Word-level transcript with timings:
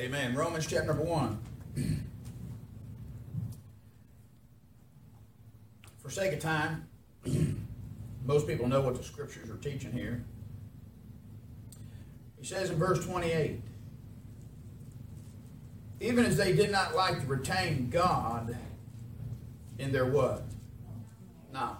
Amen. 0.00 0.34
Romans 0.34 0.66
chapter 0.66 0.86
number 0.86 1.04
1. 1.04 2.04
For 5.98 6.08
sake 6.08 6.32
of 6.32 6.38
time, 6.38 6.88
most 8.24 8.46
people 8.46 8.66
know 8.66 8.80
what 8.80 8.96
the 8.96 9.02
scriptures 9.02 9.50
are 9.50 9.58
teaching 9.58 9.92
here. 9.92 10.24
He 12.38 12.46
says 12.46 12.70
in 12.70 12.78
verse 12.78 13.04
28 13.04 13.60
Even 16.00 16.24
as 16.24 16.38
they 16.38 16.54
did 16.54 16.70
not 16.70 16.94
like 16.94 17.20
to 17.20 17.26
retain 17.26 17.90
God 17.90 18.56
in 19.78 19.92
their 19.92 20.06
what? 20.06 20.44
Knowledge. 21.52 21.76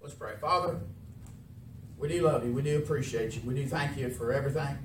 Let's 0.00 0.14
pray. 0.14 0.36
Father, 0.40 0.80
we 1.98 2.08
do 2.08 2.22
love 2.22 2.46
you. 2.46 2.52
We 2.54 2.62
do 2.62 2.78
appreciate 2.78 3.34
you. 3.36 3.42
We 3.44 3.54
do 3.54 3.66
thank 3.66 3.98
you 3.98 4.08
for 4.08 4.32
everything. 4.32 4.78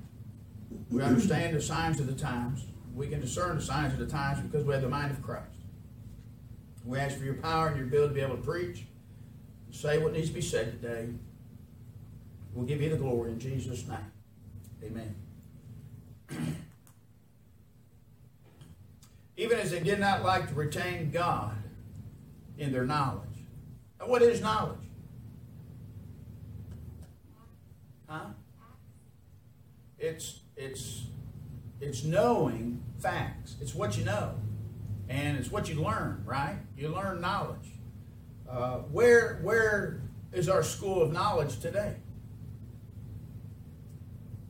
We 0.90 1.02
understand 1.02 1.56
the 1.56 1.62
signs 1.62 2.00
of 2.00 2.08
the 2.08 2.14
times. 2.14 2.66
We 2.94 3.08
can 3.08 3.22
discern 3.22 3.56
the 3.56 3.62
signs 3.62 3.94
of 3.94 4.00
the 4.00 4.08
times 4.08 4.40
because 4.42 4.66
we 4.66 4.74
have 4.74 4.82
the 4.82 4.90
mind 4.90 5.12
of 5.12 5.22
Christ. 5.22 5.46
We 6.86 6.98
ask 6.98 7.18
for 7.18 7.24
your 7.24 7.36
power 7.36 7.68
and 7.68 7.78
your 7.78 7.86
ability 7.88 8.10
to 8.10 8.16
be 8.16 8.22
able 8.22 8.38
to 8.38 8.42
preach, 8.42 8.86
say 9.72 9.98
what 10.00 10.14
needs 10.14 10.30
to 10.30 10.34
be 10.34 10.42
said 10.42 10.82
today. 10.82 11.10
We'll 12.54 12.66
give 12.66 12.82
you 12.82 12.90
the 12.90 12.98
glory 12.98 13.32
in 13.32 13.40
Jesus' 13.40 13.88
name. 13.88 14.12
Amen. 14.84 15.16
Even 19.38 19.60
as 19.60 19.72
they 19.72 19.80
did 19.80 20.00
not 20.00 20.24
like 20.24 20.50
to 20.50 20.56
retain 20.56 21.12
God 21.12 21.56
in 22.58 22.72
their 22.72 22.86
knowledge. 22.86 23.24
Now, 24.00 24.08
what 24.08 24.22
is 24.22 24.42
knowledge? 24.42 24.80
Huh? 28.08 28.26
It's 29.98 30.40
it's 30.60 31.06
it's 31.82 32.04
knowing 32.04 32.84
facts. 33.00 33.56
It's 33.62 33.74
what 33.74 33.98
you 33.98 34.04
know, 34.04 34.36
and 35.08 35.38
it's 35.38 35.50
what 35.50 35.70
you 35.70 35.82
learn. 35.82 36.22
Right? 36.26 36.58
You 36.78 36.90
learn 36.90 37.22
knowledge. 37.22 37.72
Uh, 38.48 38.80
where 38.92 39.40
where 39.42 40.02
is 40.34 40.50
our 40.50 40.62
school 40.62 41.02
of 41.02 41.12
knowledge 41.12 41.60
today? 41.60 41.96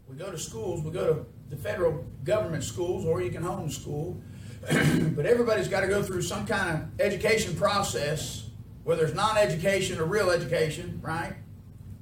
We 0.08 0.16
go 0.16 0.32
to 0.32 0.40
schools. 0.40 0.84
We 0.84 0.92
go 0.92 1.14
to 1.14 1.26
the 1.50 1.56
federal 1.56 2.04
government 2.24 2.64
schools, 2.64 3.06
or 3.06 3.22
you 3.22 3.30
can 3.30 3.44
homeschool. 3.44 4.20
but 5.16 5.26
everybody's 5.26 5.68
got 5.70 5.82
to 5.82 5.88
go 5.88 6.04
through 6.04 6.22
some 6.22 6.46
kind 6.46 6.76
of 6.76 7.00
education 7.00 7.56
process, 7.56 8.50
whether 8.84 9.06
it's 9.06 9.16
non-education 9.16 10.00
or 10.00 10.06
real 10.06 10.30
education, 10.30 11.00
right? 11.02 11.36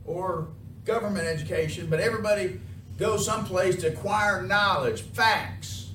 Or 0.06 0.48
government 0.86 1.28
education. 1.28 1.88
But 1.88 2.00
everybody 2.00 2.60
go 2.98 3.18
someplace 3.18 3.78
to 3.78 3.88
acquire 3.88 4.42
knowledge, 4.42 5.02
facts. 5.02 5.92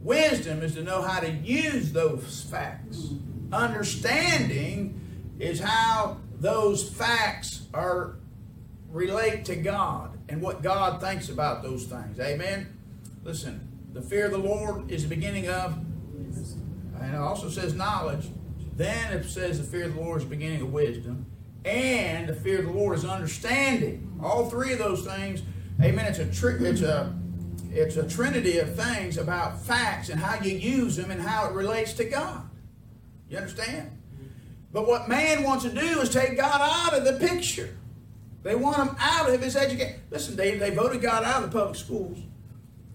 Wisdom 0.00 0.62
is 0.62 0.74
to 0.74 0.82
know 0.82 1.02
how 1.02 1.20
to 1.20 1.30
use 1.30 1.92
those 1.92 2.46
facts. 2.50 3.10
Understanding 3.52 4.98
is 5.38 5.60
how 5.60 6.18
those 6.38 6.88
facts 6.88 7.66
are 7.74 8.16
relate 8.90 9.44
to 9.44 9.56
God 9.56 10.18
and 10.28 10.40
what 10.40 10.62
God 10.62 11.00
thinks 11.00 11.28
about 11.28 11.62
those 11.62 11.84
things. 11.84 12.18
Amen. 12.18 12.78
Listen, 13.22 13.68
the 13.92 14.00
fear 14.00 14.26
of 14.26 14.32
the 14.32 14.38
Lord 14.38 14.90
is 14.90 15.02
the 15.02 15.08
beginning 15.08 15.48
of, 15.48 15.76
and 15.76 17.14
it 17.14 17.18
also 17.18 17.48
says 17.48 17.74
knowledge. 17.74 18.28
Then 18.76 19.12
it 19.12 19.24
says 19.28 19.58
the 19.58 19.64
fear 19.64 19.84
of 19.84 19.94
the 19.94 20.00
Lord 20.00 20.18
is 20.18 20.24
the 20.24 20.30
beginning 20.30 20.62
of 20.62 20.72
wisdom, 20.72 21.26
and 21.64 22.28
the 22.28 22.34
fear 22.34 22.60
of 22.60 22.66
the 22.66 22.72
Lord 22.72 22.96
is 22.96 23.04
understanding. 23.04 24.18
All 24.22 24.48
three 24.48 24.72
of 24.72 24.78
those 24.78 25.04
things 25.04 25.42
Amen. 25.82 26.06
It's 26.06 26.18
a 26.18 26.26
tri- 26.26 26.58
it's 26.60 26.82
a 26.82 27.14
it's 27.70 27.96
a 27.96 28.08
trinity 28.08 28.58
of 28.58 28.74
things 28.74 29.16
about 29.16 29.62
facts 29.62 30.08
and 30.08 30.20
how 30.20 30.42
you 30.42 30.56
use 30.56 30.96
them 30.96 31.10
and 31.10 31.20
how 31.20 31.48
it 31.48 31.52
relates 31.52 31.92
to 31.94 32.04
God. 32.04 32.42
You 33.28 33.38
understand? 33.38 33.90
But 34.72 34.86
what 34.86 35.08
man 35.08 35.42
wants 35.42 35.64
to 35.64 35.70
do 35.70 36.00
is 36.00 36.10
take 36.10 36.36
God 36.36 36.60
out 36.60 36.98
of 36.98 37.04
the 37.04 37.26
picture. 37.26 37.76
They 38.42 38.54
want 38.54 38.76
him 38.76 38.96
out 38.98 39.30
of 39.30 39.40
his 39.40 39.56
education. 39.56 40.00
Listen, 40.10 40.36
they, 40.36 40.56
they 40.56 40.70
voted 40.70 41.00
God 41.00 41.24
out 41.24 41.42
of 41.42 41.50
the 41.50 41.58
public 41.58 41.76
schools, 41.76 42.18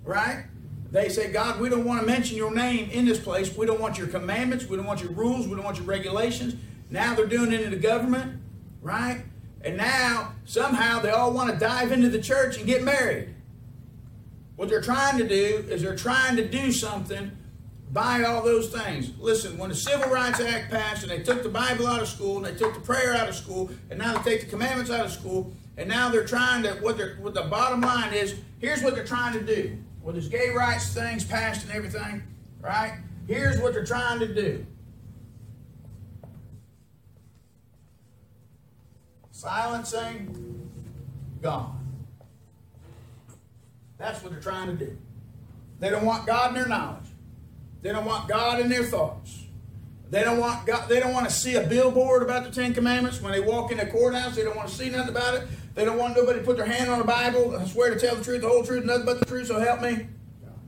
right? 0.04 0.46
They 0.92 1.10
say, 1.10 1.32
God, 1.32 1.60
we 1.60 1.70
don't 1.70 1.86
want 1.86 2.02
to 2.02 2.08
mention 2.08 2.38
your 2.38 2.54
name 2.54 2.90
in 2.90 3.06
this 3.06 3.20
place. 3.20 3.56
We 3.56 3.66
don't 3.66 3.82
want 3.82 3.98
your 3.98 4.08
commandments. 4.08 4.66
We 4.66 4.78
don't 4.78 4.86
want 4.86 5.02
your 5.02 5.12
rules. 5.12 5.48
We 5.48 5.56
don't 5.56 5.66
want 5.66 5.78
your 5.78 5.86
regulations. 5.86 6.56
Now 6.90 7.16
they're 7.16 7.26
doing 7.26 7.52
it 7.52 7.62
in 7.62 7.72
the 7.72 7.78
government, 7.78 8.42
right? 8.82 9.24
And 9.66 9.78
now, 9.78 10.34
somehow, 10.46 11.00
they 11.00 11.10
all 11.10 11.34
want 11.34 11.52
to 11.52 11.58
dive 11.58 11.92
into 11.92 12.08
the 12.08 12.22
church 12.22 12.58
and 12.58 12.68
get 12.68 12.84
married. 12.84 13.34
What 14.56 14.70
they're 14.70 14.82
trying 14.82 15.18
to 15.18 15.28
do 15.28 15.66
is 15.68 15.82
they're 15.82 15.96
trying 15.96 16.36
to 16.38 16.48
do 16.48 16.72
something 16.72 17.32
by 17.92 18.24
all 18.24 18.44
those 18.44 18.70
things. 18.70 19.12
Listen, 19.20 19.58
when 19.58 19.70
the 19.70 19.76
Civil 19.76 20.10
Rights 20.10 20.40
Act 20.40 20.70
passed 20.72 21.04
and 21.04 21.12
they 21.12 21.24
took 21.24 21.42
the 21.44 21.50
Bible 21.50 21.88
out 21.88 22.02
of 22.02 22.08
school 22.08 22.38
and 22.38 22.46
they 22.46 22.58
took 22.58 22.74
the 22.74 22.80
prayer 22.80 23.16
out 23.16 23.28
of 23.28 23.36
school 23.36 23.72
and 23.90 23.98
now 23.98 24.18
they 24.18 24.32
take 24.32 24.42
the 24.42 24.50
commandments 24.50 24.92
out 24.92 25.06
of 25.06 25.12
school 25.12 25.52
and 25.78 25.90
now 25.90 26.10
they're 26.10 26.26
trying 26.26 26.62
to, 26.64 26.74
what, 26.76 26.98
they're, 26.98 27.16
what 27.16 27.34
the 27.34 27.44
bottom 27.44 27.82
line 27.82 28.14
is, 28.14 28.36
here's 28.60 28.84
what 28.84 28.96
they're 28.96 29.06
trying 29.06 29.34
to 29.34 29.42
do. 29.42 29.78
With 30.04 30.16
this 30.16 30.28
gay 30.28 30.50
rights 30.50 30.94
things 30.94 31.24
passed 31.26 31.64
and 31.64 31.72
everything, 31.72 32.22
right? 32.62 33.00
Here's 33.28 33.60
what 33.60 33.74
they're 33.74 33.86
trying 33.86 34.20
to 34.20 34.34
do. 34.34 34.66
Silencing 39.46 40.72
God. 41.40 41.72
That's 44.00 44.24
what 44.24 44.32
they're 44.32 44.42
trying 44.42 44.76
to 44.76 44.86
do. 44.86 44.98
They 45.80 45.92
don't 45.92 46.04
want 46.04 46.26
God 46.26 46.50
in 46.50 46.56
their 46.56 46.68
knowledge. 46.68 47.06
They 47.84 47.92
don't 47.92 48.06
want 48.06 48.28
God 48.28 48.60
in 48.60 48.70
their 48.70 48.84
thoughts. 48.84 49.44
They 50.10 50.24
don't 50.24 50.40
want 50.40 50.66
God, 50.66 50.90
they 50.90 51.00
don't 51.00 51.14
want 51.14 51.30
to 51.30 51.34
see 51.34 51.56
a 51.56 51.68
billboard 51.68 52.24
about 52.24 52.44
the 52.44 52.50
Ten 52.50 52.74
Commandments 52.74 53.22
when 53.22 53.34
they 53.34 53.40
walk 53.40 53.72
in 53.72 53.78
the 53.78 53.86
courthouse. 53.86 54.36
They 54.36 54.44
don't 54.44 54.56
want 54.56 54.70
to 54.70 54.76
see 54.76 54.90
nothing 54.90 55.10
about 55.10 55.36
it. 55.36 55.48
They 55.76 55.86
don't 55.86 55.98
want 55.98 56.16
nobody 56.16 56.40
to 56.40 56.46
put 56.46 56.58
their 56.58 56.66
hand 56.66 56.90
on 56.90 56.98
the 56.98 57.06
Bible. 57.06 57.56
I 57.56 57.66
swear 57.66 57.94
to 57.94 58.00
tell 58.00 58.16
the 58.16 58.24
truth, 58.24 58.42
the 58.42 58.48
whole 58.48 58.64
truth, 58.64 58.84
nothing 58.84 59.06
but 59.06 59.20
the 59.20 59.26
truth. 59.26 59.48
So 59.48 59.60
help 59.60 59.82
me. 59.82 60.08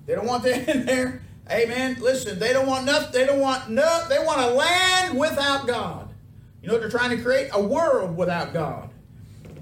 They 0.06 0.14
don't 0.14 0.28
want 0.28 0.44
that 0.44 0.68
in 0.76 0.86
there. 0.86 1.24
Amen. 1.50 1.98
Listen, 2.00 2.38
they 2.38 2.54
don't 2.54 2.68
want 2.68 2.86
nothing. 2.86 3.12
They 3.12 3.26
don't 3.26 3.40
want 3.40 3.70
no. 3.70 4.06
They 4.08 4.20
want 4.20 4.42
a 4.42 4.48
land 4.48 5.18
without 5.18 5.66
God. 5.66 6.07
You 6.62 6.68
know 6.68 6.74
what 6.74 6.82
they're 6.82 6.90
trying 6.90 7.16
to 7.16 7.24
create? 7.24 7.50
A 7.54 7.62
world 7.62 8.18
without 8.18 8.54
God. 8.54 8.90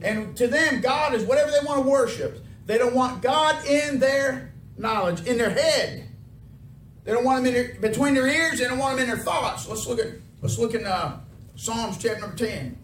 And 0.02 0.36
to 0.38 0.48
them, 0.48 0.82
God 0.82 1.14
is 1.14 1.24
whatever 1.24 1.52
they 1.52 1.66
want 1.66 1.84
to 1.84 1.90
worship. 1.90 2.44
They 2.66 2.78
don't 2.78 2.96
want 2.96 3.22
God 3.22 3.66
in 3.66 4.00
their 4.00 4.54
knowledge, 4.78 5.26
in 5.26 5.38
their 5.38 5.50
head. 5.50 6.08
They 7.04 7.12
don't 7.12 7.24
want 7.24 7.40
him 7.40 7.46
in 7.48 7.54
their, 7.54 7.76
between 7.80 8.14
their 8.14 8.28
ears. 8.28 8.60
They 8.60 8.66
don't 8.66 8.80
want 8.80 8.96
him 8.96 9.04
in 9.04 9.08
their 9.08 9.24
thoughts. 9.24 9.68
Let's 9.68 9.88
look 9.88 10.00
at 10.00 10.08
let's 10.42 10.58
look 10.58 10.74
in 10.74 10.86
uh, 10.86 11.20
Psalms 11.56 11.98
chapter 11.98 12.22
number 12.22 12.36
ten. 12.36 12.78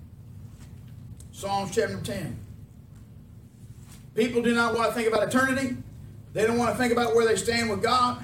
Psalms 1.32 1.72
chapter 1.74 1.94
number 1.94 2.06
ten. 2.06 2.38
People 4.14 4.42
do 4.42 4.54
not 4.54 4.76
want 4.76 4.90
to 4.90 4.96
think 4.96 5.08
about 5.08 5.28
eternity. 5.28 5.78
They 6.34 6.46
don't 6.46 6.58
want 6.58 6.72
to 6.72 6.78
think 6.78 6.94
about 6.94 7.16
where 7.16 7.26
they 7.26 7.36
stand 7.36 7.70
with 7.70 7.82
God. 7.82 8.24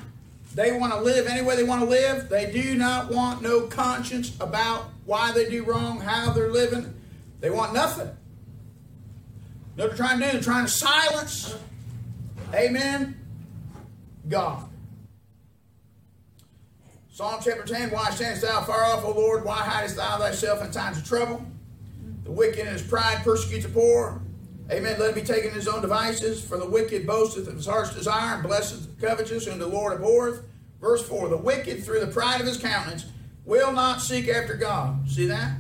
They 0.54 0.78
want 0.78 0.94
to 0.94 1.00
live 1.00 1.28
any 1.28 1.42
way 1.42 1.56
they 1.56 1.64
want 1.64 1.82
to 1.82 1.88
live. 1.88 2.30
They 2.30 2.52
do 2.52 2.76
not 2.76 3.12
want 3.12 3.42
no 3.42 3.62
conscience 3.68 4.36
about 4.40 4.90
why 5.08 5.32
they 5.32 5.50
do 5.50 5.64
wrong, 5.64 6.02
how 6.02 6.32
they're 6.32 6.52
living. 6.52 6.94
They 7.40 7.50
want 7.50 7.74
nothing. 7.74 8.10
You 9.78 9.88
they're 9.88 9.96
trying 9.96 10.20
to 10.20 10.26
do? 10.26 10.32
They're 10.34 10.42
trying 10.42 10.66
to 10.66 10.72
silence, 10.72 11.56
amen, 12.54 13.18
God. 14.28 14.68
Psalm 17.10 17.40
chapter 17.44 17.64
10 17.64 17.90
Why 17.90 18.12
standest 18.12 18.44
thou 18.44 18.62
far 18.62 18.84
off, 18.84 19.06
O 19.06 19.12
Lord? 19.12 19.46
Why 19.46 19.56
hidest 19.56 19.96
thou 19.96 20.18
thyself 20.18 20.64
in 20.64 20.72
times 20.72 20.98
of 20.98 21.08
trouble? 21.08 21.44
The 22.26 22.32
wicked 22.32 22.60
in 22.60 22.68
his 22.68 22.82
pride 22.82 23.24
persecutes 23.24 23.66
the 23.66 23.72
poor. 23.72 24.22
Amen. 24.70 25.00
Let 25.00 25.10
him 25.10 25.16
be 25.16 25.22
taken 25.22 25.50
in 25.50 25.56
his 25.56 25.70
own 25.70 25.82
devices, 25.82 26.44
for 26.44 26.58
the 26.58 26.70
wicked 26.70 27.08
boasteth 27.08 27.48
of 27.48 27.56
his 27.56 27.66
heart's 27.66 27.96
desire, 27.96 28.36
and 28.36 28.44
blesseth 28.44 29.00
the 29.00 29.08
covetous, 29.08 29.46
whom 29.46 29.58
the 29.58 29.68
Lord 29.68 29.94
abhorreth. 29.94 30.44
Verse 30.82 31.08
4 31.08 31.30
The 31.30 31.38
wicked, 31.38 31.86
through 31.86 32.02
the 32.02 32.08
pride 32.08 32.42
of 32.42 32.48
his 32.48 32.58
countenance, 32.58 33.06
will 33.48 33.72
not 33.72 34.02
seek 34.02 34.30
after 34.30 34.54
God. 34.56 35.10
See 35.10 35.26
that? 35.26 35.54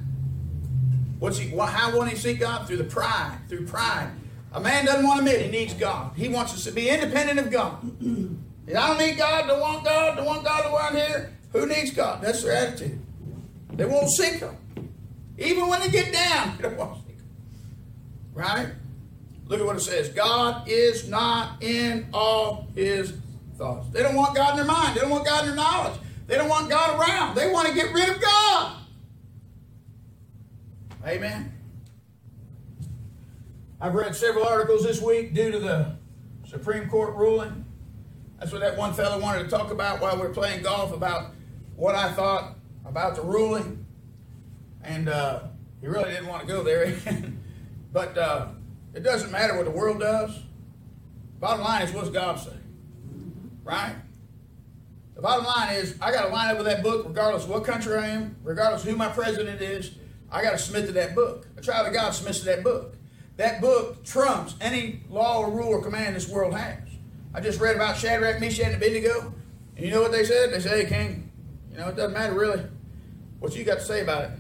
What's 1.17 1.39
he? 1.39 1.49
How 1.49 1.95
won't 1.95 2.09
he 2.09 2.15
seek 2.15 2.39
God? 2.39 2.67
Through 2.67 2.77
the 2.77 2.83
pride. 2.83 3.39
Through 3.49 3.65
pride. 3.65 4.11
A 4.53 4.59
man 4.59 4.85
doesn't 4.85 5.05
want 5.05 5.25
to 5.25 5.31
admit 5.31 5.45
he 5.45 5.51
needs 5.51 5.73
God. 5.73 6.11
He 6.15 6.27
wants 6.27 6.53
us 6.53 6.65
to 6.65 6.71
be 6.71 6.89
independent 6.89 7.39
of 7.39 7.49
God. 7.49 7.77
I 8.69 8.87
don't 8.87 8.99
need 8.99 9.17
God. 9.17 9.47
Don't 9.47 9.59
want 9.59 9.83
God. 9.83 10.17
Don't 10.17 10.25
want 10.25 10.43
God 10.43 10.71
around 10.71 10.95
here. 10.95 11.33
Who 11.53 11.65
needs 11.65 11.91
God? 11.91 12.21
That's 12.21 12.43
their 12.43 12.53
attitude. 12.53 12.99
They 13.73 13.85
won't 13.85 14.09
seek 14.09 14.35
Him. 14.35 14.55
Even 15.37 15.67
when 15.67 15.79
they 15.79 15.89
get 15.89 16.11
down, 16.13 16.57
they 16.61 16.63
don't 16.63 16.77
want 16.77 16.95
to 16.95 16.99
seek 17.07 17.17
Him. 17.17 17.25
Right? 18.33 18.67
Look 19.47 19.61
at 19.61 19.65
what 19.65 19.77
it 19.77 19.81
says. 19.81 20.09
God 20.09 20.67
is 20.67 21.07
not 21.07 21.63
in 21.63 22.07
all 22.13 22.67
His 22.75 23.13
thoughts. 23.57 23.87
They 23.89 24.03
don't 24.03 24.15
want 24.15 24.35
God 24.35 24.51
in 24.51 24.57
their 24.57 24.65
mind. 24.65 24.95
They 24.95 25.01
don't 25.01 25.09
want 25.09 25.25
God 25.25 25.41
in 25.41 25.47
their 25.47 25.55
knowledge. 25.55 25.99
They 26.27 26.35
don't 26.35 26.49
want 26.49 26.69
God 26.69 26.99
around. 26.99 27.35
They 27.35 27.51
want 27.51 27.69
to 27.69 27.73
get 27.73 27.93
rid 27.93 28.09
of 28.09 28.21
God. 28.21 28.77
Amen. 31.05 31.53
I've 33.79 33.93
read 33.93 34.15
several 34.15 34.45
articles 34.45 34.83
this 34.83 35.01
week 35.01 35.33
due 35.33 35.51
to 35.51 35.59
the 35.59 35.95
Supreme 36.45 36.89
Court 36.89 37.15
ruling 37.15 37.65
That's 38.39 38.51
what 38.51 38.61
that 38.61 38.75
one 38.75 38.93
fellow 38.93 39.19
wanted 39.19 39.43
to 39.43 39.49
talk 39.49 39.71
about 39.71 40.01
while 40.01 40.15
we 40.15 40.21
were 40.21 40.33
playing 40.33 40.63
golf 40.63 40.93
about 40.93 41.31
what 41.75 41.95
I 41.95 42.11
thought 42.11 42.55
about 42.85 43.15
the 43.15 43.21
ruling. 43.21 43.85
And 44.83 45.07
uh, 45.07 45.43
he 45.79 45.87
really 45.87 46.11
didn't 46.11 46.27
want 46.27 46.41
to 46.41 46.47
go 46.47 46.63
there. 46.63 46.93
but 47.93 48.17
uh, 48.17 48.47
it 48.93 49.03
doesn't 49.03 49.31
matter 49.31 49.55
what 49.55 49.65
the 49.65 49.71
world 49.71 49.99
does. 49.99 50.37
Bottom 51.39 51.63
line 51.63 51.83
is, 51.83 51.93
what's 51.93 52.09
God 52.09 52.39
say? 52.39 52.51
Right? 53.63 53.95
The 55.17 55.23
bottom 55.23 55.45
line 55.45 55.73
is, 55.73 55.95
I 55.99 56.11
got 56.11 56.27
to 56.27 56.31
line 56.31 56.51
up 56.51 56.57
with 56.57 56.67
that 56.67 56.83
book 56.83 57.07
regardless 57.07 57.43
of 57.43 57.49
what 57.49 57.63
country 57.63 57.97
I 57.97 58.09
am, 58.09 58.35
regardless 58.43 58.83
of 58.83 58.89
who 58.91 58.95
my 58.95 59.07
president 59.07 59.59
is. 59.59 59.95
I 60.31 60.43
got 60.43 60.51
to 60.51 60.59
submit 60.59 60.85
to 60.85 60.91
that 60.91 61.15
book. 61.15 61.47
A 61.57 61.61
child 61.61 61.87
of 61.87 61.93
God 61.93 62.11
submits 62.11 62.37
to 62.41 62.45
that 62.45 62.63
book. 62.63 62.95
That 63.37 63.59
book 63.59 64.05
trumps 64.05 64.53
any 64.61 65.01
law 65.09 65.39
or 65.39 65.49
rule 65.49 65.69
or 65.69 65.81
command 65.81 66.15
this 66.15 66.29
world 66.29 66.53
has. 66.53 66.77
I 67.33 67.41
just 67.41 67.59
read 67.59 67.75
about 67.75 67.97
Shadrach, 67.97 68.39
Meshach, 68.39 68.67
and 68.67 68.75
Abednego. 68.75 69.33
And 69.75 69.83
you 69.83 69.89
know 69.89 70.03
what 70.03 70.11
they 70.11 70.23
said? 70.23 70.53
They 70.53 70.59
said, 70.59 70.73
hey, 70.73 70.85
King, 70.85 71.31
you 71.71 71.77
know, 71.77 71.87
it 71.87 71.95
doesn't 71.95 72.13
matter 72.13 72.35
really 72.35 72.61
what 73.39 73.55
you 73.55 73.63
got 73.63 73.79
to 73.79 73.85
say 73.85 74.01
about 74.01 74.25
it. 74.25 74.31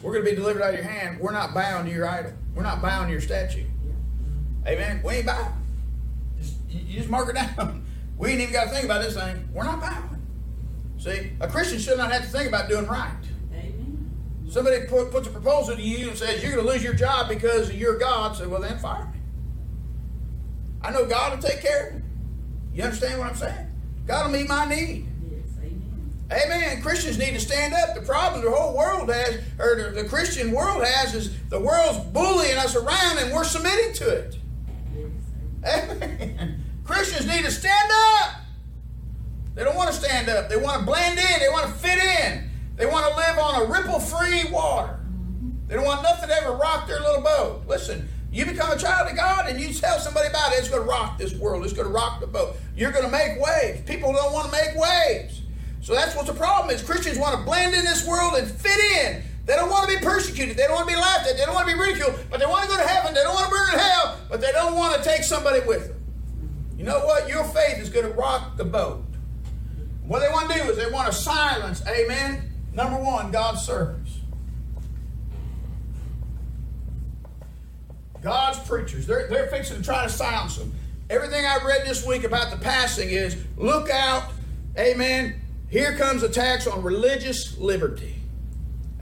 We're 0.00 0.12
going 0.12 0.24
to 0.24 0.30
be 0.30 0.36
delivered 0.36 0.62
out 0.62 0.74
of 0.74 0.76
your 0.76 0.88
hand. 0.88 1.18
We're 1.18 1.32
not 1.32 1.54
bound 1.54 1.88
to 1.88 1.92
your 1.92 2.08
idol. 2.08 2.34
We're 2.54 2.62
not 2.62 2.80
bound 2.80 3.08
to 3.08 3.10
your 3.12 3.20
statue. 3.20 3.64
Amen. 4.64 5.00
We 5.04 5.14
ain't 5.14 5.26
bound. 5.26 5.54
Just, 6.38 6.54
you 6.70 6.98
just 6.98 7.10
mark 7.10 7.30
it 7.30 7.34
down. 7.34 7.80
We 8.16 8.30
ain't 8.30 8.40
even 8.40 8.52
got 8.52 8.64
to 8.64 8.70
think 8.70 8.84
about 8.84 9.02
this 9.02 9.14
thing. 9.14 9.48
We're 9.52 9.64
not 9.64 9.80
bound. 9.80 10.14
See, 10.98 11.32
a 11.40 11.48
Christian 11.48 11.78
should 11.78 11.98
not 11.98 12.12
have 12.12 12.22
to 12.22 12.28
think 12.28 12.48
about 12.48 12.68
doing 12.68 12.86
right. 12.86 13.12
Amen. 13.52 14.10
Somebody 14.48 14.86
put, 14.86 15.10
puts 15.10 15.28
a 15.28 15.30
proposal 15.30 15.76
to 15.76 15.82
you 15.82 16.08
and 16.08 16.16
says 16.16 16.42
you're 16.42 16.52
going 16.52 16.64
to 16.64 16.72
lose 16.72 16.82
your 16.82 16.94
job 16.94 17.28
because 17.28 17.68
of 17.68 17.76
your 17.76 17.98
God. 17.98 18.36
Say, 18.36 18.46
well, 18.46 18.60
then 18.60 18.78
fire 18.78 19.06
me. 19.06 19.18
I 20.82 20.90
know 20.90 21.06
God 21.06 21.34
will 21.34 21.42
take 21.42 21.60
care 21.60 21.88
of 21.88 21.94
me. 21.96 22.02
You 22.72 22.84
understand 22.84 23.18
what 23.18 23.28
I'm 23.28 23.36
saying? 23.36 23.70
God 24.06 24.26
will 24.30 24.38
meet 24.38 24.48
my 24.48 24.64
need. 24.66 25.08
Amen. 26.32 26.80
Christians 26.82 27.18
need 27.18 27.34
to 27.34 27.40
stand 27.40 27.74
up. 27.74 27.94
The 27.94 28.00
problem 28.00 28.42
the 28.44 28.50
whole 28.50 28.76
world 28.76 29.10
has, 29.10 29.40
or 29.58 29.76
the, 29.76 30.02
the 30.02 30.08
Christian 30.08 30.52
world 30.52 30.82
has, 30.84 31.14
is 31.14 31.36
the 31.48 31.60
world's 31.60 31.98
bullying 31.98 32.56
us 32.56 32.74
around 32.74 33.18
and 33.18 33.32
we're 33.32 33.44
submitting 33.44 33.92
to 33.94 34.08
it. 34.08 34.36
Amen. 35.66 36.60
Christians 36.84 37.26
need 37.26 37.44
to 37.44 37.50
stand 37.50 37.90
up. 38.20 38.36
They 39.54 39.64
don't 39.64 39.76
want 39.76 39.90
to 39.90 39.96
stand 39.96 40.28
up. 40.28 40.48
They 40.48 40.56
want 40.56 40.80
to 40.80 40.86
blend 40.86 41.18
in. 41.18 41.40
They 41.40 41.48
want 41.48 41.66
to 41.66 41.72
fit 41.72 41.98
in. 41.98 42.50
They 42.76 42.86
want 42.86 43.06
to 43.10 43.16
live 43.16 43.38
on 43.38 43.62
a 43.62 43.64
ripple 43.66 44.00
free 44.00 44.50
water. 44.50 45.00
They 45.66 45.76
don't 45.76 45.84
want 45.84 46.02
nothing 46.02 46.28
to 46.28 46.34
ever 46.34 46.52
rock 46.52 46.86
their 46.86 47.00
little 47.00 47.22
boat. 47.22 47.62
Listen, 47.66 48.08
you 48.30 48.44
become 48.44 48.70
a 48.72 48.76
child 48.76 49.08
of 49.08 49.16
God 49.16 49.48
and 49.48 49.60
you 49.60 49.72
tell 49.72 49.98
somebody 49.98 50.28
about 50.28 50.52
it, 50.52 50.58
it's 50.58 50.68
going 50.68 50.82
to 50.82 50.88
rock 50.88 51.18
this 51.18 51.34
world. 51.34 51.64
It's 51.64 51.72
going 51.72 51.86
to 51.86 51.92
rock 51.92 52.20
the 52.20 52.26
boat. 52.26 52.56
You're 52.76 52.92
going 52.92 53.04
to 53.04 53.10
make 53.10 53.40
waves. 53.40 53.80
People 53.82 54.12
don't 54.12 54.32
want 54.32 54.46
to 54.46 54.52
make 54.52 54.76
waves. 54.76 55.40
So 55.80 55.94
that's 55.94 56.16
what 56.16 56.26
the 56.26 56.34
problem 56.34 56.74
is. 56.74 56.82
Christians 56.82 57.18
want 57.18 57.38
to 57.38 57.44
blend 57.44 57.74
in 57.74 57.84
this 57.84 58.06
world 58.06 58.34
and 58.34 58.50
fit 58.50 58.78
in. 58.98 59.22
They 59.46 59.54
don't 59.54 59.70
want 59.70 59.88
to 59.88 59.98
be 59.98 60.04
persecuted. 60.04 60.56
They 60.56 60.64
don't 60.64 60.74
want 60.74 60.88
to 60.88 60.94
be 60.94 61.00
laughed 61.00 61.28
at. 61.28 61.36
They 61.36 61.44
don't 61.44 61.54
want 61.54 61.68
to 61.68 61.74
be 61.74 61.80
ridiculed. 61.80 62.18
But 62.30 62.40
they 62.40 62.46
want 62.46 62.64
to 62.64 62.68
go 62.68 62.76
to 62.76 62.88
heaven. 62.88 63.14
They 63.14 63.22
don't 63.22 63.34
want 63.34 63.46
to 63.46 63.50
burn 63.50 63.74
in 63.74 63.78
hell. 63.78 64.18
But 64.28 64.40
they 64.40 64.52
don't 64.52 64.74
want 64.74 64.96
to 64.96 65.08
take 65.08 65.22
somebody 65.22 65.60
with 65.60 65.88
them. 65.88 66.03
You 66.84 66.90
know 66.90 67.06
what? 67.06 67.30
Your 67.30 67.44
faith 67.44 67.78
is 67.78 67.88
going 67.88 68.04
to 68.04 68.12
rock 68.12 68.58
the 68.58 68.64
boat. 68.66 69.02
What 70.06 70.18
they 70.18 70.28
want 70.28 70.52
to 70.52 70.58
do 70.58 70.64
is 70.68 70.76
they 70.76 70.90
want 70.90 71.10
to 71.10 71.18
silence, 71.18 71.82
amen, 71.88 72.52
number 72.74 73.02
one, 73.02 73.30
God's 73.30 73.62
servants. 73.62 74.18
God's 78.20 78.58
preachers. 78.68 79.06
They're, 79.06 79.28
they're 79.28 79.46
fixing 79.46 79.78
to 79.78 79.82
try 79.82 80.02
to 80.02 80.10
silence 80.10 80.58
them. 80.58 80.74
Everything 81.08 81.46
I 81.46 81.58
read 81.64 81.86
this 81.86 82.06
week 82.06 82.22
about 82.22 82.50
the 82.50 82.58
passing 82.58 83.08
is 83.08 83.34
look 83.56 83.88
out, 83.88 84.24
amen. 84.78 85.40
Here 85.70 85.96
comes 85.96 86.22
attacks 86.22 86.66
on 86.66 86.82
religious 86.82 87.56
liberty. 87.56 88.16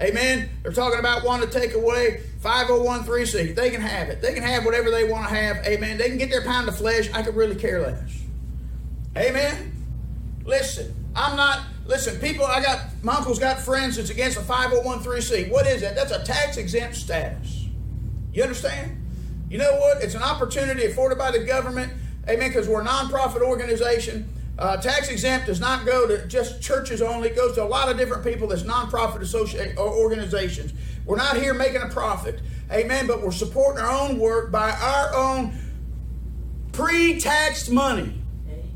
Amen. 0.03 0.51
They're 0.63 0.73
talking 0.73 0.99
about 0.99 1.25
wanting 1.25 1.49
to 1.49 1.61
take 1.61 1.75
away 1.75 2.23
501c. 2.41 3.55
They 3.55 3.71
can 3.71 3.81
have 3.81 4.09
it. 4.09 4.21
They 4.21 4.35
can 4.35 4.43
have 4.43 4.65
whatever 4.65 4.91
they 4.91 5.05
want 5.05 5.29
to 5.29 5.35
have. 5.35 5.65
Amen. 5.65 5.97
They 5.97 6.09
can 6.09 6.19
get 6.19 6.29
their 6.29 6.43
pound 6.43 6.69
of 6.69 6.77
flesh. 6.77 7.09
I 7.13 7.23
could 7.23 7.37
really 7.37 7.55
care 7.55 7.81
less. 7.81 8.23
Amen. 9.17 9.73
Listen, 10.45 10.93
I'm 11.15 11.37
not. 11.37 11.61
Listen, 11.87 12.19
people. 12.19 12.45
I 12.45 12.61
got 12.61 12.81
my 13.03 13.15
uncle's 13.15 13.39
got 13.39 13.61
friends 13.61 13.97
that's 13.97 14.11
against 14.11 14.39
a 14.39 14.41
501c. 14.41 15.51
What 15.51 15.67
is 15.67 15.83
that? 15.83 15.95
That's 15.95 16.11
a 16.11 16.25
tax 16.25 16.57
exempt 16.57 16.97
status. 16.97 17.67
You 18.33 18.43
understand? 18.43 18.99
You 19.49 19.59
know 19.59 19.77
what? 19.77 20.03
It's 20.03 20.15
an 20.15 20.23
opportunity 20.23 20.87
afforded 20.87 21.19
by 21.19 21.31
the 21.31 21.45
government. 21.45 21.93
Amen. 22.29 22.49
Because 22.49 22.69
we're 22.69 22.83
a 22.83 22.85
nonprofit 22.85 23.43
organization. 23.43 24.29
Uh, 24.63 24.77
tax 24.77 25.09
exempt 25.09 25.47
does 25.47 25.59
not 25.59 25.85
go 25.85 26.07
to 26.07 26.25
just 26.29 26.63
churches 26.63 27.03
only. 27.03 27.31
It 27.31 27.35
goes 27.35 27.57
to 27.57 27.65
a 27.65 27.67
lot 27.67 27.89
of 27.89 27.99
different 27.99 28.23
people 28.23 28.47
that's 28.47 28.63
nonprofit 28.63 29.21
associate 29.21 29.77
organizations. 29.77 30.73
We're 31.05 31.17
not 31.17 31.37
here 31.37 31.53
making 31.53 31.83
a 31.83 31.89
profit. 31.89 32.41
Amen. 32.71 33.09
But 33.09 33.23
we're 33.23 33.33
supporting 33.33 33.83
our 33.83 33.91
own 33.91 34.21
work 34.21 34.53
by 34.53 34.71
our 34.71 35.17
own 35.17 35.53
pre-taxed 36.71 37.73
money. 37.73 38.23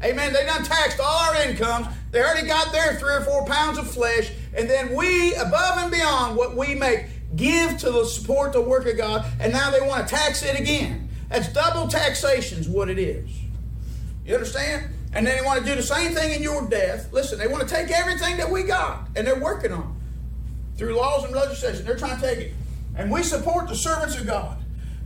Amen. 0.02 0.32
They 0.32 0.44
done 0.44 0.64
taxed 0.64 0.98
all 0.98 1.20
our 1.20 1.42
incomes. 1.42 1.86
They 2.10 2.20
already 2.20 2.48
got 2.48 2.72
their 2.72 2.96
three 2.96 3.14
or 3.14 3.20
four 3.20 3.46
pounds 3.46 3.78
of 3.78 3.88
flesh. 3.88 4.32
And 4.56 4.68
then 4.68 4.92
we, 4.92 5.36
above 5.36 5.78
and 5.78 5.92
beyond 5.92 6.36
what 6.36 6.56
we 6.56 6.74
make, 6.74 7.06
give 7.36 7.78
to 7.78 7.92
the 7.92 8.04
support 8.06 8.52
the 8.52 8.60
work 8.60 8.88
of 8.88 8.96
God. 8.96 9.24
And 9.38 9.52
now 9.52 9.70
they 9.70 9.80
want 9.80 10.08
to 10.08 10.12
tax 10.12 10.42
it 10.42 10.58
again. 10.58 11.08
That's 11.28 11.46
double 11.52 11.86
taxation 11.86 12.58
is 12.58 12.68
what 12.68 12.90
it 12.90 12.98
is. 12.98 13.30
You 14.24 14.34
understand? 14.34 14.95
And 15.16 15.26
then 15.26 15.38
they 15.38 15.42
want 15.42 15.58
to 15.60 15.64
do 15.64 15.74
the 15.74 15.82
same 15.82 16.12
thing 16.12 16.34
in 16.34 16.42
your 16.42 16.68
death. 16.68 17.10
Listen, 17.10 17.38
they 17.38 17.46
want 17.46 17.66
to 17.66 17.74
take 17.74 17.90
everything 17.90 18.36
that 18.36 18.50
we 18.50 18.64
got, 18.64 19.08
and 19.16 19.26
they're 19.26 19.40
working 19.40 19.72
on 19.72 19.80
it. 19.80 20.78
Through 20.78 20.94
laws 20.94 21.24
and 21.24 21.34
legislation, 21.34 21.86
they're 21.86 21.96
trying 21.96 22.20
to 22.20 22.22
take 22.22 22.38
it. 22.38 22.52
And 22.94 23.10
we 23.10 23.22
support 23.22 23.66
the 23.66 23.76
servants 23.76 24.14
of 24.18 24.26
God. 24.26 24.58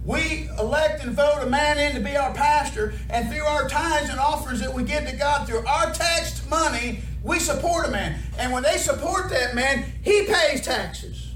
We 0.04 0.48
elect 0.58 1.04
and 1.04 1.14
vote 1.14 1.38
a 1.42 1.46
man 1.46 1.78
in 1.78 1.94
to 1.94 2.00
be 2.00 2.16
our 2.16 2.34
pastor, 2.34 2.92
and 3.08 3.30
through 3.30 3.44
our 3.44 3.68
tithes 3.68 4.10
and 4.10 4.18
offers 4.18 4.58
that 4.58 4.74
we 4.74 4.82
give 4.82 5.06
to 5.06 5.14
God, 5.14 5.46
through 5.46 5.64
our 5.64 5.92
taxed 5.92 6.50
money, 6.50 7.02
we 7.22 7.38
support 7.38 7.86
a 7.86 7.92
man. 7.92 8.20
And 8.36 8.52
when 8.52 8.64
they 8.64 8.78
support 8.78 9.30
that 9.30 9.54
man, 9.54 9.92
he 10.02 10.26
pays 10.26 10.60
taxes. 10.62 11.28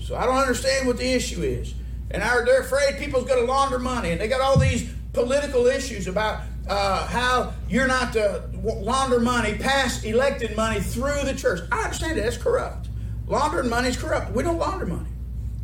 So 0.00 0.16
I 0.16 0.24
don't 0.24 0.38
understand 0.38 0.86
what 0.86 0.96
the 0.96 1.12
issue 1.12 1.42
is. 1.42 1.74
And 2.10 2.22
they're 2.22 2.62
afraid 2.62 2.96
people's 2.98 3.26
going 3.26 3.44
to 3.44 3.52
launder 3.52 3.78
money, 3.78 4.12
and 4.12 4.20
they 4.20 4.28
got 4.28 4.40
all 4.40 4.58
these 4.58 4.90
political 5.12 5.66
issues 5.66 6.06
about 6.06 6.40
uh, 6.68 7.06
how 7.06 7.52
you're 7.68 7.86
not 7.86 8.12
to 8.14 8.48
launder 8.62 9.20
money, 9.20 9.54
pass 9.54 10.02
elected 10.04 10.56
money 10.56 10.80
through 10.80 11.22
the 11.24 11.34
church. 11.34 11.60
I 11.70 11.84
understand 11.84 12.18
that. 12.18 12.24
That's 12.24 12.36
corrupt. 12.36 12.88
Laundering 13.26 13.68
money 13.68 13.88
is 13.88 13.96
corrupt. 13.96 14.32
We 14.32 14.42
don't 14.42 14.58
launder 14.58 14.86
money. 14.86 15.08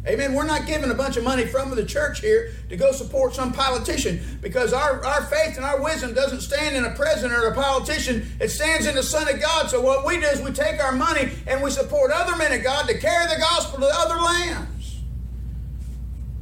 Amen. 0.05 0.35
We're 0.35 0.47
not 0.47 0.67
giving 0.67 0.91
a 0.91 0.95
bunch 0.95 1.17
of 1.17 1.23
money 1.23 1.47
from 1.47 1.71
the 1.71 1.85
church 1.85 2.21
here 2.21 2.53
to 2.69 2.77
go 2.77 2.91
support 2.91 3.37
some 3.37 3.53
politician 3.53 4.21
because 4.41 4.73
our, 4.73 5.05
our 5.05 5.23
faith 5.27 5.55
and 5.57 5.65
our 5.65 5.81
wisdom 5.81 6.13
doesn't 6.13 6.41
stand 6.41 6.75
in 6.75 6.85
a 6.85 6.91
president 6.91 7.33
or 7.33 7.47
a 7.47 7.55
politician. 7.55 8.27
It 8.41 8.49
stands 8.49 8.87
in 8.87 8.97
the 8.97 9.03
Son 9.05 9.33
of 9.33 9.41
God. 9.41 9.71
So 9.71 9.81
what 9.81 10.05
we 10.05 10.19
do 10.19 10.27
is 10.27 10.43
we 10.43 10.51
take 10.51 10.83
our 10.83 10.91
money 10.91 11.31
and 11.47 11.63
we 11.63 11.71
support 11.71 12.11
other 12.11 12.37
men 12.37 12.53
of 12.53 12.65
God 12.65 12.89
to 12.89 12.99
carry 12.99 13.27
the 13.33 13.39
gospel 13.39 13.79
to 13.79 13.91
other 13.93 14.17
lands. 14.17 14.99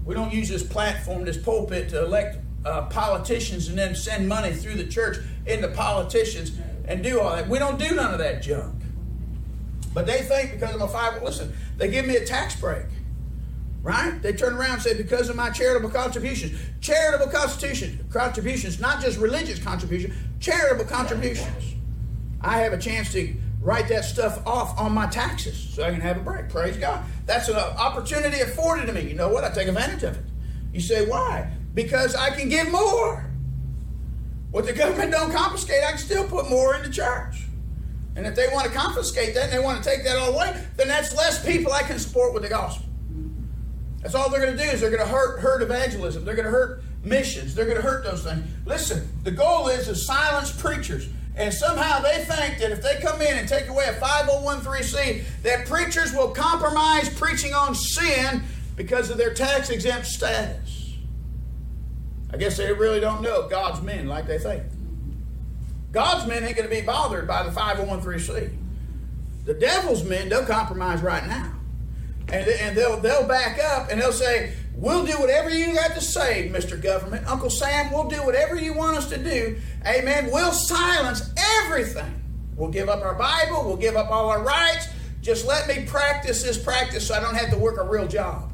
We 0.07 0.15
don't 0.15 0.33
use 0.33 0.49
this 0.49 0.63
platform, 0.63 1.27
this 1.27 1.37
pulpit 1.37 1.91
to 1.91 2.03
elect 2.03 2.39
uh, 2.65 2.83
politicians 2.87 3.69
and 3.69 3.79
then 3.79 3.95
send 3.95 4.29
money 4.29 4.53
through 4.53 4.75
the 4.75 4.87
church 4.87 5.19
into 5.47 5.69
politicians 5.69 6.53
and 6.87 7.03
do 7.03 7.21
all 7.21 7.35
that. 7.35 7.49
We 7.49 7.59
don't 7.59 7.79
do 7.79 7.95
none 7.95 8.13
of 8.13 8.19
that 8.19 8.43
junk. 8.43 8.75
But 9.93 10.07
they 10.07 10.23
think 10.23 10.53
because 10.53 10.75
I'm 10.75 10.83
a 10.83 10.89
five, 10.89 11.23
listen, 11.23 11.53
they 11.77 11.91
give 11.91 12.07
me 12.07 12.17
a 12.17 12.25
tax 12.25 12.59
break. 12.61 12.87
Right? 13.83 14.21
They 14.21 14.35
turn 14.35 14.55
around 14.55 14.75
and 14.75 14.83
say, 14.83 14.95
because 14.95 15.31
of 15.31 15.37
my 15.37 15.49
charitable 15.51 15.89
contributions. 15.89 16.61
Charitable 16.81 17.33
constitution, 17.33 18.07
contributions, 18.11 18.79
not 18.79 19.01
just 19.01 19.19
religious 19.19 19.59
contributions, 19.59 20.15
charitable 20.39 20.85
contributions. 20.85 21.75
I 22.43 22.59
have 22.59 22.73
a 22.75 22.79
chance 22.79 23.11
to 23.13 23.35
write 23.61 23.89
that 23.89 24.05
stuff 24.05 24.47
off 24.47 24.79
on 24.79 24.93
my 24.93 25.07
taxes 25.07 25.57
so 25.59 25.83
I 25.83 25.91
can 25.91 26.01
have 26.01 26.19
a 26.19 26.21
break. 26.21 26.49
Praise 26.51 26.77
God. 26.77 27.05
That's 27.27 27.49
an 27.49 27.57
opportunity 27.57 28.41
afforded 28.41 28.87
to 28.87 28.93
me. 28.93 29.03
You 29.03 29.15
know 29.15 29.29
what? 29.29 29.45
I 29.45 29.51
take 29.51 29.69
advantage 29.69 30.03
of 30.03 30.17
it. 30.17 30.25
You 30.73 30.81
say, 30.81 31.07
why? 31.07 31.51
Because 31.75 32.15
I 32.15 32.31
can 32.31 32.49
give 32.49 32.71
more. 32.71 33.31
What 34.51 34.67
the 34.67 34.73
government 34.73 35.13
don't 35.13 35.33
confiscate, 35.33 35.85
I 35.85 35.91
can 35.91 35.99
still 35.99 36.27
put 36.27 36.51
more 36.51 36.75
in 36.75 36.83
the 36.83 36.91
church. 36.91 37.45
And 38.17 38.27
if 38.27 38.35
they 38.35 38.49
want 38.53 38.67
to 38.67 38.73
confiscate 38.73 39.35
that 39.35 39.45
and 39.45 39.53
they 39.53 39.61
want 39.61 39.83
to 39.83 39.89
take 39.89 40.03
that 40.05 40.17
all 40.17 40.35
away, 40.35 40.61
then 40.77 40.89
that's 40.89 41.15
less 41.17 41.45
people 41.45 41.73
I 41.73 41.83
can 41.83 41.99
support 41.99 42.35
with 42.35 42.43
the 42.43 42.49
gospel. 42.49 42.87
That's 44.03 44.15
all 44.15 44.31
they're 44.31 44.41
going 44.41 44.57
to 44.57 44.63
do 44.63 44.69
is 44.69 44.81
they're 44.81 44.91
going 44.91 45.03
to 45.03 45.09
hurt 45.09 45.41
hurt 45.41 45.63
evangelism. 45.63 46.25
They're 46.25 46.35
going 46.35 46.47
to 46.47 46.51
hurt 46.51 46.83
missions. 47.05 47.55
They're 47.55 47.67
going 47.67 47.77
to 47.77 47.83
hurt 47.83 48.03
those 48.03 48.25
things. 48.25 48.45
Listen, 48.67 49.09
the 49.23 49.31
goal 49.31 49.69
is 49.69 49.87
to 49.87 49.95
silence 49.95 50.51
preachers. 50.51 51.09
And 51.37 51.53
somehow 51.55 52.01
they 52.01 52.25
think 52.25 52.59
that 52.59 52.71
if 52.73 52.83
they 52.83 53.01
come 53.01 53.23
in 53.23 53.39
and 53.39 53.49
take 53.49 53.69
away 53.69 53.87
a 53.87 53.93
501c, 53.95 55.23
that 55.43 55.67
preachers 55.67 56.13
will 56.13 56.29
compromise 56.29 57.09
preaching 57.11 57.55
on 57.55 57.75
sin 57.75 58.43
because 58.77 59.11
of 59.11 59.17
their 59.17 59.33
tax 59.33 59.71
exempt 59.71 60.07
status. 60.07 60.70
I 62.33 62.37
guess 62.37 62.57
they 62.57 62.73
really 62.73 63.01
don't 63.01 63.23
know 63.23 63.49
God's 63.49 63.81
men 63.83 64.07
like 64.07 64.27
they 64.27 64.39
think. 64.39 64.63
God's 65.93 66.29
men 66.29 66.45
ain't 66.45 66.57
going 66.57 66.69
to 66.69 66.75
be 66.75 66.83
bothered 66.83 67.27
by 67.27 67.43
the 67.43 67.51
5013C. 67.51 68.57
The 69.45 69.55
devil's 69.55 70.05
men, 70.05 70.29
they'll 70.29 70.47
compromise 70.47 71.03
right 71.03 71.27
now. 71.27 71.53
And, 72.29 72.47
and 72.47 72.77
they'll, 72.77 73.01
they'll 73.01 73.27
back 73.27 73.59
up 73.59 73.91
and 73.91 74.01
they'll 74.01 74.13
say, 74.13 74.55
We'll 74.81 75.05
do 75.05 75.13
whatever 75.19 75.51
you 75.51 75.75
got 75.75 75.95
to 75.95 76.01
say, 76.01 76.51
Mr. 76.51 76.81
Government. 76.81 77.27
Uncle 77.27 77.51
Sam, 77.51 77.93
we'll 77.93 78.09
do 78.09 78.25
whatever 78.25 78.57
you 78.57 78.73
want 78.73 78.97
us 78.97 79.11
to 79.11 79.19
do. 79.19 79.61
Amen. 79.87 80.31
We'll 80.33 80.53
silence 80.53 81.35
everything. 81.37 82.23
We'll 82.57 82.71
give 82.71 82.89
up 82.89 83.03
our 83.03 83.15
Bible. 83.15 83.65
We'll 83.67 83.77
give 83.77 83.97
up 83.97 84.11
all 84.11 84.31
our 84.31 84.43
rights. 84.43 84.89
Just 85.21 85.47
let 85.47 85.69
me 85.69 85.85
practice 85.85 86.43
this 86.43 86.57
practice 86.57 87.07
so 87.07 87.15
I 87.15 87.21
don't 87.21 87.35
have 87.35 87.51
to 87.51 87.59
work 87.59 87.79
a 87.79 87.87
real 87.87 88.09
job. 88.09 88.50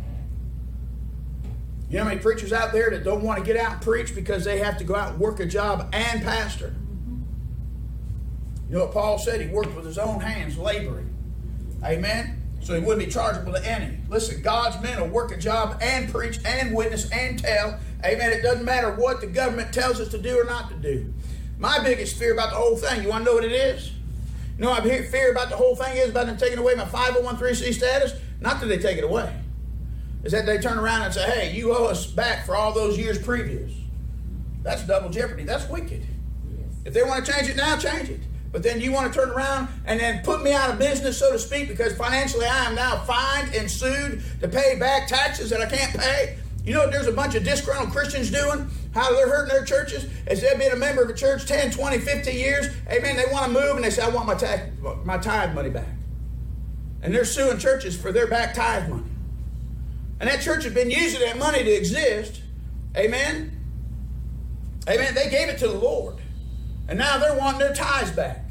You 1.89 1.99
know 1.99 2.05
how 2.05 2.09
many 2.09 2.21
preachers 2.21 2.53
out 2.53 2.73
there 2.73 2.91
that 2.91 3.05
don't 3.05 3.23
want 3.23 3.39
to 3.39 3.45
get 3.45 3.57
out 3.57 3.75
and 3.75 3.83
preach 3.83 4.15
because 4.15 4.45
they 4.45 4.59
have 4.59 4.77
to 4.79 4.85
go 4.85 4.97
out 4.97 5.13
and 5.13 5.21
work 5.21 5.39
a 5.39 5.47
job 5.47 5.89
and 5.93 6.23
pastor? 6.23 6.75
You 8.69 8.77
know 8.77 8.85
what 8.87 8.93
Paul 8.93 9.19
said? 9.19 9.41
He 9.41 9.47
worked 9.47 9.75
with 9.77 9.85
his 9.85 9.97
own 9.97 10.21
hands, 10.21 10.59
laboring. 10.59 11.15
Amen? 11.85 12.43
So 12.61 12.75
he 12.75 12.81
wouldn't 12.81 13.07
be 13.07 13.13
chargeable 13.13 13.53
to 13.53 13.65
any. 13.65 13.99
Listen, 14.09 14.43
God's 14.43 14.83
men 14.83 15.01
will 15.01 15.09
work 15.09 15.31
a 15.31 15.37
job 15.37 15.79
and 15.81 16.11
preach 16.11 16.41
and 16.45 16.75
witness 16.75 17.09
and 17.13 17.39
tell. 17.39 17.79
Amen. 18.05 18.33
It 18.33 18.43
doesn't 18.43 18.65
matter 18.65 18.93
what 18.93 19.21
the 19.21 19.29
government 19.29 19.73
tells 19.73 20.01
us 20.01 20.09
to 20.09 20.19
do 20.19 20.41
or 20.41 20.45
not 20.45 20.69
to 20.71 20.75
do. 20.75 21.15
My 21.59 21.79
biggest 21.79 22.17
fear 22.17 22.33
about 22.33 22.51
the 22.51 22.57
whole 22.57 22.77
thing, 22.77 23.05
you 23.05 23.09
want 23.09 23.25
to 23.25 23.31
know 23.31 23.37
what 23.37 23.45
it 23.45 23.53
is? 23.53 23.93
You 24.59 24.65
know 24.65 24.71
my 24.71 24.81
fear 24.81 25.31
about 25.31 25.51
the 25.51 25.57
whole 25.57 25.77
thing 25.77 25.97
is 25.97 26.11
about 26.11 26.27
them 26.27 26.37
taking 26.37 26.59
away 26.59 26.75
my 26.75 26.85
501c 26.85 27.73
status? 27.73 28.15
Not 28.41 28.59
that 28.61 28.67
they 28.67 28.79
take 28.79 28.99
it 28.99 29.05
away. 29.05 29.33
Is 30.27 30.33
that 30.33 30.45
they 30.45 30.59
turn 30.59 30.77
around 30.77 31.03
and 31.03 31.15
say, 31.15 31.23
hey, 31.31 31.57
you 31.57 31.73
owe 31.73 31.85
us 31.85 32.05
back 32.05 32.45
for 32.45 32.57
all 32.57 32.73
those 32.73 32.99
years 32.99 33.17
previous. 33.17 33.71
That's 34.65 34.85
double 34.85 35.09
jeopardy. 35.09 35.45
That's 35.45 35.69
wicked. 35.69 36.03
Yes. 36.03 36.75
If 36.85 36.95
they 36.95 37.05
want 37.05 37.25
to 37.25 37.33
change 37.33 37.49
it 37.49 37.55
now, 37.55 37.77
change 37.77 38.11
it. 38.11 38.19
But 38.51 38.65
then 38.65 38.81
you 38.81 38.91
want 38.91 39.13
to 39.13 39.17
turn 39.17 39.31
around 39.31 39.69
and 39.85 40.01
then 40.01 40.25
put 40.25 40.43
me 40.43 40.53
out 40.53 40.69
of 40.69 40.81
business, 40.81 41.17
so 41.17 41.31
to 41.31 41.39
speak, 41.39 41.69
because 41.69 41.95
financially 41.97 42.45
I 42.45 42.65
am 42.65 42.75
now 42.75 43.05
fined 43.05 43.55
and 43.55 43.71
sued 43.71 44.21
to 44.41 44.49
pay 44.49 44.77
back 44.81 45.07
taxes 45.07 45.49
that 45.51 45.61
I 45.61 45.67
can't 45.67 45.97
pay. 45.97 46.39
You 46.65 46.75
know 46.75 46.81
what 46.81 46.91
there's 46.91 47.07
a 47.07 47.13
bunch 47.13 47.37
of 47.37 47.45
disgruntled 47.45 47.93
Christians 47.93 48.29
doing? 48.33 48.69
How 48.95 49.15
they're 49.15 49.29
hurting 49.29 49.55
their 49.55 49.65
churches? 49.65 50.11
As 50.27 50.41
they've 50.41 50.59
been 50.59 50.73
a 50.73 50.77
member 50.77 51.05
of 51.05 51.11
a 51.11 51.15
church 51.15 51.47
10, 51.47 51.71
20, 51.71 51.99
50 51.99 52.33
years, 52.33 52.67
amen, 52.91 53.15
they 53.17 53.33
want 53.33 53.47
to 53.47 53.53
move 53.53 53.77
and 53.77 53.85
they 53.85 53.91
say, 53.91 54.03
I 54.03 54.09
want 54.09 54.27
my, 54.27 54.35
tax, 54.35 54.73
my 55.05 55.19
tithe 55.19 55.55
money 55.55 55.71
back. 55.71 55.87
And 57.01 57.15
they're 57.15 57.25
suing 57.25 57.59
churches 57.59 57.97
for 57.97 58.11
their 58.11 58.27
back 58.27 58.55
tithe 58.55 58.89
money. 58.89 59.05
And 60.21 60.29
that 60.29 60.41
church 60.41 60.65
has 60.65 60.73
been 60.73 60.91
using 60.91 61.21
that 61.21 61.39
money 61.39 61.63
to 61.63 61.71
exist. 61.71 62.41
Amen? 62.97 63.53
Amen. 64.89 65.15
They 65.15 65.29
gave 65.29 65.49
it 65.49 65.59
to 65.59 65.69
the 65.69 65.79
Lord. 65.79 66.17
And 66.89 66.99
now 66.99 67.19
they're 67.19 67.37
wanting 67.37 67.61
their 67.61 67.75
tithes 67.75 68.13
back. 68.13 68.45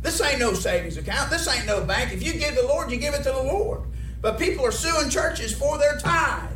This 0.00 0.20
ain't 0.20 0.38
no 0.38 0.54
savings 0.54 0.96
account. 0.96 1.30
This 1.30 1.46
ain't 1.48 1.66
no 1.66 1.84
bank. 1.84 2.12
If 2.12 2.22
you 2.22 2.32
give 2.32 2.54
the 2.54 2.62
Lord, 2.62 2.90
you 2.90 2.96
give 2.96 3.14
it 3.14 3.22
to 3.24 3.32
the 3.32 3.42
Lord. 3.42 3.82
But 4.22 4.38
people 4.38 4.64
are 4.64 4.72
suing 4.72 5.10
churches 5.10 5.52
for 5.52 5.78
their 5.78 5.98
tithe. 5.98 6.50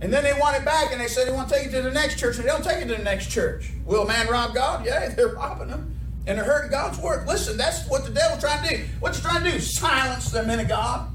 And 0.00 0.12
then 0.12 0.22
they 0.22 0.32
want 0.38 0.56
it 0.56 0.64
back 0.64 0.92
and 0.92 1.00
they 1.00 1.06
say 1.06 1.24
they 1.24 1.32
want 1.32 1.48
to 1.48 1.54
take 1.54 1.68
it 1.68 1.70
to 1.70 1.82
the 1.82 1.90
next 1.90 2.18
church 2.18 2.36
and 2.36 2.44
they 2.44 2.50
don't 2.50 2.64
take 2.64 2.78
it 2.78 2.88
to 2.88 2.96
the 2.96 3.02
next 3.02 3.30
church. 3.30 3.70
Will 3.86 4.06
man 4.06 4.28
rob 4.28 4.54
God? 4.54 4.84
Yeah, 4.84 5.08
they're 5.16 5.28
robbing 5.28 5.68
them. 5.68 5.98
And 6.26 6.38
they're 6.38 6.44
hurting 6.44 6.70
God's 6.70 6.98
work. 6.98 7.26
Listen, 7.26 7.56
that's 7.58 7.86
what 7.86 8.04
the 8.04 8.10
devil's 8.10 8.40
trying 8.40 8.66
to 8.66 8.76
do. 8.76 8.84
What's 9.00 9.18
he 9.18 9.22
trying 9.22 9.44
to 9.44 9.52
do? 9.52 9.60
Silence 9.60 10.30
the 10.30 10.42
men 10.42 10.60
of 10.60 10.68
God. 10.68 11.13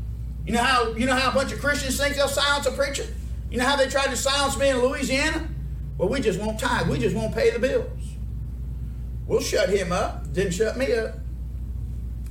You 0.50 0.56
know 0.56 0.64
how 0.64 0.94
you 0.94 1.06
know 1.06 1.14
how 1.14 1.30
a 1.30 1.34
bunch 1.36 1.52
of 1.52 1.60
Christians 1.60 2.00
think 2.00 2.16
they'll 2.16 2.28
silence 2.28 2.66
a 2.66 2.72
preacher? 2.72 3.06
You 3.52 3.60
know 3.60 3.66
how 3.66 3.76
they 3.76 3.88
tried 3.88 4.08
to 4.08 4.18
silence 4.18 4.58
me 4.58 4.70
in 4.70 4.80
Louisiana? 4.80 5.48
Well, 5.96 6.10
we 6.10 6.22
just 6.22 6.40
won't 6.40 6.60
tithe. 6.60 6.90
We 6.90 6.98
just 6.98 7.16
won't 7.16 7.36
pay 7.36 7.52
the 7.52 7.60
bills. 7.60 8.16
We'll 9.28 9.42
shut 9.42 9.70
him 9.70 9.92
up. 9.92 10.34
Didn't 10.34 10.54
shut 10.54 10.76
me 10.76 10.92
up. 10.94 11.20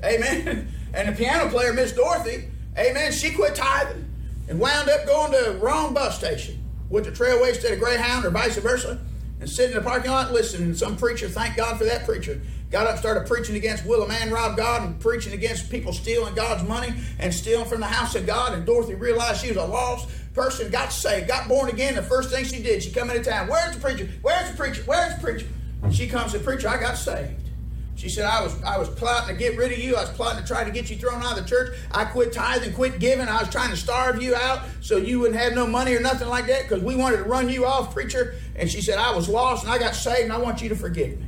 Amen. 0.04 0.74
And 0.94 1.06
the 1.06 1.12
piano 1.12 1.50
player, 1.50 1.74
Miss 1.74 1.92
Dorothy, 1.92 2.48
amen, 2.76 3.12
she 3.12 3.32
quit 3.32 3.54
tithing 3.54 4.10
and 4.48 4.58
wound 4.58 4.88
up 4.88 5.06
going 5.06 5.32
to 5.32 5.52
the 5.52 5.58
wrong 5.58 5.92
bus 5.92 6.18
station. 6.18 6.64
Went 6.88 7.04
to 7.04 7.12
Trailway 7.12 7.50
instead 7.50 7.74
of 7.74 7.78
Greyhound 7.78 8.24
or 8.24 8.30
vice 8.30 8.56
versa 8.56 8.98
and 9.38 9.48
sitting 9.50 9.76
in 9.76 9.82
the 9.82 9.88
parking 9.88 10.10
lot 10.10 10.32
listening. 10.32 10.68
And 10.68 10.78
some 10.78 10.96
preacher, 10.96 11.28
thank 11.28 11.56
God 11.56 11.76
for 11.76 11.84
that 11.84 12.06
preacher, 12.06 12.40
got 12.70 12.86
up 12.86 12.98
started 12.98 13.26
preaching 13.26 13.56
against 13.56 13.86
will 13.86 14.02
a 14.02 14.08
man 14.08 14.30
rob 14.30 14.56
God 14.56 14.82
and 14.82 15.00
preaching 15.00 15.32
against 15.32 15.70
people 15.70 15.92
stealing 15.92 16.34
God's 16.34 16.68
money 16.68 16.92
and 17.18 17.32
stealing 17.32 17.66
from 17.66 17.80
the 17.80 17.86
house 17.86 18.14
of 18.14 18.26
God. 18.26 18.52
And 18.52 18.66
Dorothy 18.66 18.94
realized 18.94 19.40
she 19.40 19.48
was 19.48 19.56
a 19.56 19.64
lost 19.64 20.08
person, 20.34 20.70
got 20.70 20.92
saved, 20.92 21.28
got 21.28 21.48
born 21.48 21.68
again. 21.68 21.94
The 21.94 22.02
first 22.02 22.30
thing 22.30 22.44
she 22.44 22.62
did, 22.62 22.82
she 22.82 22.90
come 22.90 23.10
into 23.10 23.22
town. 23.22 23.48
Where's 23.48 23.74
the 23.74 23.80
preacher? 23.80 24.08
Where's 24.22 24.50
the 24.50 24.56
preacher? 24.56 24.82
Where's 24.84 25.14
the 25.14 25.20
preacher? 25.20 25.46
She 25.90 26.08
comes 26.08 26.32
to 26.32 26.38
preacher, 26.38 26.68
I 26.68 26.78
got 26.78 26.96
saved. 26.96 27.48
She 27.98 28.08
said, 28.08 28.26
I 28.26 28.40
was 28.42 28.62
I 28.62 28.78
was 28.78 28.88
plotting 28.88 29.34
to 29.34 29.34
get 29.34 29.58
rid 29.58 29.72
of 29.72 29.78
you. 29.78 29.96
I 29.96 30.02
was 30.02 30.10
plotting 30.10 30.40
to 30.40 30.46
try 30.46 30.62
to 30.62 30.70
get 30.70 30.88
you 30.88 30.96
thrown 30.96 31.20
out 31.20 31.36
of 31.36 31.42
the 31.42 31.48
church. 31.48 31.76
I 31.90 32.04
quit 32.04 32.32
tithing, 32.32 32.72
quit 32.74 33.00
giving. 33.00 33.26
I 33.26 33.40
was 33.40 33.48
trying 33.48 33.70
to 33.70 33.76
starve 33.76 34.22
you 34.22 34.36
out 34.36 34.60
so 34.80 34.98
you 34.98 35.18
wouldn't 35.18 35.40
have 35.40 35.54
no 35.54 35.66
money 35.66 35.94
or 35.96 36.00
nothing 36.00 36.28
like 36.28 36.46
that 36.46 36.62
because 36.62 36.80
we 36.80 36.94
wanted 36.94 37.16
to 37.16 37.24
run 37.24 37.48
you 37.48 37.66
off, 37.66 37.92
preacher. 37.92 38.36
And 38.54 38.70
she 38.70 38.80
said, 38.82 38.98
I 38.98 39.12
was 39.16 39.28
lost 39.28 39.64
and 39.64 39.72
I 39.72 39.78
got 39.78 39.96
saved 39.96 40.22
and 40.22 40.32
I 40.32 40.38
want 40.38 40.62
you 40.62 40.68
to 40.68 40.76
forgive 40.76 41.18
me. 41.18 41.27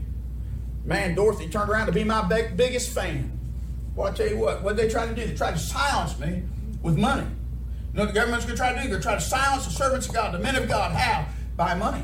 Man, 0.90 1.14
Dorothy 1.14 1.49
turned 1.49 1.70
around 1.70 1.87
to 1.87 1.92
be 1.92 2.02
my 2.02 2.26
big, 2.26 2.56
biggest 2.56 2.90
fan. 2.90 3.38
Well, 3.94 4.09
I 4.09 4.11
tell 4.11 4.26
you 4.26 4.37
what, 4.37 4.64
what 4.64 4.76
they 4.76 4.88
tried 4.88 5.06
to 5.06 5.14
do? 5.14 5.25
They 5.25 5.37
tried 5.37 5.52
to 5.52 5.59
silence 5.59 6.18
me 6.18 6.42
with 6.82 6.99
money. 6.99 7.23
You 7.23 7.97
know 7.97 8.02
what 8.02 8.09
the 8.09 8.12
government's 8.12 8.44
going 8.44 8.56
to 8.56 8.61
try 8.61 8.75
to 8.75 8.82
do? 8.82 8.88
They're 8.88 9.00
trying 9.00 9.18
to 9.18 9.25
silence 9.25 9.66
the 9.66 9.70
servants 9.70 10.09
of 10.09 10.14
God, 10.14 10.35
the 10.35 10.40
men 10.40 10.56
of 10.56 10.66
God. 10.68 10.90
How? 10.90 11.26
By 11.56 11.75
money. 11.75 12.02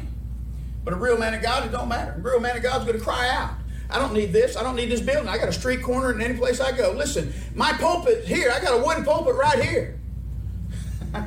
But 0.85 0.95
a 0.95 0.97
real 0.97 1.19
man 1.19 1.35
of 1.35 1.43
God, 1.43 1.67
it 1.67 1.73
don't 1.73 1.89
matter. 1.89 2.13
A 2.13 2.21
real 2.21 2.39
man 2.39 2.57
of 2.57 2.63
God's 2.63 2.85
going 2.85 2.97
to 2.97 3.03
cry 3.03 3.29
out. 3.29 3.55
I 3.91 3.99
don't 3.99 4.15
need 4.15 4.33
this. 4.33 4.57
I 4.57 4.63
don't 4.63 4.77
need 4.77 4.89
this 4.89 5.01
building. 5.01 5.29
I 5.29 5.37
got 5.37 5.49
a 5.49 5.53
street 5.53 5.83
corner 5.83 6.13
in 6.13 6.23
any 6.23 6.39
place 6.39 6.61
I 6.61 6.71
go. 6.71 6.93
Listen, 6.93 7.35
my 7.57 7.73
pulpit 7.73 8.25
here, 8.25 8.53
I 8.53 8.61
got 8.61 8.79
a 8.79 8.85
wooden 8.85 9.05
pulpit 9.05 9.35
right 9.35 9.65
here. 9.65 9.99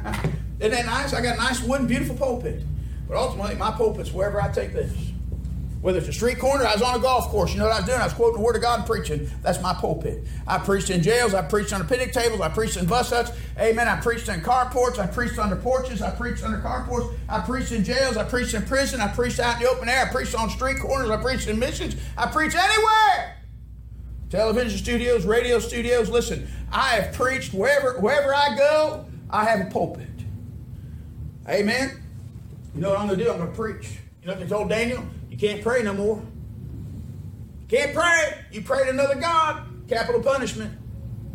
Isn't 0.61 0.71
that 0.71 0.85
nice? 0.85 1.13
I 1.13 1.21
got 1.21 1.35
a 1.35 1.39
nice 1.39 1.61
wooden, 1.61 1.87
beautiful 1.87 2.15
pulpit. 2.15 2.63
But 3.05 3.17
ultimately, 3.17 3.55
my 3.55 3.71
pulpit's 3.71 4.13
wherever 4.13 4.41
I 4.41 4.49
take 4.49 4.71
this. 4.71 5.08
Whether 5.81 5.99
it's 5.99 6.09
a 6.09 6.13
street 6.13 6.39
corner, 6.39 6.65
I 6.65 6.73
was 6.73 6.81
on 6.81 6.95
a 6.95 6.99
golf 6.99 7.29
course. 7.29 7.53
You 7.53 7.59
know 7.59 7.65
what 7.65 7.73
I 7.73 7.79
was 7.79 7.85
doing? 7.87 8.01
I 8.01 8.03
was 8.03 8.13
quoting 8.13 8.35
the 8.35 8.41
Word 8.41 8.57
of 8.57 8.61
God 8.61 8.79
and 8.79 8.87
preaching. 8.87 9.31
That's 9.41 9.61
my 9.61 9.73
pulpit. 9.73 10.25
I 10.45 10.57
preached 10.57 10.89
in 10.89 11.01
jails. 11.01 11.33
I 11.33 11.41
preached 11.41 11.71
on 11.71 11.79
the 11.79 11.85
picnic 11.85 12.11
tables. 12.11 12.41
I 12.41 12.49
preached 12.49 12.75
in 12.75 12.85
bus 12.85 13.11
huts. 13.11 13.31
Amen. 13.57 13.87
I 13.87 13.95
preached 14.01 14.27
in 14.27 14.41
carports. 14.41 14.99
I 14.99 15.07
preached 15.07 15.39
under 15.39 15.55
porches. 15.55 16.01
I 16.01 16.09
preached 16.11 16.43
under 16.43 16.57
carports. 16.59 17.15
I 17.29 17.39
preached 17.39 17.71
in 17.71 17.85
jails. 17.85 18.17
I 18.17 18.25
preached 18.25 18.53
in 18.53 18.63
prison. 18.63 18.99
I 18.99 19.07
preached 19.07 19.39
out 19.39 19.55
in 19.55 19.63
the 19.63 19.69
open 19.69 19.87
air. 19.87 20.05
I 20.05 20.11
preached 20.11 20.35
on 20.35 20.49
street 20.49 20.79
corners. 20.79 21.09
I 21.09 21.15
preached 21.15 21.47
in 21.47 21.57
missions. 21.57 21.95
I 22.17 22.25
preached 22.27 22.57
anywhere. 22.57 23.37
Television 24.29 24.77
studios, 24.77 25.25
radio 25.25 25.59
studios. 25.59 26.09
Listen, 26.09 26.49
I 26.73 26.89
have 26.95 27.13
preached 27.13 27.53
wherever 27.53 27.99
wherever 27.99 28.35
I 28.35 28.55
go. 28.57 29.05
I 29.29 29.45
have 29.45 29.65
a 29.65 29.69
pulpit. 29.71 30.07
Amen. 31.47 32.03
You 32.75 32.81
know 32.81 32.89
what 32.89 32.99
I'm 32.99 33.07
going 33.07 33.17
to 33.17 33.25
do? 33.25 33.31
I'm 33.31 33.37
going 33.37 33.49
to 33.49 33.55
preach. 33.55 33.97
You 34.21 34.27
know 34.27 34.33
what 34.33 34.41
they 34.41 34.47
told 34.47 34.69
Daniel? 34.69 35.03
Can't 35.39 35.61
pray 35.61 35.83
no 35.83 35.93
more. 35.93 36.21
Can't 37.69 37.93
pray. 37.93 38.45
You 38.51 38.61
pray 38.61 38.83
to 38.83 38.89
another 38.89 39.15
God. 39.15 39.87
Capital 39.87 40.21
punishment. 40.21 40.77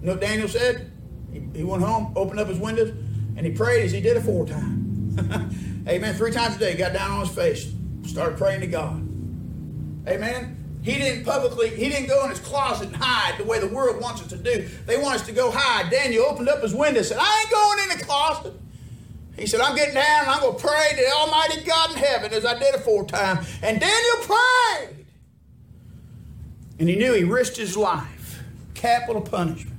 You 0.00 0.08
know 0.08 0.16
Daniel 0.16 0.48
said? 0.48 0.92
He, 1.32 1.42
he 1.54 1.64
went 1.64 1.82
home, 1.82 2.12
opened 2.14 2.38
up 2.38 2.48
his 2.48 2.58
windows, 2.58 2.90
and 2.90 3.46
he 3.46 3.52
prayed 3.52 3.84
as 3.84 3.92
he 3.92 4.00
did 4.00 4.22
times. 4.22 5.18
Amen. 5.88 6.14
Three 6.14 6.30
times 6.30 6.56
a 6.56 6.58
day, 6.58 6.76
got 6.76 6.92
down 6.92 7.10
on 7.10 7.20
his 7.20 7.34
face, 7.34 7.72
started 8.04 8.36
praying 8.36 8.60
to 8.60 8.66
God. 8.66 8.96
Amen. 10.06 10.80
He 10.82 10.98
didn't 10.98 11.24
publicly, 11.24 11.70
he 11.70 11.88
didn't 11.88 12.08
go 12.08 12.24
in 12.24 12.30
his 12.30 12.40
closet 12.40 12.88
and 12.88 12.96
hide 12.96 13.38
the 13.38 13.44
way 13.44 13.58
the 13.58 13.68
world 13.68 14.02
wants 14.02 14.20
us 14.20 14.28
to 14.28 14.36
do. 14.36 14.68
They 14.86 14.98
want 14.98 15.14
us 15.14 15.26
to 15.26 15.32
go 15.32 15.50
hide. 15.50 15.90
Daniel 15.90 16.26
opened 16.26 16.50
up 16.50 16.62
his 16.62 16.74
window 16.74 16.98
and 16.98 17.06
said, 17.06 17.18
I 17.18 17.40
ain't 17.40 17.50
going 17.50 17.78
in 17.90 17.98
the 17.98 18.04
closet. 18.04 18.52
He 19.36 19.46
said, 19.46 19.60
I'm 19.60 19.74
getting 19.74 19.94
down 19.94 20.22
and 20.22 20.30
I'm 20.30 20.40
going 20.40 20.56
to 20.56 20.62
pray 20.62 20.90
to 20.90 20.96
the 20.96 21.12
Almighty 21.12 21.62
God 21.64 21.90
in 21.90 21.96
heaven 21.96 22.32
as 22.32 22.44
I 22.44 22.58
did 22.58 22.74
times. 23.08 23.48
And 23.62 23.80
Daniel 23.80 24.16
prayed. 24.22 25.06
And 26.78 26.88
he 26.88 26.96
knew 26.96 27.12
he 27.14 27.24
risked 27.24 27.56
his 27.56 27.76
life. 27.76 28.42
Capital 28.74 29.22
punishment. 29.22 29.74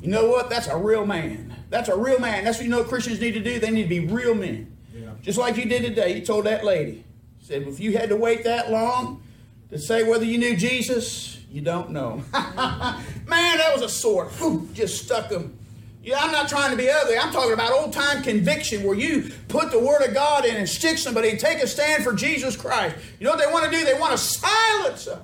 You 0.00 0.08
know 0.08 0.28
what? 0.28 0.50
That's 0.50 0.66
a 0.66 0.76
real 0.76 1.06
man. 1.06 1.54
That's 1.70 1.88
a 1.88 1.96
real 1.96 2.18
man. 2.18 2.44
That's 2.44 2.58
what 2.58 2.64
you 2.64 2.70
know 2.70 2.84
Christians 2.84 3.20
need 3.20 3.34
to 3.34 3.40
do. 3.40 3.58
They 3.58 3.70
need 3.70 3.84
to 3.84 3.88
be 3.88 4.00
real 4.00 4.34
men. 4.34 4.76
Yeah. 4.92 5.10
Just 5.22 5.38
like 5.38 5.56
you 5.56 5.66
did 5.66 5.82
today. 5.82 6.16
You 6.16 6.24
told 6.24 6.44
that 6.46 6.64
lady. 6.64 7.04
said, 7.40 7.62
if 7.62 7.78
you 7.78 7.96
had 7.96 8.08
to 8.08 8.16
wait 8.16 8.44
that 8.44 8.70
long 8.70 9.22
to 9.70 9.78
say 9.78 10.02
whether 10.02 10.24
you 10.24 10.38
knew 10.38 10.56
Jesus, 10.56 11.40
you 11.50 11.60
don't 11.60 11.90
know. 11.90 12.22
man, 12.32 13.02
that 13.28 13.70
was 13.72 13.82
a 13.82 13.88
sword. 13.88 14.28
Whew, 14.32 14.68
just 14.74 15.04
stuck 15.04 15.30
him 15.30 15.56
yeah, 16.04 16.18
I'm 16.20 16.32
not 16.32 16.50
trying 16.50 16.70
to 16.70 16.76
be 16.76 16.90
ugly. 16.90 17.16
I'm 17.16 17.32
talking 17.32 17.54
about 17.54 17.72
old 17.72 17.94
time 17.94 18.22
conviction 18.22 18.82
where 18.82 18.94
you 18.94 19.32
put 19.48 19.70
the 19.70 19.78
Word 19.78 20.06
of 20.06 20.12
God 20.12 20.44
in 20.44 20.54
and 20.54 20.68
stick 20.68 20.98
somebody 20.98 21.34
take 21.38 21.62
a 21.62 21.66
stand 21.66 22.04
for 22.04 22.12
Jesus 22.12 22.56
Christ. 22.56 22.96
You 23.18 23.24
know 23.24 23.30
what 23.30 23.40
they 23.40 23.50
want 23.50 23.64
to 23.64 23.70
do? 23.70 23.84
They 23.86 23.98
want 23.98 24.12
to 24.12 24.18
silence 24.18 25.08
us. 25.08 25.22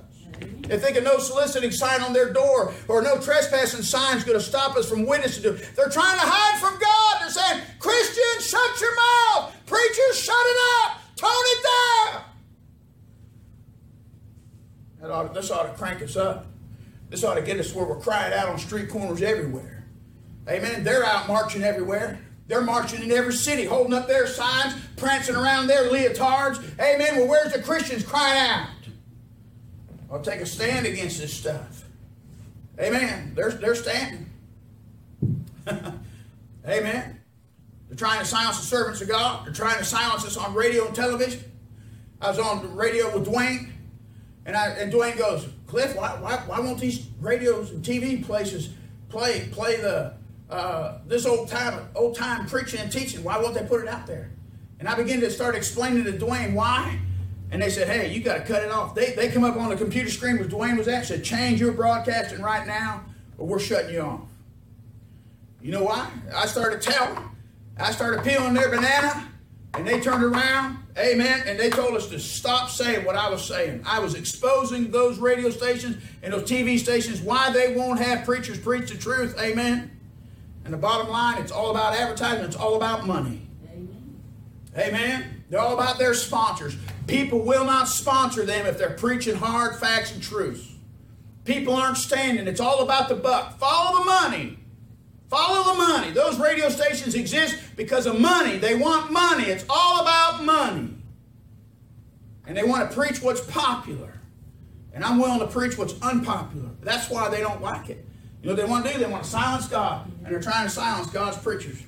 They 0.63 0.79
think 0.79 0.97
a 0.97 1.03
no 1.03 1.19
soliciting 1.19 1.71
sign 1.71 2.01
on 2.01 2.15
their 2.15 2.33
door 2.33 2.73
or 2.89 3.03
no 3.03 3.21
trespassing 3.21 3.83
sign 3.83 4.17
is 4.17 4.25
going 4.25 4.39
to 4.39 4.45
stop 4.45 4.75
us 4.77 4.89
from 4.89 5.05
witnessing 5.05 5.43
to. 5.43 5.51
Them. 5.51 5.69
They're 5.77 5.91
trying 5.91 6.19
to 6.19 6.25
hide 6.25 6.59
from 6.61 6.79
God. 6.79 7.21
They're 7.21 7.31
saying, 7.31 7.63
Christians, 7.79 8.47
shut 8.47 8.81
your 8.81 8.95
mouth. 8.95 9.53
Preachers, 9.67 10.19
shut 10.19 10.35
it 10.39 10.57
up. 10.85 11.01
Tone 11.17 11.31
it 11.35 11.67
down. 15.03 15.11
ought, 15.11 15.35
this 15.35 15.51
ought 15.51 15.65
to 15.65 15.75
crank 15.77 16.01
us 16.03 16.17
up. 16.17 16.47
This 17.11 17.23
ought 17.23 17.35
to 17.35 17.43
get 17.43 17.59
us 17.59 17.75
where 17.75 17.85
we're 17.85 18.01
crying 18.01 18.33
out 18.33 18.49
on 18.49 18.59
street 18.59 18.89
corners 18.89 19.21
everywhere. 19.21 19.80
Amen. 20.49 20.85
They're 20.85 21.05
out 21.05 21.29
marching 21.29 21.63
everywhere. 21.63 22.19
They're 22.47 22.61
marching 22.61 23.03
in 23.03 23.13
every 23.13 23.33
city, 23.33 23.65
holding 23.65 23.95
up 23.95 24.09
their 24.09 24.27
signs, 24.27 24.75
prancing 24.97 25.37
around 25.37 25.69
their 25.69 25.89
leotards. 25.89 26.61
Amen. 26.81 27.17
Well, 27.17 27.29
where's 27.29 27.53
the 27.53 27.63
Christians 27.63 28.05
crying 28.05 28.39
out? 28.39 28.69
I'll 30.11 30.21
take 30.21 30.41
a 30.41 30.47
stand 30.47 30.87
against 30.87 31.21
this 31.21 31.33
stuff. 31.33 31.85
Amen. 32.81 33.33
They're, 33.37 33.53
they're 33.53 33.77
standing. 33.77 34.27
Amen. 36.69 37.21
They're 37.89 37.97
trying 37.97 38.19
to 38.19 38.25
silence 38.25 38.59
the 38.59 38.67
servants 38.67 39.01
of 39.01 39.09
God. 39.09 39.47
They're 39.47 39.53
trying 39.53 39.79
to 39.79 39.85
silence 39.85 40.25
us 40.25 40.37
on 40.37 40.55
radio 40.55 40.87
and 40.87 40.95
television. 40.95 41.45
I 42.21 42.31
was 42.31 42.39
on 42.39 42.63
the 42.63 42.69
radio 42.69 43.17
with 43.17 43.29
Dwayne, 43.29 43.71
and, 44.45 44.57
I, 44.57 44.71
and 44.71 44.93
Dwayne 44.93 45.17
goes, 45.17 45.49
Cliff, 45.67 45.97
why, 45.97 46.17
why, 46.21 46.37
why 46.47 46.61
won't 46.61 46.79
these 46.79 47.07
radios 47.21 47.71
and 47.71 47.85
TV 47.85 48.25
places 48.25 48.71
play 49.09 49.49
play 49.53 49.77
the 49.77 50.15
uh, 50.51 50.99
this 51.07 51.25
old 51.27 51.49
time 51.49 51.89
old 51.95 52.17
time 52.17 52.47
preaching 52.47 52.81
and 52.81 52.91
teaching? 52.91 53.23
Why 53.23 53.39
won't 53.39 53.55
they 53.55 53.65
put 53.65 53.83
it 53.83 53.89
out 53.89 54.07
there? 54.07 54.31
And 54.81 54.89
I 54.89 54.95
began 54.95 55.21
to 55.21 55.31
start 55.31 55.55
explaining 55.55 56.05
to 56.05 56.13
Dwayne 56.13 56.55
why. 56.55 56.99
And 57.53 57.61
they 57.61 57.69
said, 57.69 57.89
hey, 57.89 58.13
you 58.13 58.23
got 58.23 58.39
to 58.39 58.45
cut 58.45 58.63
it 58.63 58.71
off. 58.71 58.95
They, 58.95 59.13
they 59.13 59.29
come 59.29 59.43
up 59.43 59.57
on 59.57 59.71
the 59.71 59.77
computer 59.77 60.09
screen 60.09 60.39
where 60.39 60.47
Dwayne 60.47 60.79
was 60.79 60.87
at, 60.87 61.07
said, 61.07 61.25
change 61.25 61.61
your 61.61 61.73
broadcasting 61.73 62.41
right 62.41 62.65
now, 62.65 63.05
or 63.39 63.47
we're 63.49 63.59
shutting 63.59 63.93
you 63.93 64.01
off. 64.01 64.21
You 65.61 65.73
know 65.73 65.83
why? 65.83 66.09
I 66.35 66.47
started 66.47 66.81
telling. 66.81 67.19
I 67.77 67.91
started 67.91 68.23
peeling 68.23 68.55
their 68.55 68.69
banana, 68.69 69.29
and 69.75 69.87
they 69.87 70.01
turned 70.01 70.23
around, 70.23 70.79
amen, 70.97 71.43
and 71.47 71.59
they 71.59 71.71
told 71.71 71.97
us 71.97 72.09
to 72.09 72.21
stop 72.21 72.71
saying 72.71 73.05
what 73.05 73.17
I 73.17 73.29
was 73.29 73.45
saying. 73.45 73.83
I 73.85 73.99
was 73.99 74.15
exposing 74.15 74.91
those 74.91 75.19
radio 75.19 75.51
stations 75.51 75.97
and 76.23 76.33
those 76.33 76.49
TV 76.49 76.79
stations 76.79 77.21
why 77.21 77.51
they 77.51 77.75
won't 77.75 78.01
have 78.01 78.25
preachers 78.25 78.59
preach 78.59 78.91
the 78.91 78.97
truth, 78.97 79.37
amen. 79.41 79.91
And 80.65 80.73
the 80.73 80.79
bottom 80.79 81.09
line, 81.09 81.41
it's 81.41 81.53
all 81.53 81.71
about 81.71 81.95
advertising, 81.95 82.45
it's 82.45 82.57
all 82.57 82.77
about 82.77 83.07
money. 83.07 83.43
Amen. 83.65 84.21
Amen. 84.77 85.45
They're 85.49 85.61
all 85.61 85.75
about 85.75 85.99
their 85.99 86.15
sponsors. 86.15 86.77
People 87.07 87.41
will 87.41 87.65
not 87.65 87.89
sponsor 87.89 88.47
them 88.47 88.67
if 88.67 88.79
they're 88.79 88.91
preaching 88.91 89.35
hard 89.35 89.77
facts 89.77 90.13
and 90.13 90.23
truths. 90.23 90.69
People 91.45 91.75
aren't 91.75 91.97
standing. 91.97 92.47
It's 92.47 92.61
all 92.61 92.83
about 92.83 93.09
the 93.09 93.17
buck. 93.17 93.59
Follow 93.59 93.99
the 93.99 94.05
money. 94.05 94.59
Follow 95.29 95.73
the 95.73 95.79
money. 95.79 96.11
Those 96.11 96.39
radio 96.39 96.69
stations 96.69 97.15
exist 97.15 97.57
because 97.77 98.07
of 98.07 98.21
money. 98.21 98.59
They 98.59 98.77
want 98.77 99.11
money. 99.11 99.45
It's 99.45 99.65
all 99.69 100.03
about 100.03 100.45
money. 100.45 100.95
And 102.47 102.57
they 102.57 102.63
want 102.63 102.89
to 102.89 102.97
preach 102.97 103.23
what's 103.23 103.41
popular. 103.41 104.21
And 104.93 105.05
I'm 105.05 105.19
willing 105.19 105.39
to 105.41 105.47
preach 105.47 105.79
what's 105.79 106.01
unpopular. 106.03 106.71
That's 106.83 107.09
why 107.09 107.29
they 107.29 107.41
don't 107.41 107.63
like 107.63 107.91
it. 107.91 108.05
You 108.43 108.49
know 108.49 108.55
what 108.55 108.63
they 108.63 108.71
want 108.71 108.87
to 108.87 108.93
do? 108.93 108.99
They 108.99 109.11
want 109.11 109.25
to 109.25 109.31
silence 109.31 109.69
God. 109.69 110.11
And 110.25 110.33
they're 110.33 110.41
trying 110.41 110.67
to 110.67 110.71
silence 110.71 111.11
God's 111.11 111.39
preachers. 111.39 111.83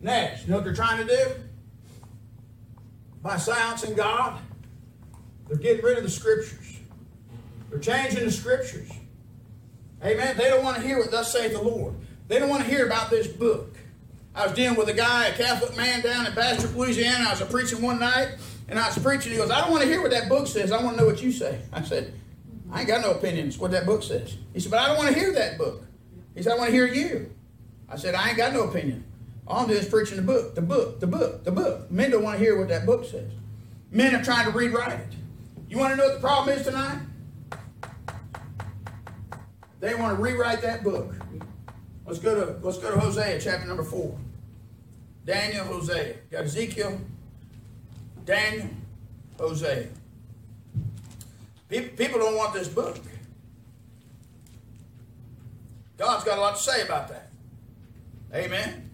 Next, 0.00 0.44
you 0.44 0.50
know 0.50 0.56
what 0.56 0.64
they're 0.64 0.74
trying 0.74 1.06
to 1.06 1.16
do? 1.16 1.34
by 3.22 3.36
silencing 3.36 3.94
God, 3.94 4.40
they're 5.46 5.58
getting 5.58 5.84
rid 5.84 5.98
of 5.98 6.04
the 6.04 6.10
scriptures. 6.10 6.78
They're 7.70 7.78
changing 7.78 8.24
the 8.24 8.30
scriptures. 8.30 8.90
Amen. 10.02 10.36
They 10.36 10.48
don't 10.48 10.62
want 10.62 10.76
to 10.76 10.82
hear 10.82 10.98
what 10.98 11.10
thus 11.10 11.32
saith 11.32 11.52
the 11.52 11.60
Lord. 11.60 11.94
They 12.28 12.38
don't 12.38 12.48
want 12.48 12.62
to 12.64 12.70
hear 12.70 12.86
about 12.86 13.10
this 13.10 13.26
book. 13.26 13.76
I 14.34 14.46
was 14.46 14.54
dealing 14.54 14.78
with 14.78 14.88
a 14.88 14.94
guy, 14.94 15.26
a 15.26 15.36
Catholic 15.36 15.76
man 15.76 16.02
down 16.02 16.26
in 16.26 16.34
Bastrop, 16.34 16.74
Louisiana. 16.74 17.24
I 17.28 17.38
was 17.38 17.42
preaching 17.50 17.82
one 17.82 17.98
night, 17.98 18.36
and 18.68 18.78
I 18.78 18.86
was 18.86 18.98
preaching. 18.98 19.32
He 19.32 19.38
goes, 19.38 19.50
I 19.50 19.60
don't 19.60 19.70
want 19.70 19.82
to 19.82 19.88
hear 19.88 20.00
what 20.00 20.12
that 20.12 20.28
book 20.28 20.46
says. 20.46 20.70
I 20.70 20.82
want 20.82 20.96
to 20.96 21.02
know 21.02 21.08
what 21.08 21.20
you 21.22 21.32
say. 21.32 21.60
I 21.72 21.82
said, 21.82 22.14
I 22.70 22.80
ain't 22.80 22.88
got 22.88 23.00
no 23.00 23.10
opinions 23.10 23.58
what 23.58 23.72
that 23.72 23.84
book 23.86 24.02
says. 24.02 24.36
He 24.52 24.60
said, 24.60 24.70
but 24.70 24.80
I 24.80 24.86
don't 24.86 24.98
want 24.98 25.12
to 25.12 25.18
hear 25.18 25.32
that 25.32 25.58
book. 25.58 25.84
He 26.38 26.44
said, 26.44 26.52
I 26.52 26.56
want 26.56 26.68
to 26.68 26.72
hear 26.72 26.86
you. 26.86 27.34
I 27.88 27.96
said, 27.96 28.14
I 28.14 28.28
ain't 28.28 28.36
got 28.36 28.52
no 28.52 28.62
opinion. 28.62 29.02
All 29.44 29.62
I'm 29.62 29.66
doing 29.66 29.80
is 29.80 29.88
preaching 29.88 30.14
the 30.14 30.22
book, 30.22 30.54
the 30.54 30.62
book, 30.62 31.00
the 31.00 31.06
book, 31.08 31.42
the 31.42 31.50
book. 31.50 31.90
Men 31.90 32.12
don't 32.12 32.22
want 32.22 32.38
to 32.38 32.44
hear 32.44 32.56
what 32.56 32.68
that 32.68 32.86
book 32.86 33.04
says. 33.04 33.32
Men 33.90 34.14
are 34.14 34.22
trying 34.22 34.46
to 34.46 34.56
rewrite 34.56 35.00
it. 35.00 35.14
You 35.68 35.78
want 35.78 35.94
to 35.94 35.96
know 35.96 36.04
what 36.04 36.14
the 36.14 36.20
problem 36.20 36.56
is 36.56 36.64
tonight? 36.64 37.00
They 39.80 39.96
want 39.96 40.16
to 40.16 40.22
rewrite 40.22 40.62
that 40.62 40.84
book. 40.84 41.12
Let's 42.06 42.20
go 42.20 42.36
to 42.36 42.64
let's 42.64 42.78
go 42.78 42.94
to 42.94 43.00
Hosea 43.00 43.40
chapter 43.40 43.66
number 43.66 43.82
four. 43.82 44.16
Daniel, 45.24 45.64
Hosea. 45.64 46.18
Got 46.30 46.44
Ezekiel, 46.44 47.00
Daniel, 48.24 48.68
Hosea. 49.40 49.88
People 51.68 52.20
don't 52.20 52.36
want 52.36 52.54
this 52.54 52.68
book. 52.68 52.98
God's 55.98 56.24
got 56.24 56.38
a 56.38 56.40
lot 56.40 56.56
to 56.56 56.62
say 56.62 56.82
about 56.82 57.08
that. 57.08 57.30
Amen. 58.32 58.90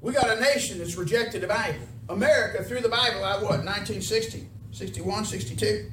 We 0.00 0.12
got 0.12 0.30
a 0.30 0.40
nation 0.40 0.78
that's 0.78 0.94
rejected 0.96 1.42
the 1.42 1.48
Bible. 1.48 1.86
America 2.08 2.62
threw 2.62 2.80
the 2.80 2.88
Bible 2.88 3.24
out, 3.24 3.42
what, 3.42 3.64
1960, 3.64 4.46
61, 4.70 5.24
62? 5.24 5.90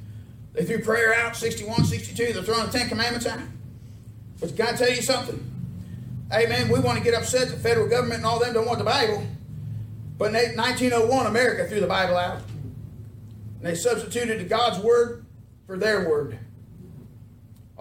They 0.54 0.66
threw 0.66 0.80
prayer 0.80 1.14
out, 1.16 1.36
61, 1.36 1.86
62. 1.86 2.34
They're 2.34 2.44
throwing 2.44 2.66
the 2.66 2.72
Ten 2.72 2.90
Commandments 2.90 3.26
out. 3.26 3.40
But 4.40 4.56
can 4.56 4.68
I 4.68 4.78
tell 4.78 4.90
you 4.90 5.02
something? 5.02 5.48
Amen. 6.34 6.70
we 6.70 6.80
want 6.80 6.98
to 6.98 7.04
get 7.04 7.14
upset 7.14 7.50
the 7.50 7.58
federal 7.58 7.88
government 7.88 8.20
and 8.20 8.26
all 8.26 8.40
them 8.40 8.54
don't 8.54 8.66
want 8.66 8.80
the 8.80 8.86
Bible. 8.86 9.26
But 10.18 10.36
in 10.36 10.56
1901, 10.56 11.26
America 11.26 11.68
threw 11.68 11.80
the 11.80 11.88
Bible 11.88 12.16
out. 12.16 12.42
And 13.58 13.64
they 13.64 13.76
substituted 13.76 14.48
God's 14.48 14.80
word 14.84 15.26
for 15.66 15.78
their 15.78 16.08
word. 16.08 16.38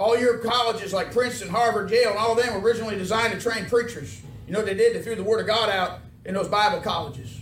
All 0.01 0.19
your 0.19 0.39
colleges 0.39 0.95
like 0.95 1.13
Princeton, 1.13 1.51
Harvard, 1.51 1.91
Yale, 1.91 2.09
and 2.09 2.19
all 2.19 2.33
of 2.33 2.43
them 2.43 2.55
were 2.55 2.67
originally 2.67 2.97
designed 2.97 3.35
to 3.35 3.39
train 3.39 3.67
preachers. 3.67 4.23
You 4.47 4.55
know 4.55 4.61
what 4.61 4.67
they 4.67 4.75
did? 4.75 4.97
They 4.97 5.03
threw 5.03 5.15
the 5.15 5.23
word 5.23 5.41
of 5.41 5.47
God 5.47 5.69
out 5.69 5.99
in 6.25 6.33
those 6.33 6.49
Bible 6.49 6.81
colleges. 6.81 7.39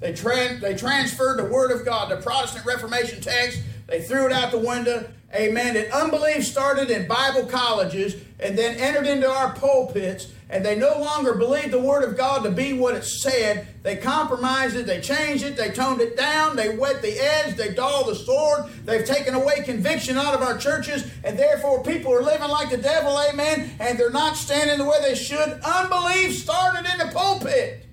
They, 0.00 0.14
tra- 0.14 0.58
they 0.58 0.74
transferred 0.74 1.38
the 1.38 1.44
Word 1.44 1.70
of 1.70 1.84
God, 1.84 2.10
the 2.10 2.16
Protestant 2.16 2.64
Reformation 2.64 3.20
text, 3.20 3.60
they 3.88 4.00
threw 4.00 4.24
it 4.24 4.32
out 4.32 4.50
the 4.50 4.58
window. 4.58 5.06
Amen. 5.34 5.76
And 5.76 5.90
unbelief 5.92 6.46
started 6.46 6.90
in 6.90 7.08
Bible 7.08 7.46
colleges 7.46 8.16
and 8.38 8.58
then 8.58 8.76
entered 8.76 9.06
into 9.06 9.30
our 9.30 9.54
pulpits, 9.54 10.28
and 10.50 10.64
they 10.64 10.76
no 10.76 10.98
longer 10.98 11.34
believed 11.34 11.70
the 11.70 11.80
Word 11.80 12.04
of 12.04 12.16
God 12.16 12.42
to 12.42 12.50
be 12.50 12.72
what 12.74 12.94
it 12.94 13.04
said. 13.04 13.66
They 13.82 13.96
compromised 13.96 14.76
it, 14.76 14.86
they 14.86 15.00
changed 15.00 15.44
it, 15.44 15.56
they 15.56 15.70
toned 15.70 16.00
it 16.00 16.16
down, 16.16 16.56
they 16.56 16.76
wet 16.76 17.00
the 17.00 17.18
edge, 17.18 17.56
they 17.56 17.72
dulled 17.72 18.08
the 18.08 18.14
sword, 18.14 18.64
they've 18.84 19.06
taken 19.06 19.34
away 19.34 19.62
conviction 19.62 20.18
out 20.18 20.34
of 20.34 20.42
our 20.42 20.58
churches, 20.58 21.10
and 21.24 21.38
therefore 21.38 21.82
people 21.82 22.12
are 22.12 22.22
living 22.22 22.48
like 22.48 22.70
the 22.70 22.76
devil, 22.76 23.18
amen, 23.30 23.70
and 23.80 23.98
they're 23.98 24.10
not 24.10 24.36
standing 24.36 24.78
the 24.78 24.84
way 24.84 24.98
they 25.00 25.14
should. 25.14 25.60
Unbelief 25.64 26.36
started 26.36 26.86
in 26.92 26.98
the 26.98 27.12
pulpit 27.14 27.86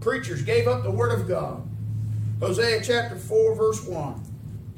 preachers 0.00 0.42
gave 0.42 0.66
up 0.66 0.82
the 0.82 0.90
word 0.90 1.12
of 1.12 1.28
God. 1.28 1.68
Hosea 2.40 2.80
chapter 2.82 3.16
4, 3.16 3.54
verse 3.54 3.84
1. 3.84 4.27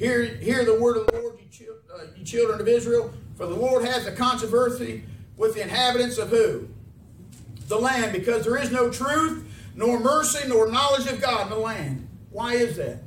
Hear, 0.01 0.25
hear 0.25 0.65
the 0.65 0.81
word 0.81 0.97
of 0.97 1.07
the 1.09 1.21
Lord, 1.21 1.39
you, 1.53 1.75
uh, 1.95 2.05
you 2.17 2.25
children 2.25 2.59
of 2.59 2.67
Israel, 2.67 3.13
for 3.37 3.45
the 3.45 3.55
Lord 3.55 3.85
has 3.85 4.07
a 4.07 4.13
controversy 4.13 5.03
with 5.37 5.55
the 5.55 5.61
inhabitants 5.61 6.17
of 6.17 6.31
who? 6.31 6.69
The 7.69 7.79
land, 7.79 8.15
because 8.15 8.47
there 8.47 8.57
is 8.57 8.73
no 8.73 8.91
truth, 8.91 9.45
nor 9.75 10.01
mercy, 10.01 10.49
nor 10.49 10.73
knowledge 10.73 11.07
of 11.07 11.21
God 11.21 11.43
in 11.43 11.51
the 11.51 11.59
land. 11.59 12.09
Why 12.31 12.55
is 12.55 12.79
that? 12.79 13.03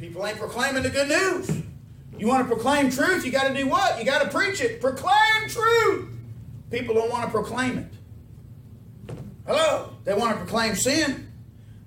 People 0.00 0.26
ain't 0.26 0.38
proclaiming 0.38 0.82
the 0.82 0.90
good 0.90 1.08
news. 1.08 1.62
You 2.18 2.26
want 2.26 2.48
to 2.48 2.52
proclaim 2.52 2.90
truth, 2.90 3.24
you 3.24 3.30
got 3.30 3.46
to 3.46 3.54
do 3.54 3.68
what? 3.68 4.00
You 4.00 4.04
got 4.04 4.24
to 4.24 4.28
preach 4.28 4.60
it. 4.60 4.80
Proclaim 4.80 5.48
truth. 5.48 6.08
People 6.68 6.96
don't 6.96 7.12
want 7.12 7.26
to 7.26 7.30
proclaim 7.30 7.78
it. 7.78 9.14
Hello? 9.46 9.90
They 10.02 10.14
want 10.14 10.32
to 10.32 10.38
proclaim 10.38 10.74
sin. 10.74 11.30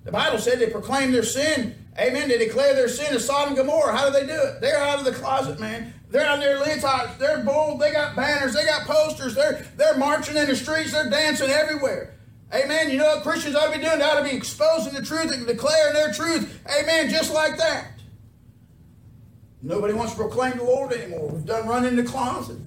The 0.04 0.12
Bible 0.12 0.38
said 0.38 0.58
they 0.58 0.70
proclaim 0.70 1.12
their 1.12 1.22
sin. 1.22 1.74
Amen. 1.98 2.28
They 2.28 2.38
declare 2.38 2.74
their 2.74 2.88
sin 2.88 3.14
as 3.14 3.26
Sodom 3.26 3.48
and 3.48 3.56
Gomorrah. 3.56 3.96
How 3.96 4.06
do 4.06 4.12
they 4.12 4.26
do 4.26 4.40
it? 4.40 4.60
They're 4.60 4.78
out 4.78 5.00
of 5.00 5.04
the 5.04 5.12
closet, 5.12 5.58
man. 5.58 5.92
They're 6.10 6.24
out 6.24 6.40
there 6.40 6.58
leotards. 6.58 7.18
They're 7.18 7.42
bold. 7.42 7.80
They 7.80 7.92
got 7.92 8.14
banners. 8.14 8.54
They 8.54 8.64
got 8.64 8.86
posters. 8.86 9.34
They're, 9.34 9.66
they're 9.76 9.96
marching 9.96 10.36
in 10.36 10.46
the 10.46 10.56
streets. 10.56 10.92
They're 10.92 11.10
dancing 11.10 11.50
everywhere. 11.50 12.14
Amen. 12.54 12.90
You 12.90 12.98
know 12.98 13.16
what 13.16 13.24
Christians 13.24 13.56
ought 13.56 13.72
to 13.72 13.78
be 13.78 13.84
doing? 13.84 13.98
They 13.98 14.04
ought 14.04 14.20
to 14.20 14.24
be 14.24 14.36
exposing 14.36 14.94
the 14.94 15.02
truth 15.02 15.32
and 15.32 15.46
declaring 15.46 15.94
their 15.94 16.12
truth. 16.12 16.60
Amen. 16.80 17.10
Just 17.10 17.34
like 17.34 17.56
that. 17.58 17.92
Nobody 19.60 19.92
wants 19.92 20.12
to 20.12 20.18
proclaim 20.18 20.56
the 20.56 20.64
Lord 20.64 20.92
anymore. 20.92 21.28
We've 21.28 21.44
done 21.44 21.66
run 21.66 21.84
in 21.84 21.96
the 21.96 22.04
closet 22.04 22.58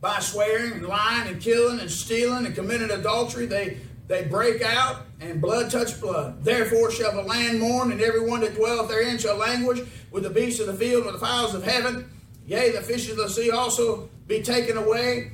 by 0.00 0.20
swearing 0.20 0.72
and 0.72 0.86
lying 0.86 1.28
and 1.28 1.40
killing 1.40 1.80
and 1.80 1.90
stealing 1.90 2.46
and 2.46 2.54
committing 2.54 2.90
adultery, 2.90 3.46
they, 3.46 3.78
they 4.06 4.24
break 4.24 4.62
out 4.62 5.02
and 5.20 5.40
blood 5.40 5.70
touch 5.70 6.00
blood. 6.00 6.44
Therefore 6.44 6.90
shall 6.90 7.12
the 7.12 7.22
land 7.22 7.60
mourn, 7.60 7.92
and 7.92 8.00
every 8.00 8.20
one 8.20 8.40
that 8.40 8.54
dwelleth 8.54 8.88
therein 8.88 9.18
shall 9.18 9.36
languish 9.36 9.80
with 10.10 10.22
the 10.22 10.30
beasts 10.30 10.60
of 10.60 10.66
the 10.66 10.74
field 10.74 11.06
and 11.06 11.14
the 11.14 11.18
fowls 11.18 11.54
of 11.54 11.64
heaven. 11.64 12.10
Yea, 12.46 12.70
the 12.70 12.80
fishes 12.80 13.10
of 13.10 13.16
the 13.18 13.28
sea 13.28 13.50
also 13.50 14.08
be 14.26 14.42
taken 14.42 14.76
away. 14.76 15.32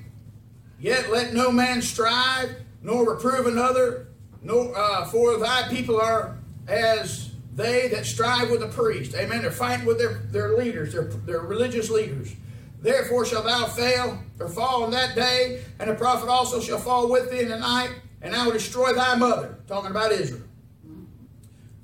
Yet 0.80 1.10
let 1.10 1.32
no 1.32 1.50
man 1.50 1.80
strive, 1.80 2.56
nor 2.82 3.08
reprove 3.08 3.46
another, 3.46 4.08
nor 4.42 4.76
uh, 4.76 5.04
for 5.06 5.38
thy 5.38 5.68
people 5.68 6.00
are 6.00 6.38
as 6.66 7.30
they 7.54 7.88
that 7.88 8.04
strive 8.04 8.50
with 8.50 8.60
the 8.60 8.68
priest. 8.68 9.14
Amen. 9.14 9.42
They're 9.42 9.50
fighting 9.50 9.86
with 9.86 9.98
their, 9.98 10.14
their 10.30 10.56
leaders, 10.56 10.92
their, 10.92 11.04
their 11.04 11.40
religious 11.40 11.88
leaders. 11.90 12.34
Therefore 12.80 13.24
shall 13.24 13.42
thou 13.42 13.66
fail 13.66 14.18
or 14.38 14.48
fall 14.48 14.84
in 14.84 14.90
that 14.90 15.14
day, 15.14 15.62
and 15.78 15.88
the 15.88 15.94
prophet 15.94 16.28
also 16.28 16.60
shall 16.60 16.78
fall 16.78 17.10
with 17.10 17.30
thee 17.30 17.40
in 17.40 17.48
the 17.48 17.58
night, 17.58 17.94
and 18.24 18.34
I 18.34 18.44
will 18.46 18.54
destroy 18.54 18.92
thy 18.94 19.14
mother. 19.14 19.58
Talking 19.68 19.90
about 19.90 20.10
Israel. 20.10 20.42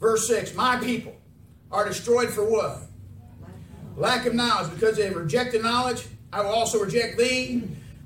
Verse 0.01 0.27
6 0.27 0.55
My 0.55 0.79
people 0.79 1.15
are 1.71 1.87
destroyed 1.87 2.31
for 2.31 2.51
what? 2.51 2.79
Lack 3.97 4.27
of 4.27 4.35
knowledge, 4.35 4.73
because 4.73 4.97
they 4.97 5.05
have 5.05 5.15
rejected 5.15 5.63
knowledge. 5.63 6.07
I 6.33 6.41
will 6.41 6.51
also 6.51 6.83
reject 6.83 7.19
thee, 7.19 7.63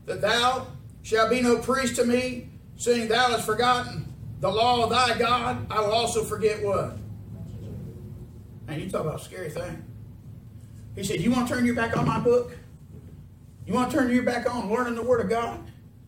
that 0.06 0.20
thou 0.20 0.66
shalt 1.02 1.30
be 1.30 1.40
no 1.40 1.58
priest 1.58 1.96
to 1.96 2.04
me, 2.04 2.48
seeing 2.76 3.06
thou 3.06 3.28
hast 3.28 3.46
forgotten 3.46 4.12
the 4.40 4.50
law 4.50 4.84
of 4.84 4.90
thy 4.90 5.16
God. 5.16 5.66
I 5.70 5.80
will 5.80 5.92
also 5.92 6.24
forget 6.24 6.62
what? 6.64 6.96
Man, 8.66 8.80
you 8.80 8.90
talk 8.90 9.02
about 9.02 9.20
a 9.20 9.24
scary 9.24 9.50
thing. 9.50 9.84
He 10.96 11.04
said, 11.04 11.20
You 11.20 11.30
want 11.30 11.48
to 11.48 11.54
turn 11.54 11.64
your 11.64 11.74
back 11.76 11.96
on 11.96 12.06
my 12.06 12.18
book? 12.18 12.56
You 13.66 13.74
want 13.74 13.90
to 13.90 13.96
turn 13.96 14.12
your 14.12 14.24
back 14.24 14.52
on 14.52 14.70
learning 14.70 14.96
the 14.96 15.02
Word 15.02 15.20
of 15.20 15.28
God? 15.28 15.60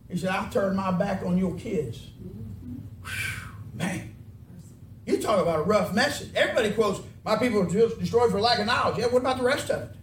He 0.09 0.17
said, 0.17 0.29
I'll 0.29 0.49
turn 0.49 0.75
my 0.75 0.91
back 0.91 1.23
on 1.25 1.37
your 1.37 1.55
kids. 1.55 1.97
Mm-hmm. 1.97 2.75
Whew, 3.03 3.55
man. 3.73 4.15
You 5.05 5.21
talk 5.21 5.41
about 5.41 5.59
a 5.59 5.63
rough 5.63 5.93
message. 5.93 6.29
Everybody 6.35 6.71
quotes, 6.71 6.99
My 7.23 7.37
people 7.37 7.61
are 7.61 7.69
just 7.69 7.99
destroyed 7.99 8.31
for 8.31 8.41
lack 8.41 8.59
of 8.59 8.65
knowledge. 8.65 8.97
Yeah, 8.97 9.07
what 9.07 9.19
about 9.19 9.37
the 9.37 9.43
rest 9.43 9.69
of 9.69 9.83
it? 9.83 9.95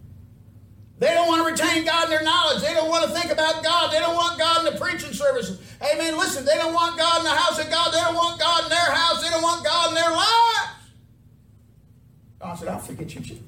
They 0.99 1.09
don't 1.09 1.27
want 1.27 1.45
to 1.45 1.53
retain 1.53 1.85
God 1.85 2.05
in 2.05 2.11
their 2.11 2.23
knowledge. 2.23 2.63
They 2.63 2.73
don't 2.73 2.89
want 2.89 3.05
to 3.05 3.11
think 3.11 3.33
about 3.33 3.63
God. 3.63 3.93
They 3.93 3.99
don't 3.99 4.15
want 4.15 4.39
God 4.39 4.65
in 4.65 4.73
the 4.73 4.81
preaching 4.81 5.13
services. 5.13 5.61
Amen. 5.83 6.17
Listen, 6.17 6.45
they 6.45 6.55
don't 6.55 6.73
want 6.73 6.97
God 6.97 7.19
in 7.19 7.25
the 7.25 7.31
house 7.31 7.59
of 7.59 7.69
God. 7.69 7.93
They 7.93 7.99
don't 7.99 8.15
want 8.15 8.41
God 8.41 8.65
in 8.65 8.71
their 8.71 8.79
house. 8.79 9.23
They 9.23 9.29
don't 9.29 9.43
want 9.43 9.65
God 9.65 9.89
in 9.89 9.95
their 9.97 10.11
lives. 10.11 10.71
God 12.39 12.55
said, 12.55 12.69
I'll 12.69 12.79
forget 12.79 13.15
you 13.15 13.21
too. 13.21 13.39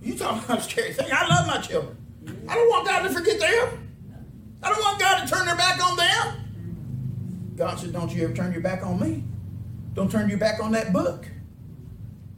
You 0.00 0.16
talking 0.16 0.44
about 0.44 0.58
a 0.58 0.62
scary 0.62 0.92
thing. 0.92 1.08
I 1.12 1.26
love 1.26 1.46
my 1.46 1.58
children. 1.58 1.96
I 2.48 2.54
don't 2.54 2.68
want 2.68 2.86
God 2.86 3.02
to 3.02 3.10
forget 3.10 3.40
them. 3.40 3.83
I 4.64 4.70
don't 4.70 4.80
want 4.80 4.98
God 4.98 5.20
to 5.20 5.32
turn 5.32 5.44
their 5.44 5.56
back 5.56 5.84
on 5.84 5.96
them. 5.96 7.54
God 7.56 7.78
said, 7.78 7.92
Don't 7.92 8.10
you 8.10 8.24
ever 8.24 8.32
turn 8.32 8.50
your 8.52 8.62
back 8.62 8.84
on 8.84 8.98
me. 8.98 9.22
Don't 9.92 10.10
turn 10.10 10.28
your 10.28 10.38
back 10.38 10.58
on 10.62 10.72
that 10.72 10.92
book. 10.92 11.26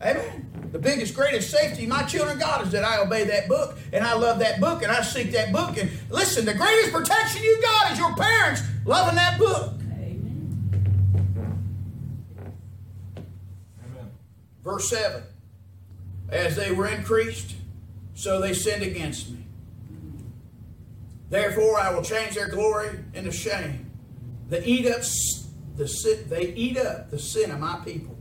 Amen. 0.02 0.68
The 0.72 0.78
biggest, 0.78 1.14
greatest 1.14 1.50
safety 1.50 1.86
my 1.86 2.02
children 2.02 2.38
got 2.38 2.62
is 2.64 2.72
that 2.72 2.84
I 2.84 2.98
obey 2.98 3.24
that 3.24 3.48
book 3.48 3.78
and 3.92 4.04
I 4.04 4.14
love 4.14 4.40
that 4.40 4.60
book 4.60 4.82
and 4.82 4.90
I 4.90 5.02
seek 5.02 5.30
that 5.32 5.52
book. 5.52 5.78
And 5.78 5.88
listen, 6.10 6.44
the 6.44 6.52
greatest 6.52 6.92
protection 6.92 7.42
you 7.42 7.62
got 7.62 7.92
is 7.92 7.98
your 7.98 8.14
parents 8.14 8.62
loving 8.84 9.14
that 9.14 9.38
book. 9.38 9.72
Amen. 9.92 10.90
Verse 14.64 14.90
7 14.90 15.22
As 16.28 16.56
they 16.56 16.72
were 16.72 16.88
increased, 16.88 17.54
so 18.14 18.40
they 18.40 18.52
sinned 18.52 18.82
against 18.82 19.30
me. 19.30 19.45
Therefore, 21.28 21.78
I 21.78 21.92
will 21.92 22.02
change 22.02 22.34
their 22.34 22.48
glory 22.48 22.98
into 23.14 23.32
shame. 23.32 23.90
They 24.48 24.64
eat 24.64 24.86
up 24.86 25.02
the 25.76 25.88
sin, 25.88 26.28
they 26.28 26.52
eat 26.54 26.78
up 26.78 27.10
the 27.10 27.18
sin 27.18 27.50
of 27.50 27.58
my 27.58 27.80
people. 27.84 28.16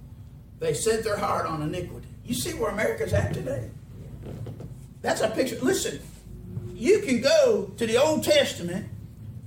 They 0.59 0.73
set 0.73 1.03
their 1.03 1.17
heart 1.17 1.45
on 1.45 1.61
iniquity. 1.61 2.07
You 2.25 2.33
see 2.33 2.53
where 2.53 2.71
America's 2.71 3.13
at 3.13 3.33
today? 3.33 3.69
That's 5.01 5.21
a 5.21 5.29
picture. 5.29 5.59
Listen, 5.61 5.99
you 6.73 7.01
can 7.01 7.21
go 7.21 7.71
to 7.77 7.85
the 7.85 7.97
Old 7.97 8.23
Testament 8.23 8.87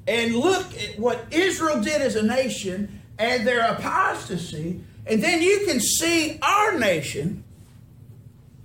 and 0.07 0.35
look 0.35 0.67
at 0.81 0.99
what 0.99 1.27
Israel 1.31 1.83
did 1.83 2.01
as 2.01 2.15
a 2.15 2.23
nation 2.23 3.01
and 3.19 3.47
their 3.47 3.69
apostasy, 3.73 4.81
and 5.07 5.23
then 5.23 5.43
you 5.43 5.65
can 5.67 5.81
see 5.81 6.39
our 6.41 6.79
nation 6.79 7.43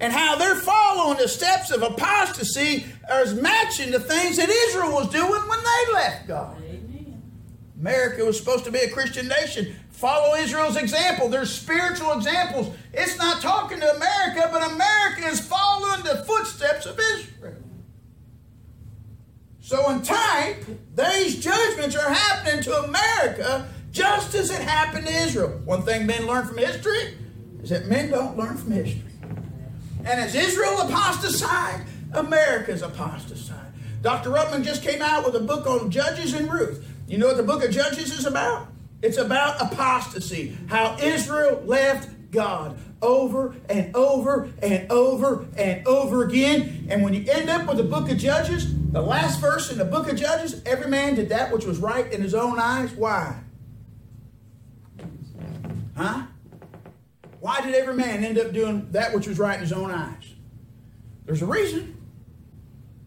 and 0.03 0.11
how 0.11 0.35
they're 0.35 0.57
following 0.57 1.17
the 1.17 1.29
steps 1.29 1.71
of 1.71 1.81
apostasy 1.81 2.85
as 3.09 3.33
matching 3.35 3.89
the 3.89 4.01
things 4.01 4.35
that 4.35 4.49
Israel 4.49 4.91
was 4.91 5.09
doing 5.09 5.41
when 5.47 5.59
they 5.59 5.93
left 5.93 6.27
God. 6.27 6.57
America 7.79 8.25
was 8.25 8.37
supposed 8.37 8.65
to 8.65 8.71
be 8.71 8.79
a 8.79 8.89
Christian 8.89 9.29
nation. 9.29 9.73
Follow 9.91 10.35
Israel's 10.35 10.75
example. 10.75 11.29
There's 11.29 11.53
spiritual 11.53 12.11
examples. 12.11 12.75
It's 12.91 13.17
not 13.17 13.41
talking 13.41 13.79
to 13.79 13.95
America, 13.95 14.49
but 14.51 14.73
America 14.73 15.25
is 15.25 15.39
following 15.39 16.03
the 16.03 16.25
footsteps 16.25 16.85
of 16.85 16.99
Israel. 16.99 17.55
So 19.61 19.89
in 19.89 20.01
type, 20.01 20.65
these 20.95 21.41
judgments 21.41 21.95
are 21.95 22.13
happening 22.13 22.61
to 22.63 22.75
America 22.83 23.69
just 23.91 24.35
as 24.35 24.49
it 24.49 24.61
happened 24.61 25.07
to 25.07 25.13
Israel. 25.13 25.61
One 25.63 25.83
thing 25.83 26.05
men 26.05 26.27
learn 26.27 26.45
from 26.45 26.57
history 26.57 27.17
is 27.61 27.69
that 27.69 27.85
men 27.87 28.11
don't 28.11 28.37
learn 28.37 28.57
from 28.57 28.71
history. 28.71 29.12
And 30.05 30.19
as 30.19 30.35
Israel 30.35 30.81
apostatized, 30.81 31.87
America's 32.13 32.81
apostatized. 32.81 33.73
Dr. 34.01 34.31
Ruckman 34.31 34.63
just 34.63 34.83
came 34.83 35.01
out 35.01 35.25
with 35.25 35.35
a 35.35 35.39
book 35.39 35.65
on 35.65 35.89
Judges 35.89 36.33
and 36.33 36.51
Ruth. 36.51 36.85
You 37.07 37.17
know 37.17 37.27
what 37.27 37.37
the 37.37 37.43
book 37.43 37.63
of 37.63 37.71
Judges 37.71 38.17
is 38.17 38.25
about? 38.25 38.67
It's 39.01 39.17
about 39.17 39.61
apostasy, 39.61 40.57
how 40.67 40.97
Israel 40.99 41.61
left 41.65 42.09
God 42.31 42.77
over 43.01 43.55
and 43.69 43.95
over 43.95 44.51
and 44.61 44.91
over 44.91 45.45
and 45.57 45.87
over 45.87 46.23
again. 46.23 46.87
And 46.89 47.03
when 47.03 47.13
you 47.13 47.25
end 47.29 47.49
up 47.49 47.67
with 47.67 47.77
the 47.77 47.83
book 47.83 48.09
of 48.09 48.17
Judges, 48.17 48.73
the 48.91 49.01
last 49.01 49.39
verse 49.39 49.71
in 49.71 49.77
the 49.77 49.85
book 49.85 50.09
of 50.09 50.15
Judges, 50.15 50.61
every 50.65 50.89
man 50.89 51.15
did 51.15 51.29
that 51.29 51.51
which 51.51 51.65
was 51.65 51.79
right 51.79 52.11
in 52.11 52.21
his 52.21 52.33
own 52.33 52.59
eyes. 52.59 52.91
Why? 52.91 53.39
Huh? 55.95 56.23
Why 57.43 57.59
did 57.59 57.75
every 57.75 57.93
man 57.93 58.23
end 58.23 58.39
up 58.39 58.53
doing 58.53 58.87
that 58.91 59.13
which 59.13 59.27
was 59.27 59.37
right 59.37 59.55
in 59.55 59.59
his 59.59 59.73
own 59.73 59.91
eyes? 59.91 60.33
There's 61.25 61.41
a 61.41 61.45
reason. 61.45 61.97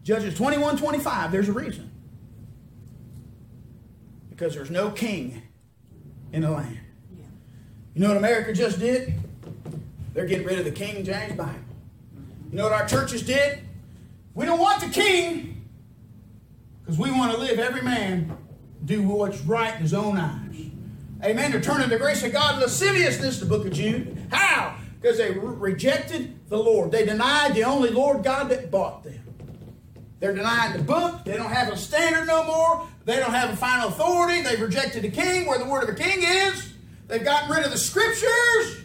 Judges 0.03 0.35
21 0.35 0.77
25, 0.77 1.31
there's 1.31 1.49
a 1.49 1.53
reason. 1.53 1.89
Because 4.29 4.53
there's 4.53 4.69
no 4.69 4.91
king 4.91 5.41
in 6.31 6.43
the 6.43 6.51
land. 6.51 6.77
You 7.95 8.01
know 8.01 8.09
what 8.09 8.17
America 8.17 8.53
just 8.53 8.77
did? 8.77 9.15
They're 10.13 10.27
getting 10.27 10.45
rid 10.45 10.59
of 10.59 10.65
the 10.65 10.71
King 10.71 11.03
James 11.03 11.33
Bible. 11.33 11.55
You 12.51 12.57
know 12.59 12.65
what 12.65 12.73
our 12.73 12.87
churches 12.87 13.23
did? 13.23 13.61
We 14.35 14.45
don't 14.45 14.59
want 14.59 14.81
the 14.81 14.89
king 14.89 15.67
because 16.83 16.99
we 16.99 17.09
want 17.09 17.31
to 17.31 17.39
live 17.39 17.57
every 17.57 17.81
man 17.81 18.37
do 18.85 19.01
what's 19.01 19.41
right 19.41 19.73
in 19.73 19.81
his 19.81 19.95
own 19.95 20.15
eyes. 20.15 20.57
Amen. 21.23 21.51
They're 21.51 21.61
turning 21.61 21.89
the 21.89 21.97
grace 21.97 22.23
of 22.23 22.31
God 22.31 22.61
lasciviousness, 22.61 23.39
the 23.39 23.45
book 23.45 23.65
of 23.65 23.73
Jude. 23.73 24.17
How? 24.31 24.77
Because 25.01 25.17
they 25.17 25.31
re- 25.31 25.71
rejected 25.71 26.47
the 26.49 26.57
Lord. 26.57 26.91
They 26.91 27.05
denied 27.05 27.55
the 27.55 27.63
only 27.63 27.89
Lord 27.89 28.23
God 28.23 28.49
that 28.49 28.69
bought 28.69 29.03
them. 29.03 29.19
They're 30.19 30.33
denying 30.33 30.73
the 30.73 30.83
book. 30.83 31.23
They 31.25 31.37
don't 31.37 31.51
have 31.51 31.71
a 31.71 31.77
standard 31.77 32.25
no 32.25 32.43
more. 32.43 32.87
They 33.05 33.17
don't 33.17 33.31
have 33.31 33.51
a 33.51 33.55
final 33.55 33.89
authority. 33.89 34.41
They've 34.41 34.59
rejected 34.59 35.03
the 35.03 35.09
king 35.09 35.45
where 35.45 35.59
the 35.59 35.65
word 35.65 35.83
of 35.83 35.89
a 35.89 35.95
king 35.95 36.19
is. 36.23 36.73
They've 37.07 37.23
gotten 37.23 37.49
rid 37.49 37.65
of 37.65 37.71
the 37.71 37.77
scriptures. 37.77 38.81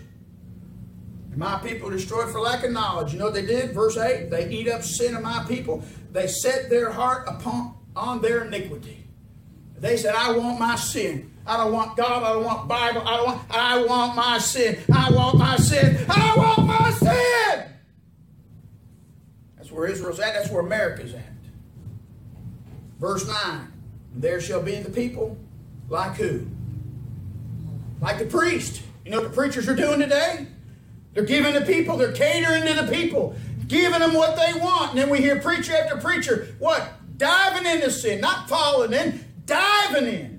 And 1.30 1.38
my 1.38 1.58
people 1.58 1.88
destroyed 1.90 2.30
for 2.30 2.40
lack 2.40 2.64
of 2.64 2.70
knowledge. 2.70 3.12
You 3.12 3.18
know 3.18 3.26
what 3.26 3.34
they 3.34 3.46
did? 3.46 3.72
Verse 3.72 3.96
8 3.96 4.30
They 4.30 4.50
eat 4.50 4.68
up 4.68 4.82
sin 4.82 5.16
of 5.16 5.22
my 5.22 5.44
people. 5.48 5.82
They 6.12 6.26
set 6.26 6.68
their 6.68 6.90
heart 6.90 7.26
upon 7.26 7.74
on 7.96 8.20
their 8.20 8.44
iniquity. 8.44 9.01
They 9.82 9.96
said, 9.96 10.14
I 10.14 10.30
want 10.30 10.60
my 10.60 10.76
sin. 10.76 11.32
I 11.44 11.56
don't 11.56 11.72
want 11.72 11.96
God. 11.96 12.22
I 12.22 12.34
don't 12.34 12.44
want 12.44 12.68
Bible. 12.68 13.02
I 13.04 13.16
don't 13.16 13.26
want. 13.26 13.40
I 13.50 13.84
want 13.84 14.14
my 14.14 14.38
sin. 14.38 14.78
I 14.94 15.10
want 15.10 15.36
my 15.38 15.56
sin. 15.56 16.06
I 16.08 16.34
want 16.36 16.68
my 16.68 16.90
sin. 16.92 17.64
That's 19.56 19.72
where 19.72 19.88
Israel's 19.88 20.20
at. 20.20 20.34
That's 20.34 20.50
where 20.50 20.62
America's 20.62 21.14
at. 21.14 21.32
Verse 23.00 23.26
nine. 23.26 23.72
There 24.14 24.40
shall 24.40 24.62
be 24.62 24.76
in 24.76 24.84
the 24.84 24.90
people 24.90 25.36
like 25.88 26.14
who? 26.14 26.46
Like 28.00 28.20
the 28.20 28.26
priest. 28.26 28.82
You 29.04 29.10
know 29.10 29.20
what 29.20 29.30
the 29.30 29.34
preachers 29.34 29.68
are 29.68 29.74
doing 29.74 29.98
today? 29.98 30.46
They're 31.12 31.24
giving 31.24 31.54
the 31.54 31.62
people. 31.62 31.96
They're 31.96 32.12
catering 32.12 32.66
to 32.66 32.84
the 32.84 32.92
people, 32.92 33.34
giving 33.66 33.98
them 33.98 34.14
what 34.14 34.36
they 34.36 34.60
want. 34.60 34.90
And 34.90 35.00
then 35.00 35.10
we 35.10 35.18
hear 35.18 35.40
preacher 35.40 35.74
after 35.74 35.96
preacher 35.96 36.54
what 36.60 36.88
diving 37.18 37.68
into 37.68 37.90
sin, 37.90 38.20
not 38.20 38.48
falling 38.48 38.92
in, 38.92 39.24
diving 39.46 40.06
in. 40.06 40.32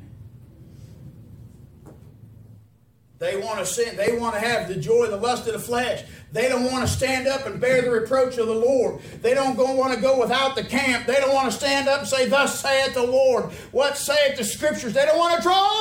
They 3.23 3.37
want 3.37 3.59
to 3.59 3.65
sin. 3.65 3.95
They 3.95 4.17
want 4.17 4.35
to 4.35 4.41
have 4.41 4.67
the 4.67 4.75
joy, 4.75 5.07
the 5.07 5.15
lust 5.15 5.47
of 5.47 5.53
the 5.53 5.59
flesh. 5.59 6.03
They 6.33 6.49
don't 6.49 6.69
want 6.69 6.85
to 6.85 6.93
stand 6.93 7.25
up 7.25 7.45
and 7.45 7.61
bear 7.61 7.81
the 7.81 7.89
reproach 7.89 8.37
of 8.37 8.47
the 8.47 8.53
Lord. 8.53 8.99
They 9.21 9.33
don't 9.33 9.55
go, 9.55 9.71
want 9.75 9.93
to 9.93 10.01
go 10.01 10.19
without 10.19 10.55
the 10.55 10.63
camp. 10.63 11.05
They 11.05 11.15
don't 11.15 11.33
want 11.33 11.49
to 11.49 11.57
stand 11.57 11.87
up 11.87 11.99
and 11.99 12.07
say, 12.07 12.27
Thus 12.27 12.59
saith 12.59 12.95
the 12.95 13.03
Lord. 13.03 13.45
What 13.71 13.97
saith 13.97 14.37
the 14.37 14.43
scriptures? 14.43 14.93
They 14.93 15.05
don't 15.05 15.17
want 15.17 15.37
to 15.37 15.41
draw 15.41 15.55
a 15.55 15.75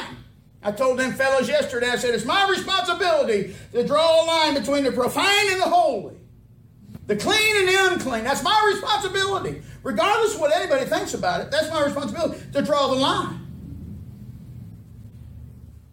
line. 0.00 0.16
I 0.62 0.72
told 0.72 0.98
them 0.98 1.12
fellows 1.12 1.48
yesterday, 1.48 1.90
I 1.90 1.96
said, 1.96 2.14
It's 2.14 2.24
my 2.24 2.48
responsibility 2.48 3.54
to 3.72 3.86
draw 3.86 4.24
a 4.24 4.26
line 4.26 4.54
between 4.54 4.82
the 4.82 4.90
profane 4.90 5.52
and 5.52 5.60
the 5.60 5.68
holy, 5.68 6.16
the 7.06 7.16
clean 7.16 7.56
and 7.56 7.68
the 7.68 7.92
unclean. 7.92 8.24
That's 8.24 8.42
my 8.42 8.70
responsibility. 8.72 9.62
Regardless 9.82 10.34
of 10.34 10.40
what 10.40 10.54
anybody 10.54 10.84
thinks 10.84 11.14
about 11.14 11.40
it, 11.40 11.50
that's 11.50 11.70
my 11.70 11.84
responsibility 11.84 12.40
to 12.52 12.62
draw 12.62 12.88
the 12.88 12.96
line. 12.96 13.40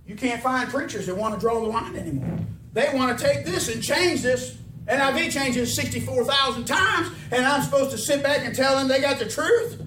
You 0.05 0.15
can't 0.15 0.41
find 0.41 0.69
preachers 0.69 1.05
that 1.07 1.15
want 1.15 1.33
to 1.33 1.39
draw 1.39 1.59
the 1.59 1.67
line 1.67 1.95
anymore. 1.95 2.39
They 2.73 2.91
want 2.93 3.17
to 3.17 3.25
take 3.25 3.45
this 3.45 3.73
and 3.73 3.83
change 3.83 4.21
this. 4.21 4.57
NIV 4.85 5.31
changes 5.31 5.75
64,000 5.75 6.63
times, 6.65 7.09
and 7.31 7.45
I'm 7.45 7.61
supposed 7.61 7.91
to 7.91 7.97
sit 7.97 8.23
back 8.23 8.45
and 8.45 8.55
tell 8.55 8.77
them 8.77 8.87
they 8.87 9.01
got 9.01 9.19
the 9.19 9.27
truth. 9.27 9.81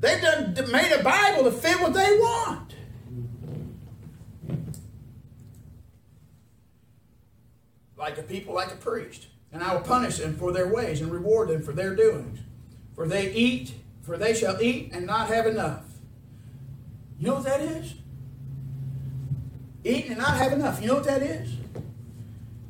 They've 0.00 0.20
done 0.20 0.54
made 0.70 0.92
a 0.92 1.02
Bible 1.02 1.44
to 1.44 1.50
fit 1.50 1.80
what 1.80 1.94
they 1.94 2.18
want. 2.18 2.74
Like 7.96 8.18
a 8.18 8.22
people, 8.22 8.54
like 8.54 8.70
a 8.70 8.76
priest. 8.76 9.26
And 9.54 9.62
I 9.62 9.72
will 9.72 9.82
punish 9.82 10.18
them 10.18 10.36
for 10.36 10.50
their 10.50 10.66
ways 10.66 11.00
and 11.00 11.12
reward 11.12 11.48
them 11.48 11.62
for 11.62 11.72
their 11.72 11.94
doings. 11.94 12.40
For 12.96 13.06
they 13.06 13.30
eat, 13.32 13.72
for 14.02 14.18
they 14.18 14.34
shall 14.34 14.60
eat 14.60 14.90
and 14.92 15.06
not 15.06 15.28
have 15.28 15.46
enough. 15.46 15.84
You 17.20 17.28
know 17.28 17.34
what 17.34 17.44
that 17.44 17.60
is? 17.60 17.94
Eating 19.84 20.10
and 20.10 20.18
not 20.18 20.36
have 20.36 20.52
enough. 20.52 20.82
You 20.82 20.88
know 20.88 20.94
what 20.94 21.04
that 21.04 21.22
is? 21.22 21.54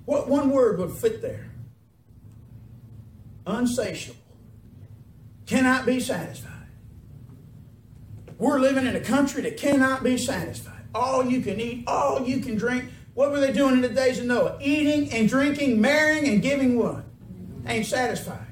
What 0.05 0.29
one 0.29 0.51
word 0.51 0.79
would 0.79 0.93
fit 0.93 1.23
there? 1.23 1.47
Unsatiable. 3.47 4.21
Cannot 5.47 5.87
be 5.87 6.01
satisfied. 6.01 6.53
We're 8.37 8.61
living 8.61 8.85
in 8.87 8.95
a 8.95 9.01
country 9.01 9.41
that 9.43 9.57
cannot 9.57 10.05
be 10.05 10.19
satisfied. 10.19 10.83
All 10.95 11.25
you 11.25 11.41
can 11.41 11.59
eat, 11.61 11.85
all 11.87 12.27
you 12.27 12.41
can 12.41 12.57
drink. 12.57 12.85
What 13.15 13.31
were 13.31 13.41
they 13.41 13.53
doing 13.53 13.75
in 13.75 13.81
the 13.81 13.89
days 13.89 14.19
of 14.19 14.27
Noah? 14.27 14.59
Eating 14.61 15.13
and 15.13 15.29
drinking, 15.29 15.81
marrying 15.81 16.29
and 16.29 16.43
giving 16.43 16.77
what? 16.77 17.05
Ain't 17.67 17.87
satisfied. 17.87 18.47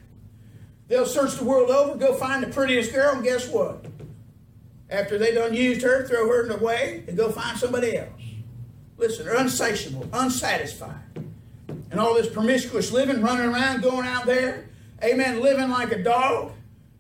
They'll 0.89 1.07
search 1.07 1.37
the 1.37 1.45
world 1.45 1.71
over, 1.71 1.97
go 1.97 2.15
find 2.15 2.43
the 2.43 2.49
prettiest 2.49 2.93
girl, 2.93 3.15
and 3.15 3.25
guess 3.25 3.49
what? 3.49 3.85
After 4.89 5.19
they 5.19 5.35
done 5.35 5.55
used 5.55 5.83
her, 5.83 6.07
throw 6.07 6.29
her 6.29 6.43
in 6.43 6.49
the 6.49 6.59
way, 6.59 7.03
and 7.09 7.17
go 7.17 7.33
find 7.33 7.59
somebody 7.59 7.97
else. 7.97 8.23
Listen, 8.99 9.25
they're 9.25 9.37
unsatiable, 9.37 10.09
unsatisfied. 10.13 11.01
And 11.91 11.99
all 11.99 12.15
this 12.15 12.29
promiscuous 12.29 12.93
living, 12.93 13.23
running 13.23 13.53
around, 13.53 13.83
going 13.83 14.07
out 14.07 14.27
there, 14.27 14.69
amen, 15.03 15.41
living 15.41 15.71
like 15.71 15.93
a 15.93 16.03
dog. 16.03 16.53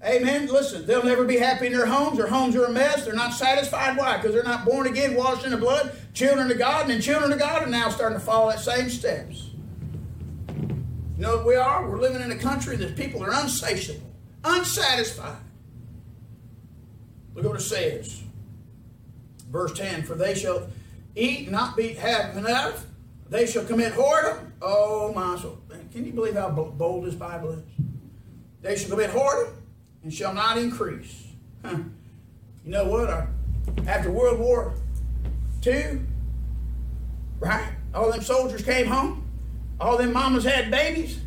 Amen. 0.05 0.49
Listen, 0.49 0.85
they'll 0.85 1.05
never 1.05 1.25
be 1.25 1.37
happy 1.37 1.67
in 1.67 1.73
their 1.73 1.87
homes. 1.87 2.17
Their 2.17 2.27
homes 2.27 2.57
are 2.57 2.65
a 2.65 2.73
mess. 2.73 3.05
They're 3.05 3.15
not 3.15 3.35
satisfied. 3.35 3.97
Why? 3.97 4.17
Because 4.17 4.33
they're 4.33 4.43
not 4.43 4.65
born 4.65 4.89
again, 4.89 5.15
washed 5.15 5.45
in 5.45 5.53
the 5.53 5.57
blood, 5.57 5.95
children 6.13 6.51
of 6.51 6.59
God, 6.59 6.83
and 6.83 6.91
then 6.91 7.01
children 7.01 7.33
of 7.33 7.39
God 7.39 7.63
are 7.63 7.71
now 7.71 7.89
starting 7.89 8.19
to 8.19 8.25
follow 8.25 8.51
that 8.51 8.59
same 8.59 8.91
steps. 8.91 9.51
You 10.49 11.29
know 11.29 11.37
what 11.37 11.47
we 11.47 11.55
are? 11.55 11.89
We're 11.89 12.01
living 12.01 12.21
in 12.21 12.33
a 12.33 12.37
country 12.37 12.75
that 12.77 12.97
people 12.97 13.23
are 13.23 13.31
unsatiable, 13.31 14.11
unsatisfied. 14.43 15.37
Look 17.35 17.45
what 17.45 17.57
it 17.57 17.63
says. 17.63 18.25
Verse 19.51 19.73
10 19.73 20.03
For 20.03 20.17
they 20.17 20.35
shall 20.35 20.67
eat, 21.15 21.49
not 21.49 21.77
be 21.77 21.95
have 21.95 22.37
enough. 22.37 22.87
They 23.31 23.47
shall 23.47 23.65
commit 23.65 23.93
whoredom. 23.93 24.51
Oh, 24.61 25.13
my 25.15 25.39
soul. 25.39 25.61
Can 25.93 26.05
you 26.05 26.13
believe 26.13 26.35
how 26.35 26.51
bold 26.51 27.07
this 27.07 27.15
Bible 27.15 27.53
is? 27.53 27.63
They 28.63 28.77
shall 28.77 28.91
commit 28.91 29.11
whoredom 29.11 29.62
and 30.03 30.13
shall 30.13 30.35
not 30.35 30.59
increase. 30.59 31.27
Huh. 31.65 31.79
You 32.65 32.73
know 32.73 32.85
what? 32.85 33.29
After 33.87 34.11
World 34.11 34.39
War 34.39 34.75
II, 35.65 36.01
right? 37.41 37.73
All 37.95 38.11
them 38.11 38.23
soldiers 38.23 38.63
came 38.63 38.87
home. 38.87 39.29
All 39.81 39.97
them 39.97 40.13
mamas 40.13 40.45
had 40.45 40.71
babies. 40.71 41.21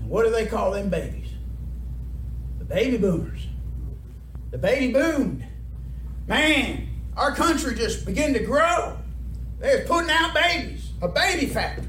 And 0.00 0.08
what 0.08 0.24
do 0.24 0.30
they 0.30 0.46
call 0.46 0.72
them 0.72 0.88
babies? 0.88 1.30
The 2.58 2.64
baby 2.64 2.96
boomers. 2.96 3.46
The 4.50 4.58
baby 4.58 4.92
boomed. 4.92 5.44
Man, 6.26 6.88
our 7.16 7.34
country 7.34 7.74
just 7.74 8.06
began 8.06 8.32
to 8.34 8.40
grow. 8.40 8.96
They 9.60 9.76
was 9.76 9.86
putting 9.86 10.10
out 10.10 10.34
babies. 10.34 10.90
A 11.02 11.08
baby 11.08 11.46
factory. 11.46 11.88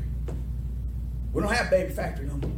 We 1.34 1.42
don't 1.42 1.52
have 1.52 1.70
baby 1.70 1.92
factory 1.92 2.28
no 2.28 2.36
more. 2.36 2.52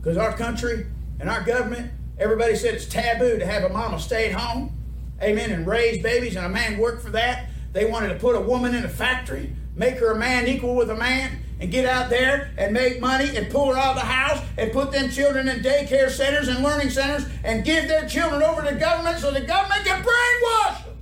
Because 0.00 0.16
our 0.16 0.32
country 0.32 0.86
and 1.20 1.28
our 1.28 1.42
government 1.42 1.90
Everybody 2.18 2.56
said 2.56 2.74
it's 2.74 2.86
taboo 2.86 3.38
to 3.38 3.46
have 3.46 3.64
a 3.64 3.68
mama 3.68 4.00
stay 4.00 4.30
at 4.30 4.38
home, 4.38 4.76
amen, 5.22 5.52
and 5.52 5.66
raise 5.66 6.02
babies, 6.02 6.36
and 6.36 6.44
a 6.44 6.48
man 6.48 6.78
work 6.78 7.00
for 7.00 7.10
that. 7.10 7.48
They 7.72 7.84
wanted 7.84 8.08
to 8.08 8.16
put 8.16 8.34
a 8.34 8.40
woman 8.40 8.74
in 8.74 8.84
a 8.84 8.88
factory, 8.88 9.54
make 9.76 9.98
her 9.98 10.12
a 10.12 10.18
man 10.18 10.48
equal 10.48 10.74
with 10.74 10.90
a 10.90 10.96
man, 10.96 11.38
and 11.60 11.70
get 11.70 11.84
out 11.84 12.10
there 12.10 12.50
and 12.56 12.72
make 12.72 13.00
money 13.00 13.36
and 13.36 13.50
pull 13.50 13.72
her 13.72 13.78
out 13.78 13.90
of 13.90 13.96
the 13.96 14.00
house 14.06 14.44
and 14.56 14.72
put 14.72 14.92
them 14.92 15.10
children 15.10 15.48
in 15.48 15.60
daycare 15.60 16.10
centers 16.10 16.48
and 16.48 16.62
learning 16.62 16.90
centers 16.90 17.26
and 17.44 17.64
give 17.64 17.88
their 17.88 18.08
children 18.08 18.42
over 18.42 18.62
to 18.62 18.74
government 18.76 19.18
so 19.18 19.30
the 19.30 19.40
government 19.40 19.84
can 19.84 20.02
brainwash 20.02 20.84
them. 20.84 20.94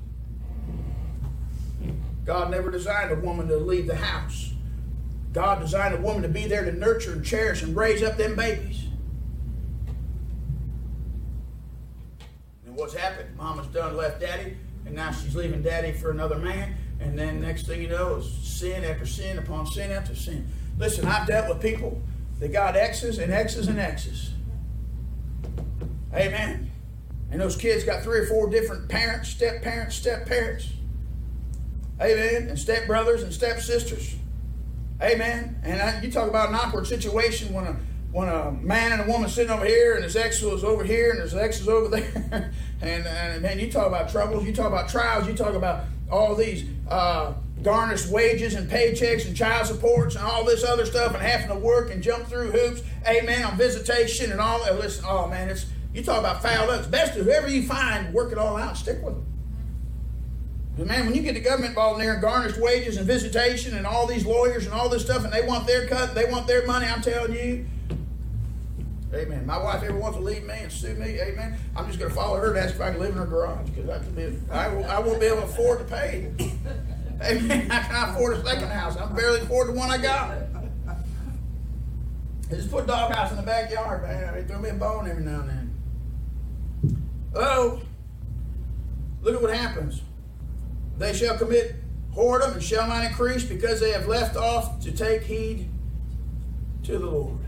God 2.25 2.51
never 2.51 2.71
designed 2.71 3.13
a 3.13 3.17
woman 3.17 3.49
to 3.49 3.57
leave 3.57 3.87
the 3.87 3.97
house. 3.97 4.53
God 5.33 5.61
designed 5.61 5.95
a 5.95 6.01
woman 6.01 6.23
to 6.23 6.29
be 6.29 6.47
there 6.47 6.65
to 6.65 6.73
nurture 6.73 7.13
and 7.13 7.25
cherish 7.25 7.63
and 7.63 7.77
raise 7.77 8.03
up 8.03 8.17
them 8.17 8.35
babies. 8.35 8.86
What's 12.77 12.95
happened? 12.95 13.37
Mama's 13.37 13.67
done 13.69 13.97
left 13.97 14.21
daddy, 14.21 14.57
and 14.85 14.95
now 14.95 15.11
she's 15.11 15.35
leaving 15.35 15.62
daddy 15.62 15.93
for 15.93 16.11
another 16.11 16.37
man. 16.37 16.77
And 17.01 17.19
then 17.19 17.41
next 17.41 17.67
thing 17.67 17.83
you 17.83 17.89
know 17.89 18.17
is 18.17 18.31
sin 18.31 18.85
after 18.85 19.07
sin 19.07 19.39
upon 19.39 19.67
sin 19.67 19.91
after 19.91 20.15
sin. 20.15 20.47
Listen, 20.79 21.07
I've 21.07 21.27
dealt 21.27 21.49
with 21.49 21.61
people 21.61 22.01
that 22.39 22.53
got 22.53 22.77
X's 22.77 23.19
and 23.19 23.33
X's 23.33 23.69
and 23.69 23.79
X's. 23.79 24.31
Amen. 26.15 26.71
And 27.31 27.41
those 27.41 27.57
kids 27.57 27.85
got 27.85 28.03
three 28.03 28.21
or 28.21 28.27
four 28.27 28.49
different 28.49 28.89
parents, 28.89 29.31
step 29.31 29.62
parents, 29.62 29.97
step 29.97 30.27
parents. 30.27 30.69
Amen. 32.01 32.49
And 32.49 32.59
step 32.59 32.87
brothers 32.87 33.23
and 33.23 33.33
step 33.33 33.61
sisters. 33.61 34.15
Amen. 35.03 35.61
And 35.62 35.81
I, 35.81 36.01
you 36.01 36.11
talk 36.11 36.29
about 36.29 36.51
an 36.51 36.55
awkward 36.55 36.87
situation 36.87 37.53
when 37.53 37.67
a 37.67 37.77
when 38.12 38.29
a 38.29 38.53
man 38.53 38.92
and 38.92 39.03
a 39.03 39.12
woman 39.12 39.29
sitting 39.29 39.51
over 39.51 39.64
here 39.64 39.95
and 39.95 40.05
his 40.05 40.16
ex 40.16 40.40
was 40.42 40.64
over 40.64 40.85
here 40.85 41.11
and 41.11 41.21
his 41.21 41.35
ex 41.35 41.61
is 41.61 41.69
over 41.69 41.88
there. 41.88 42.53
and, 42.81 43.07
and 43.07 43.42
man, 43.42 43.59
you 43.59 43.71
talk 43.71 43.87
about 43.87 44.11
troubles, 44.11 44.45
you 44.45 44.53
talk 44.53 44.69
about 44.69 44.88
trials, 44.88 45.27
you 45.29 45.35
talk 45.35 45.55
about 45.55 45.85
all 46.11 46.35
these 46.35 46.64
uh, 46.88 47.33
garnished 47.62 48.09
wages 48.09 48.55
and 48.55 48.71
paychecks 48.71 49.27
and 49.27 49.37
child 49.37 49.66
supports 49.66 50.14
and 50.14 50.25
all 50.25 50.45
this 50.45 50.64
other 50.64 50.87
stuff 50.87 51.14
and 51.14 51.23
having 51.23 51.49
to 51.49 51.57
work 51.57 51.90
and 51.90 52.03
jump 52.03 52.27
through 52.27 52.51
hoops, 52.51 52.83
amen, 53.07 53.45
on 53.45 53.57
visitation 53.57 54.31
and 54.33 54.40
all 54.40 54.64
that. 54.64 54.79
Listen, 54.79 55.05
oh 55.09 55.27
man, 55.27 55.49
it's 55.49 55.66
you 55.92 56.03
talk 56.03 56.21
about 56.21 56.42
foul 56.42 56.71
ups. 56.71 56.87
Best 56.87 57.14
whoever 57.14 57.49
you 57.49 57.62
find, 57.62 58.12
work 58.12 58.31
it 58.31 58.38
all 58.38 58.57
out, 58.57 58.77
stick 58.77 59.03
with 59.03 59.14
them. 59.14 59.27
But 60.77 60.87
man, 60.88 61.07
when 61.07 61.14
you 61.14 61.23
get 61.23 61.35
the 61.35 61.40
government 61.40 61.71
involved 61.71 62.01
in 62.01 62.05
there 62.05 62.14
and 62.14 62.23
garnished 62.23 62.59
wages 62.59 62.99
and 62.99 63.07
visitation 63.07 63.75
and 63.75 63.87
all 63.87 64.07
these 64.07 64.27
lawyers 64.27 64.66
and 64.66 64.75
all 64.75 64.90
this 64.90 65.03
stuff 65.03 65.25
and 65.25 65.33
they 65.33 65.47
want 65.47 65.66
their 65.66 65.88
cut, 65.88 66.14
they 66.14 66.31
want 66.31 66.47
their 66.47 66.66
money, 66.66 66.87
I'm 66.87 67.01
telling 67.01 67.33
you, 67.33 67.66
Amen. 69.17 69.47
My 69.47 69.59
wife 69.59 69.83
ever 69.83 69.99
wants 69.99 70.19
to 70.19 70.23
leave 70.23 70.45
me 70.45 70.55
and 70.55 70.71
sue 70.71 70.95
me, 70.95 71.19
amen. 71.21 71.57
I'm 71.75 71.87
just 71.87 71.99
going 71.99 72.11
to 72.11 72.15
follow 72.15 72.37
her 72.37 72.51
and 72.51 72.59
ask 72.59 72.75
if 72.75 72.81
I 72.81 72.91
can 72.91 73.01
live 73.01 73.13
in 73.13 73.19
her 73.19 73.27
garage 73.27 73.69
because 73.71 73.89
I, 73.89 73.99
can 73.99 74.47
I, 74.51 74.69
will, 74.69 74.85
I 74.85 74.99
won't 74.99 75.21
be 75.21 75.27
able 75.27 75.39
to 75.39 75.45
afford 75.45 75.79
to 75.79 75.85
pay. 75.85 76.31
Amen. 77.23 77.71
I 77.71 77.81
can 77.81 78.11
afford 78.11 78.37
a 78.37 78.45
second 78.45 78.69
house? 78.69 78.97
I'm 78.97 79.15
barely 79.15 79.41
afford 79.41 79.69
the 79.69 79.73
one 79.73 79.91
I 79.91 79.97
got. 79.97 80.37
I 82.51 82.55
just 82.55 82.71
put 82.71 82.85
a 82.85 82.87
doghouse 82.87 83.31
in 83.31 83.39
the 83.39 83.43
backyard, 83.43 84.03
man. 84.03 84.35
They 84.35 84.45
throw 84.45 84.61
me 84.61 84.69
a 84.69 84.75
bone 84.75 85.09
every 85.09 85.25
now 85.25 85.41
and 85.41 85.49
then. 85.49 87.03
Oh, 87.35 87.81
look 89.23 89.35
at 89.35 89.43
what 89.43 89.55
happens. 89.55 90.03
They 90.99 91.13
shall 91.15 91.37
commit 91.39 91.77
whoredom 92.15 92.55
and 92.55 92.63
shall 92.63 92.87
not 92.87 93.05
increase 93.05 93.45
because 93.45 93.81
they 93.81 93.93
have 93.93 94.07
left 94.07 94.37
off 94.37 94.81
to 94.81 94.93
take 94.93 95.23
heed 95.23 95.69
to 96.85 96.99
the 96.99 97.07
Lord. 97.07 97.46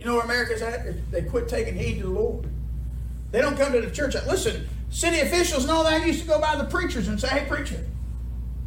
You 0.00 0.06
know 0.06 0.14
where 0.14 0.24
America's 0.24 0.62
at? 0.62 1.10
They 1.10 1.22
quit 1.22 1.46
taking 1.46 1.76
heed 1.76 1.98
to 1.98 2.04
the 2.04 2.10
Lord. 2.10 2.48
They 3.32 3.42
don't 3.42 3.56
come 3.56 3.72
to 3.72 3.82
the 3.82 3.90
church. 3.90 4.14
Listen, 4.26 4.66
city 4.88 5.20
officials 5.20 5.64
and 5.64 5.70
all 5.70 5.84
that 5.84 6.06
used 6.06 6.22
to 6.22 6.26
go 6.26 6.40
by 6.40 6.56
the 6.56 6.64
preachers 6.64 7.06
and 7.06 7.20
say, 7.20 7.28
hey, 7.28 7.46
preacher. 7.46 7.84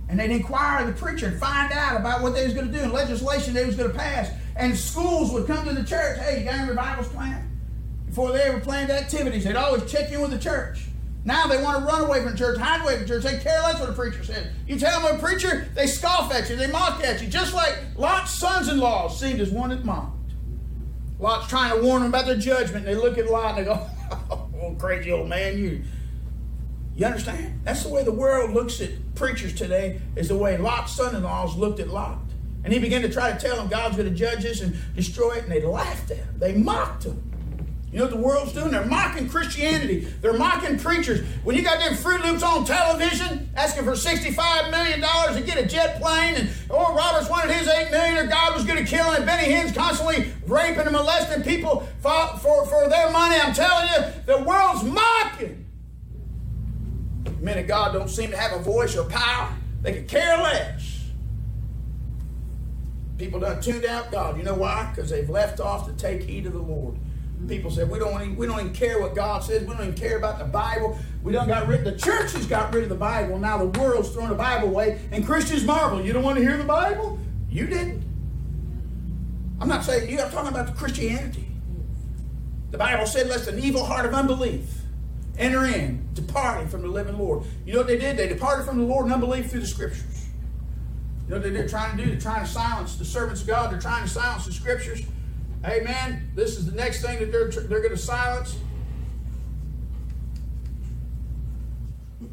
And 0.10 0.20
they'd 0.20 0.30
inquire 0.30 0.86
the 0.86 0.94
preacher 0.94 1.26
and 1.26 1.40
find 1.40 1.74
out 1.74 2.00
about 2.00 2.22
what 2.22 2.36
they 2.36 2.46
was 2.46 2.54
going 2.54 2.68
to 2.68 2.72
do 2.72 2.80
and 2.80 2.94
legislation 2.94 3.56
they 3.56 3.66
was 3.66 3.76
going 3.76 3.92
to 3.92 3.98
pass. 3.98 4.30
And 4.56 4.78
schools 4.78 5.32
would 5.32 5.48
come 5.48 5.66
to 5.66 5.74
the 5.74 5.84
church, 5.84 6.20
hey, 6.20 6.40
you 6.40 6.46
got 6.46 6.54
any 6.54 6.70
revivals 6.70 7.08
planned? 7.08 7.50
Before 8.06 8.32
they 8.32 8.42
ever 8.44 8.60
planned 8.60 8.92
activities, 8.92 9.44
they'd 9.44 9.56
always 9.56 9.92
check 9.92 10.12
in 10.12 10.22
with 10.22 10.30
the 10.30 10.38
church. 10.38 10.86
Now 11.26 11.48
they 11.48 11.60
want 11.64 11.80
to 11.80 11.86
run 11.86 12.02
away 12.02 12.22
from 12.22 12.38
church, 12.38 12.60
hide 12.60 12.84
away 12.84 12.98
from 13.00 13.08
church. 13.08 13.24
They 13.24 13.40
care 13.40 13.60
less 13.62 13.80
what 13.80 13.90
a 13.90 13.94
preacher 13.94 14.24
says. 14.24 14.46
You 14.68 14.78
tell 14.78 15.02
them 15.02 15.16
a 15.16 15.20
preacher, 15.20 15.68
they 15.74 15.88
scoff 15.88 16.32
at 16.32 16.48
you, 16.48 16.58
they 16.58 16.68
mock 16.68 17.04
at 17.04 17.24
you, 17.24 17.28
just 17.28 17.56
like 17.56 17.76
Lot's 17.96 18.38
sons-in-law 18.38 19.10
seemed 19.10 19.40
as 19.40 19.50
one 19.50 19.72
at 19.72 19.84
mocked. 19.84 20.13
Lot's 21.24 21.48
trying 21.48 21.74
to 21.74 21.82
warn 21.82 22.02
them 22.02 22.12
about 22.12 22.26
their 22.26 22.36
judgment. 22.36 22.86
And 22.86 22.88
They 22.88 23.02
look 23.02 23.18
at 23.18 23.28
Lot 23.28 23.58
and 23.58 23.60
they 23.60 23.64
go, 23.64 23.90
oh, 24.30 24.76
crazy 24.78 25.10
old 25.10 25.30
man, 25.30 25.58
you. 25.58 25.82
You 26.98 27.06
understand? 27.06 27.62
That's 27.64 27.84
the 27.84 27.90
way 27.90 28.04
the 28.04 28.12
world 28.12 28.52
looks 28.52 28.82
at 28.82 29.16
preachers 29.16 29.56
today, 29.56 30.02
is 30.18 30.28
the 30.28 30.38
way 30.38 30.58
Lot's 30.58 30.92
son 30.92 31.16
in 31.16 31.24
laws 31.24 31.56
looked 31.56 31.80
at 31.80 31.88
Lot. 31.88 32.20
And 32.66 32.74
he 32.74 32.78
began 32.78 33.02
to 33.04 33.10
try 33.10 33.32
to 33.32 33.40
tell 33.40 33.56
them 33.56 33.70
God's 33.70 33.96
going 33.96 34.10
to 34.10 34.14
judge 34.14 34.46
us 34.46 34.60
and 34.60 34.78
destroy 34.96 35.36
it, 35.36 35.44
and 35.44 35.52
they 35.52 35.62
laughed 35.62 36.12
at 36.12 36.18
him. 36.18 36.36
They 36.38 36.54
mocked 36.54 37.06
him. 37.06 37.33
You 37.94 38.00
know 38.00 38.06
what 38.06 38.12
the 38.16 38.22
world's 38.22 38.54
doing? 38.54 38.72
They're 38.72 38.88
mocking 38.88 39.30
Christianity. 39.30 40.00
They're 40.20 40.34
mocking 40.34 40.80
preachers. 40.80 41.24
When 41.44 41.56
you 41.56 41.62
got 41.62 41.78
them 41.78 41.96
Fruit 41.96 42.26
Loops 42.26 42.42
on 42.42 42.66
television 42.66 43.52
asking 43.56 43.84
for 43.84 43.92
$65 43.92 44.72
million 44.72 45.00
to 45.00 45.42
get 45.46 45.64
a 45.64 45.68
jet 45.68 46.02
plane, 46.02 46.34
and 46.34 46.50
Oral 46.72 46.96
Roberts 46.96 47.30
wanted 47.30 47.54
his 47.54 47.68
8 47.68 47.92
million, 47.92 48.18
or 48.18 48.26
God 48.26 48.56
was 48.56 48.66
going 48.66 48.84
to 48.84 48.90
kill 48.90 49.12
him, 49.12 49.18
and 49.18 49.26
Benny 49.28 49.54
Hinn's 49.54 49.78
constantly 49.78 50.26
raping 50.48 50.88
and 50.88 50.92
molesting 50.92 51.44
people 51.44 51.88
for, 52.00 52.36
for, 52.40 52.66
for 52.66 52.90
their 52.90 53.12
money, 53.12 53.36
I'm 53.40 53.54
telling 53.54 53.88
you, 53.90 54.12
the 54.26 54.44
world's 54.44 54.84
mocking. 54.84 55.64
Men 57.42 57.60
of 57.60 57.68
God 57.68 57.94
don't 57.94 58.10
seem 58.10 58.32
to 58.32 58.38
have 58.38 58.60
a 58.60 58.64
voice 58.64 58.98
or 58.98 59.04
power. 59.04 59.56
They 59.84 59.94
could 59.94 60.08
care 60.08 60.38
less. 60.38 61.12
People 63.20 63.40
done 63.40 63.62
tuned 63.62 63.86
out 63.86 64.12
God. 64.12 64.36
You 64.36 64.44
know 64.44 64.56
why? 64.56 64.92
Because 64.96 65.12
they've 65.12 65.30
left 65.30 65.60
off 65.60 65.86
to 65.86 65.94
take 65.94 66.24
heed 66.24 66.48
of 66.48 66.54
the 66.54 66.60
Lord. 66.60 66.98
People 67.48 67.72
said 67.72 67.90
we 67.90 68.00
don't 68.00 68.22
even, 68.22 68.36
we 68.36 68.46
don't 68.46 68.60
even 68.60 68.74
care 68.74 69.02
what 69.02 69.16
God 69.16 69.44
says. 69.44 69.62
We 69.62 69.74
don't 69.74 69.82
even 69.82 69.96
care 69.96 70.18
about 70.18 70.40
the 70.40 70.46
Bible. 70.46 70.98
We 71.24 71.34
don't 71.34 71.48
got 71.48 71.68
rid. 71.68 71.84
The 71.84 71.98
church 71.98 72.32
has 72.34 72.46
got 72.46 72.74
rid 72.74 72.84
of 72.84 72.90
the 72.90 72.96
Bible. 72.96 73.38
Now 73.38 73.58
the 73.58 73.80
world's 73.80 74.10
throwing 74.10 74.30
the 74.30 74.36
Bible 74.36 74.70
away, 74.70 75.02
and 75.12 75.26
Christians 75.26 75.64
marvel. 75.64 76.02
You 76.02 76.14
don't 76.14 76.24
want 76.24 76.38
to 76.38 76.44
hear 76.44 76.58
the 76.58 76.64
Bible? 76.64 77.20
You 77.50 77.68
didn't. 77.68 78.04
I'm 79.60 79.68
not 79.68 79.84
saying 79.84 80.10
you. 80.10 80.20
I'm 80.22 80.32
talking 80.32 80.50
about 80.50 80.68
the 80.68 80.74
Christianity. 80.74 81.48
The 82.72 82.78
Bible 82.78 83.06
said, 83.06 83.28
"Lest 83.28 83.48
an 83.48 83.60
evil 83.60 83.84
heart 83.84 84.06
of 84.06 84.14
unbelief 84.14 84.82
enter 85.38 85.66
in, 85.66 86.08
departing 86.14 86.68
from 86.68 86.82
the 86.82 86.88
living 86.88 87.18
Lord." 87.18 87.44
You 87.66 87.74
know 87.74 87.80
what 87.80 87.88
they 87.88 87.98
did? 87.98 88.18
They 88.18 88.28
departed 88.28 88.66
from 88.66 88.78
the 88.80 88.86
Lord 88.86 89.06
in 89.06 89.12
unbelief 89.12 89.52
through 89.52 89.62
the 89.62 89.68
Scriptures. 89.68 90.28
You 91.28 91.36
know 91.36 91.42
what 91.42 91.54
they're 91.54 91.68
trying 91.68 91.98
to 91.98 92.04
do? 92.04 92.10
They're 92.10 92.20
trying 92.20 92.46
to 92.46 92.52
silence 92.52 92.96
the 92.96 93.06
servants 93.06 93.42
of 93.42 93.48
God. 93.48 93.72
They're 93.72 93.80
trying 93.80 94.04
to 94.04 94.10
silence 94.10 94.46
the 94.46 94.54
Scriptures. 94.54 95.04
Amen. 95.66 96.32
This 96.36 96.58
is 96.58 96.66
the 96.66 96.76
next 96.76 97.02
thing 97.02 97.20
that 97.20 97.32
they're, 97.32 97.50
they're 97.50 97.80
going 97.80 97.92
to 97.92 97.98
silence. 97.98 98.58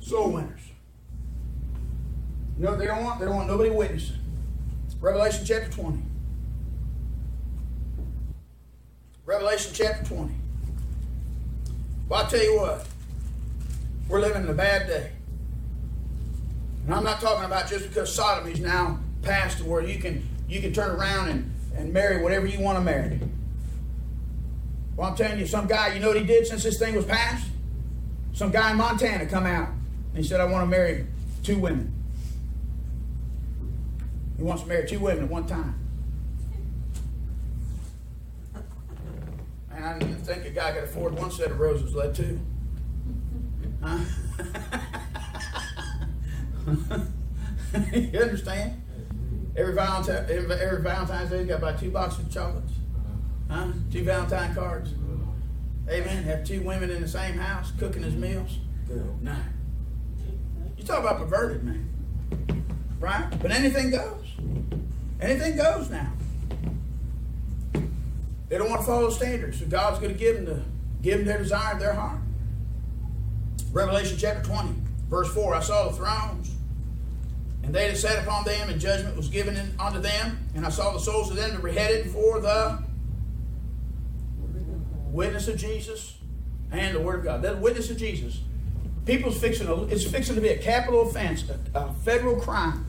Soul 0.01 0.33
winners. 0.33 0.61
You 2.59 2.65
know 2.65 2.71
what 2.71 2.79
they 2.81 2.87
don't 2.87 3.05
want? 3.05 3.21
They 3.21 3.27
don't 3.27 3.37
want 3.37 3.49
nobody 3.49 3.71
witnessing. 3.71 4.17
Revelation 5.01 5.45
chapter 5.47 5.71
20. 5.71 6.03
Revelation 9.25 9.73
chapter 9.75 10.05
20. 10.05 10.35
Well, 12.09 12.23
I'll 12.23 12.29
tell 12.29 12.43
you 12.43 12.57
what. 12.59 12.87
We're 14.09 14.21
living 14.21 14.43
in 14.43 14.49
a 14.49 14.55
bad 14.55 14.89
day. 14.89 15.13
And 16.85 16.95
I'm 16.95 17.05
not 17.05 17.21
talking 17.21 17.45
about 17.45 17.69
just 17.69 17.89
because 17.89 18.13
Sodom 18.13 18.51
is 18.51 18.59
now 18.59 18.99
past 19.23 19.59
to 19.59 19.65
where 19.65 19.83
you 19.83 19.99
can 19.99 20.29
you 20.49 20.61
can 20.61 20.73
turn 20.73 20.91
around 20.99 21.29
and 21.29 21.50
and 21.77 21.93
marry 21.93 22.23
whatever 22.23 22.47
you 22.47 22.61
want 22.61 22.79
to 22.79 22.85
marry. 22.85 23.21
Well, 24.97 25.09
I'm 25.09 25.17
telling 25.17 25.39
you, 25.39 25.47
some 25.47 25.67
guy, 25.67 25.95
you 25.95 26.01
know 26.01 26.09
what 26.09 26.19
he 26.19 26.25
did 26.25 26.47
since 26.47 26.63
this 26.63 26.79
thing 26.79 26.95
was 26.95 27.07
passed? 27.07 27.49
Some 28.33 28.51
guy 28.51 28.71
in 28.71 28.77
Montana 28.77 29.27
come 29.27 29.47
out 29.47 29.69
and 29.69 30.17
he 30.17 30.23
said, 30.23 30.41
I 30.41 30.45
want 30.45 30.63
to 30.63 30.67
marry 30.67 31.07
two 31.43 31.59
women. 31.59 31.93
He 34.37 34.43
wants 34.43 34.63
to 34.63 34.69
marry 34.69 34.89
two 34.89 34.99
women 34.99 35.25
at 35.25 35.31
one 35.31 35.47
time. 35.47 35.75
And 39.75 39.85
I 39.85 39.99
didn't 39.99 40.17
think 40.17 40.45
a 40.45 40.51
guy 40.51 40.73
could 40.73 40.85
afford 40.85 41.15
one 41.15 41.31
set 41.31 41.51
of 41.51 41.61
roses, 41.61 41.95
let 41.95 42.15
two. 42.15 42.41
Huh? 43.83 43.99
you 47.93 48.21
understand? 48.21 48.80
Every 49.61 49.75
Valentine, 49.75 50.25
every, 50.31 50.55
every 50.55 50.81
Valentine's 50.81 51.29
Day, 51.29 51.41
you 51.41 51.45
got 51.45 51.59
about 51.59 51.79
two 51.79 51.91
boxes 51.91 52.21
of 52.21 52.33
chocolates. 52.33 52.73
Mm-hmm. 52.73 53.53
Huh? 53.53 53.73
Two 53.93 54.05
Valentine 54.05 54.55
cards. 54.55 54.93
Mm-hmm. 54.93 55.91
Amen. 55.91 56.23
Have 56.23 56.45
two 56.45 56.63
women 56.63 56.89
in 56.89 57.03
the 57.03 57.09
same 57.09 57.35
house 57.35 57.71
cooking 57.79 58.03
his 58.03 58.15
meals. 58.15 58.57
No. 59.21 59.37
You 60.79 60.85
talk 60.85 61.01
about 61.01 61.19
perverted, 61.19 61.63
man. 61.63 62.65
Right? 62.99 63.29
But 63.43 63.51
anything 63.51 63.91
goes. 63.91 64.25
Anything 65.21 65.59
goes 65.59 65.91
now. 65.91 66.11
They 68.49 68.57
don't 68.57 68.71
want 68.71 68.81
to 68.81 68.87
follow 68.87 69.11
standards, 69.11 69.59
so 69.59 69.67
God's 69.67 69.99
going 69.99 70.15
to 70.15 70.19
give 70.19 70.37
them 70.37 70.45
the 70.47 70.63
give 71.03 71.19
them 71.19 71.27
their 71.27 71.39
desire 71.39 71.75
of 71.75 71.81
their 71.81 71.93
heart. 71.93 72.19
Revelation 73.73 74.17
chapter 74.19 74.43
20, 74.43 74.75
verse 75.09 75.33
4. 75.35 75.55
I 75.55 75.61
saw 75.61 75.89
the 75.89 75.97
thrones 75.97 76.51
and 77.63 77.75
they 77.75 77.89
that 77.89 77.97
sat 77.97 78.25
upon 78.25 78.45
them, 78.45 78.71
and 78.71 78.81
judgment 78.81 79.17
was 79.17 79.29
given 79.29 79.57
unto 79.79 80.01
them. 80.01 80.49
And 80.55 80.67
I 80.67 80.71
saw 80.71 80.93
the 80.93 80.99
souls 80.99 81.31
of 81.31 81.37
them 81.37 81.51
that 81.51 81.63
were 81.63 81.69
beheaded 81.69 82.11
for 82.11 82.41
the 82.41 82.83
witness 85.11 85.49
of 85.49 85.57
Jesus 85.57 86.17
and 86.73 86.97
the 86.97 87.01
Word 87.01 87.21
of 87.21 87.25
God. 87.25 87.43
That 87.43 87.61
witness 87.61 87.91
of 87.91 87.97
Jesus. 87.97 88.41
People's 89.07 89.41
fixing 89.41 89.67
to, 89.67 89.85
it's 89.85 90.05
fixing 90.05 90.35
to 90.35 90.41
be 90.41 90.49
a 90.49 90.59
capital 90.59 91.09
offense, 91.09 91.45
a, 91.49 91.79
a 91.79 91.93
federal 92.05 92.37
crime. 92.37 92.87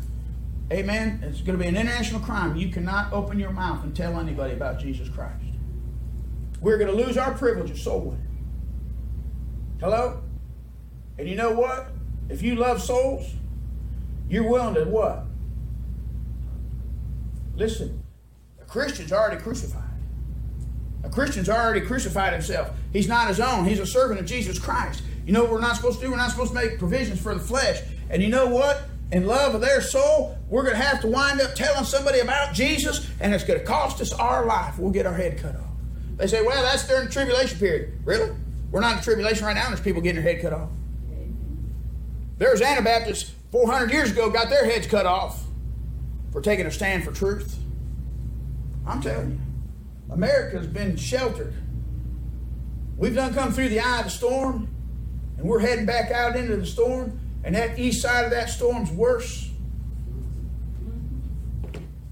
Amen. 0.72 1.22
It's 1.24 1.42
going 1.42 1.58
to 1.58 1.62
be 1.62 1.68
an 1.68 1.76
international 1.76 2.22
crime. 2.22 2.56
You 2.56 2.70
cannot 2.70 3.12
open 3.12 3.40
your 3.40 3.52
mouth 3.52 3.84
and 3.84 3.96
tell 3.96 4.20
anybody 4.20 4.54
about 4.54 4.80
Jesus 4.80 5.10
Christ. 5.10 5.44
We're 6.62 6.78
going 6.78 6.96
to 6.96 6.96
lose 6.96 7.18
our 7.18 7.34
privilege 7.34 7.72
of 7.72 7.80
soul 7.80 8.02
winning. 8.02 8.28
Hello? 9.80 10.22
And 11.18 11.28
you 11.28 11.36
know 11.36 11.52
what? 11.52 11.90
If 12.30 12.42
you 12.42 12.56
love 12.56 12.82
souls, 12.82 13.34
you're 14.32 14.48
willing 14.48 14.76
to 14.76 14.86
what? 14.86 15.26
Listen, 17.56 18.02
a 18.62 18.64
Christian's 18.64 19.12
already 19.12 19.42
crucified. 19.42 19.84
A 21.04 21.10
Christian's 21.10 21.50
already 21.50 21.82
crucified 21.82 22.32
himself. 22.32 22.72
He's 22.94 23.10
not 23.10 23.28
his 23.28 23.42
own. 23.42 23.66
He's 23.66 23.80
a 23.80 23.86
servant 23.86 24.22
of 24.22 24.26
Jesus 24.26 24.58
Christ. 24.58 25.04
You 25.26 25.34
know 25.34 25.42
what 25.42 25.52
we're 25.52 25.60
not 25.60 25.76
supposed 25.76 26.00
to 26.00 26.06
do? 26.06 26.12
We're 26.12 26.18
not 26.18 26.32
supposed 26.32 26.54
to 26.54 26.56
make 26.56 26.80
provisions 26.80 27.20
for 27.20 27.34
the 27.34 27.42
flesh. 27.42 27.82
And 28.10 28.24
you 28.24 28.30
know 28.30 28.48
what? 28.48 28.84
In 29.12 29.28
love 29.28 29.54
of 29.54 29.60
their 29.60 29.82
soul, 29.82 30.38
we're 30.48 30.64
going 30.64 30.78
to 30.78 30.82
have 30.82 31.02
to 31.02 31.08
wind 31.08 31.42
up 31.42 31.54
telling 31.54 31.84
somebody 31.84 32.20
about 32.20 32.54
Jesus, 32.54 33.10
and 33.20 33.34
it's 33.34 33.44
going 33.44 33.60
to 33.60 33.66
cost 33.66 34.00
us 34.00 34.14
our 34.14 34.46
life. 34.46 34.80
We'll 34.80 34.92
get 34.92 35.06
our 35.06 35.14
head 35.14 35.40
cut 35.40 35.58
off. 35.58 35.68
They 36.16 36.28
say, 36.28 36.42
well, 36.42 36.64
that's 36.64 36.88
during 36.88 37.08
the 37.08 37.12
tribulation 37.12 37.60
period. 37.60 38.00
Really? 38.06 38.32
We're 38.72 38.80
not 38.80 38.98
in 38.98 39.04
tribulation 39.04 39.46
right 39.46 39.56
now, 39.56 39.68
there's 39.68 39.82
people 39.82 40.02
getting 40.02 40.24
their 40.24 40.34
head 40.34 40.42
cut 40.42 40.54
off. 40.54 40.70
There's 42.38 42.62
Anabaptists 42.62 43.34
400 43.52 43.92
years 43.92 44.12
ago 44.12 44.30
got 44.30 44.50
their 44.50 44.66
heads 44.66 44.88
cut 44.88 45.06
off 45.06 45.44
for 46.32 46.42
taking 46.42 46.66
a 46.66 46.72
stand 46.72 47.04
for 47.04 47.12
truth. 47.12 47.58
I'm 48.88 49.02
telling 49.02 49.32
you, 49.32 50.14
America's 50.14 50.68
been 50.68 50.96
sheltered. 50.96 51.54
We've 52.98 53.16
done 53.16 53.34
come 53.34 53.52
through 53.52 53.70
the 53.70 53.80
eye 53.80 54.00
of 54.00 54.06
the 54.06 54.10
storm, 54.10 54.70
and 55.38 55.46
we're 55.48 55.60
heading 55.60 55.86
back 55.86 56.12
out 56.12 56.36
into 56.36 56.56
the 56.56 56.66
storm, 56.66 57.20
and 57.44 57.56
that 57.56 57.78
east 57.78 58.02
side 58.02 58.26
of 58.26 58.32
that 58.32 58.50
storm's 58.50 58.92
worse. 58.92 59.50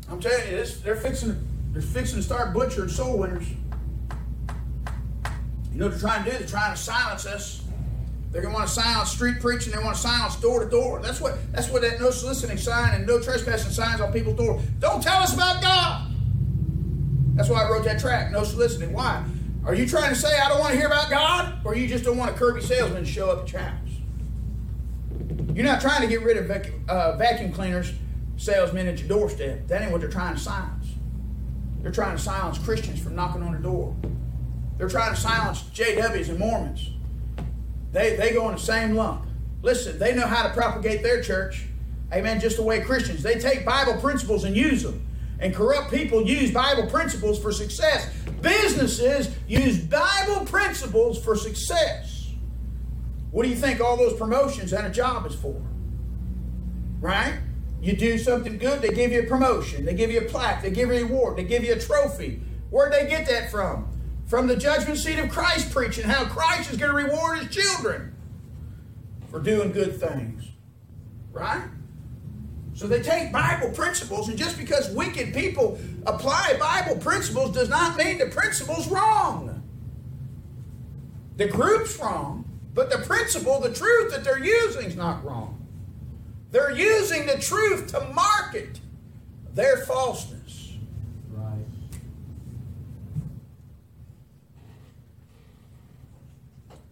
I'm 0.10 0.20
telling 0.20 0.50
you, 0.50 0.58
this, 0.58 0.80
they're 0.82 0.96
fixing 0.96 1.46
they're 1.72 1.82
fixing 1.84 2.18
to 2.18 2.24
start 2.24 2.54
butchering 2.54 2.90
soul 2.90 3.20
winners. 3.20 3.48
You 5.72 5.80
know 5.80 5.86
what 5.86 5.92
they're 5.92 6.00
trying 6.00 6.24
to 6.26 6.32
do? 6.32 6.38
They're 6.38 6.48
trying 6.48 6.76
to 6.76 6.82
silence 6.82 7.28
us. 7.28 7.64
They're 8.32 8.44
to 8.44 8.50
want 8.50 8.68
to 8.68 8.74
silence 8.74 9.10
street 9.10 9.40
preaching. 9.40 9.74
They 9.74 9.84
want 9.84 9.96
to 9.96 10.02
silence 10.02 10.36
door 10.36 10.64
to 10.64 10.70
door. 10.70 11.02
That's 11.02 11.20
what 11.20 11.38
that's 11.52 11.70
what 11.70 11.82
that 11.82 12.00
no 12.00 12.12
soliciting 12.12 12.58
sign 12.58 12.94
and 12.94 13.08
no 13.08 13.20
trespassing 13.20 13.72
signs 13.72 14.02
on 14.02 14.14
people's 14.14 14.38
door. 14.38 14.62
Don't 14.80 15.02
tell 15.02 15.22
us 15.22 15.34
about 15.34 15.62
God. 15.62 16.12
That's 17.36 17.50
why 17.50 17.64
I 17.64 17.70
wrote 17.72 17.86
that 17.86 18.00
track, 18.00 18.32
no 18.32 18.44
soliciting. 18.44 18.94
Why? 18.94 19.24
Are 19.66 19.74
you 19.74 19.88
trying 19.88 20.10
to 20.10 20.16
say 20.16 20.38
I 20.40 20.48
don't 20.50 20.60
want 20.60 20.74
to 20.74 20.78
hear 20.78 20.88
about 20.88 21.10
God, 21.10 21.66
or 21.66 21.76
you 21.76 21.88
just 21.88 22.04
don't 22.04 22.18
want 22.18 22.32
a 22.32 22.34
Kirby 22.34 22.62
salesman 22.62 23.04
to 23.04 23.10
show 23.10 23.32
up 23.32 23.44
at 23.44 23.52
your 23.52 23.62
house? 23.62 23.90
You're 25.54 25.66
not 25.66 25.82
trying 25.82 26.02
to 26.02 26.08
get 26.08 26.22
rid 26.22 26.38
of 26.38 26.46
vacuum, 26.46 26.86
uh, 26.88 27.18
vacuum 27.18 27.52
cleaners 27.52 27.94
salesmen 28.38 28.88
at 28.88 29.00
your 29.00 29.08
doorstep. 29.08 29.68
That 29.68 29.82
ain't 29.82 29.92
what 29.92 30.02
they're 30.02 30.10
trying 30.10 30.36
to 30.36 30.40
silence. 30.40 30.86
They're 31.82 31.92
trying 31.92 32.16
to 32.16 32.22
silence 32.22 32.58
Christians 32.60 33.00
from 33.00 33.16
knocking 33.16 33.42
on 33.42 33.54
their 33.54 33.62
door. 33.62 33.96
They're 34.78 34.88
trying 34.88 35.14
to 35.14 35.20
silence 35.20 35.64
JWs 35.74 36.30
and 36.30 36.40
Mormons 36.40 36.92
they, 37.92 38.16
they 38.16 38.34
go 38.34 38.48
in 38.50 38.56
the 38.56 38.62
same 38.62 38.96
lump. 38.96 39.26
Listen, 39.62 40.00
they 40.00 40.16
know 40.16 40.28
how 40.28 40.48
to 40.48 40.54
propagate 40.54 41.04
their 41.04 41.22
church. 41.22 41.66
Amen. 42.14 42.40
Just 42.40 42.58
the 42.58 42.64
way 42.64 42.82
Christians. 42.82 43.22
They 43.22 43.40
take 43.40 43.66
Bible 43.66 44.00
principles 44.00 44.44
and 44.44 44.56
use 44.56 44.84
them. 44.84 45.06
And 45.40 45.56
corrupt 45.56 45.92
people 45.92 46.26
use 46.26 46.52
Bible 46.52 46.88
principles 46.88 47.40
for 47.40 47.52
success. 47.52 48.12
Businesses 48.42 49.36
use 49.48 49.80
Bible 49.80 50.46
principles 50.46 51.24
for 51.24 51.36
success. 51.36 52.32
What 53.32 53.44
do 53.44 53.50
you 53.50 53.56
think 53.56 53.80
all 53.80 53.96
those 53.96 54.18
promotions 54.18 54.74
and 54.74 54.88
a 54.88 54.90
job 54.90 55.26
is 55.26 55.36
for? 55.36 55.62
Right? 57.00 57.40
You 57.82 57.96
do 57.96 58.18
something 58.18 58.58
good, 58.58 58.82
they 58.82 58.90
give 58.90 59.12
you 59.12 59.22
a 59.22 59.26
promotion, 59.26 59.86
they 59.86 59.94
give 59.94 60.12
you 60.12 60.20
a 60.20 60.26
plaque, 60.26 60.62
they 60.62 60.72
give 60.72 60.90
you 60.90 60.96
a 60.96 61.04
award, 61.04 61.38
they 61.38 61.46
give 61.46 61.64
you 61.64 61.74
a 61.74 61.80
trophy. 61.80 62.42
Where'd 62.70 62.92
they 62.92 63.08
get 63.08 63.28
that 63.28 63.50
from? 63.50 63.88
From 64.30 64.46
the 64.46 64.56
judgment 64.56 65.00
seat 65.00 65.18
of 65.18 65.30
Christ 65.30 65.72
preaching 65.72 66.06
how 66.06 66.24
Christ 66.26 66.72
is 66.72 66.78
going 66.78 66.92
to 66.92 66.96
reward 66.96 67.40
his 67.40 67.50
children 67.50 68.16
for 69.30 69.40
doing 69.40 69.72
good 69.72 70.00
things. 70.00 70.46
Right? 71.32 71.64
So 72.76 72.88
they 72.88 73.02
take 73.02 73.34
Bible 73.34 73.72
principles, 73.72 74.30
and 74.30 74.38
just 74.38 74.58
because 74.58 74.90
wicked 74.92 75.34
people 75.34 75.80
apply 76.06 76.56
Bible 76.60 77.02
principles 77.02 77.52
does 77.52 77.70
not 77.70 77.98
mean 77.98 78.20
the 78.20 78.28
principle's 78.28 78.88
wrong. 78.88 79.64
The 81.36 81.48
group's 81.48 82.00
wrong, 82.00 82.46
but 82.74 82.92
the 82.92 83.00
principle, 83.00 83.60
the 83.60 83.74
truth 83.74 84.12
that 84.12 84.24
they're 84.24 84.44
using 84.44 84.86
is 84.86 84.96
not 84.96 85.26
wrong. 85.26 85.66
They're 86.52 86.72
using 86.72 87.26
the 87.26 87.38
truth 87.40 87.88
to 87.88 88.02
market 88.14 88.80
their 89.54 89.78
falseness. 89.78 90.74
Right. 91.32 91.66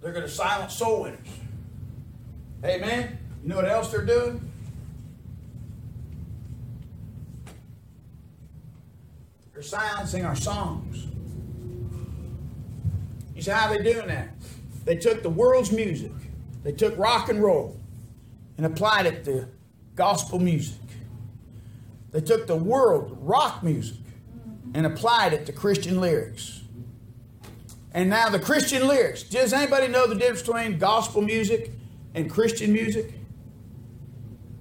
They're 0.08 0.14
going 0.14 0.26
to 0.26 0.32
silence 0.32 0.74
soul 0.74 1.02
winners. 1.02 1.28
Amen. 2.64 3.18
You 3.44 3.50
know 3.50 3.58
what 3.58 3.68
else 3.68 3.92
they're 3.92 4.06
doing? 4.06 4.40
They're 9.52 9.62
silencing 9.62 10.24
our 10.24 10.38
songs. 10.38 11.08
You 13.36 13.42
see 13.42 13.52
how 13.52 13.68
they 13.68 13.84
doing 13.84 14.08
that? 14.08 14.30
They 14.86 14.96
took 14.96 15.24
the 15.24 15.30
world's 15.30 15.74
music, 15.74 16.14
they 16.64 16.72
took 16.72 16.98
rock 16.98 17.28
and 17.28 17.44
roll, 17.44 17.78
and 18.56 18.66
applied 18.66 19.08
it 19.08 19.26
to 19.26 19.50
gospel 19.96 20.40
music. 20.40 20.80
They 22.12 22.22
took 22.22 22.48
the 22.48 22.56
world 22.56 23.18
rock 23.20 23.62
music 23.62 23.98
and 24.74 24.86
applied 24.86 25.34
it 25.34 25.46
to 25.48 25.52
Christian 25.52 26.00
lyrics. 26.00 26.62
And 27.98 28.12
now 28.12 28.30
the 28.30 28.38
Christian 28.38 28.88
lyrics. 28.88 29.24
Does 29.24 29.54
anybody 29.54 29.88
know 29.88 30.06
the 30.06 30.14
difference 30.14 30.44
between 30.44 30.78
gospel 30.78 31.24
music 31.24 31.72
and 32.14 32.30
Christian 32.30 32.72
music? 32.72 33.12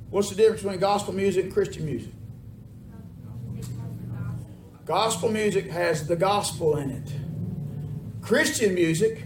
What's 0.08 0.30
the 0.30 0.36
difference 0.36 0.62
between 0.62 0.80
gospel 0.80 1.12
music 1.12 1.44
and 1.44 1.52
Christian 1.52 1.84
music? 1.84 2.12
Gospel 4.86 5.30
music 5.30 5.68
has 5.68 6.08
the 6.08 6.16
gospel 6.16 6.78
in 6.78 6.90
it. 6.90 7.12
Christian 8.22 8.74
music 8.74 9.24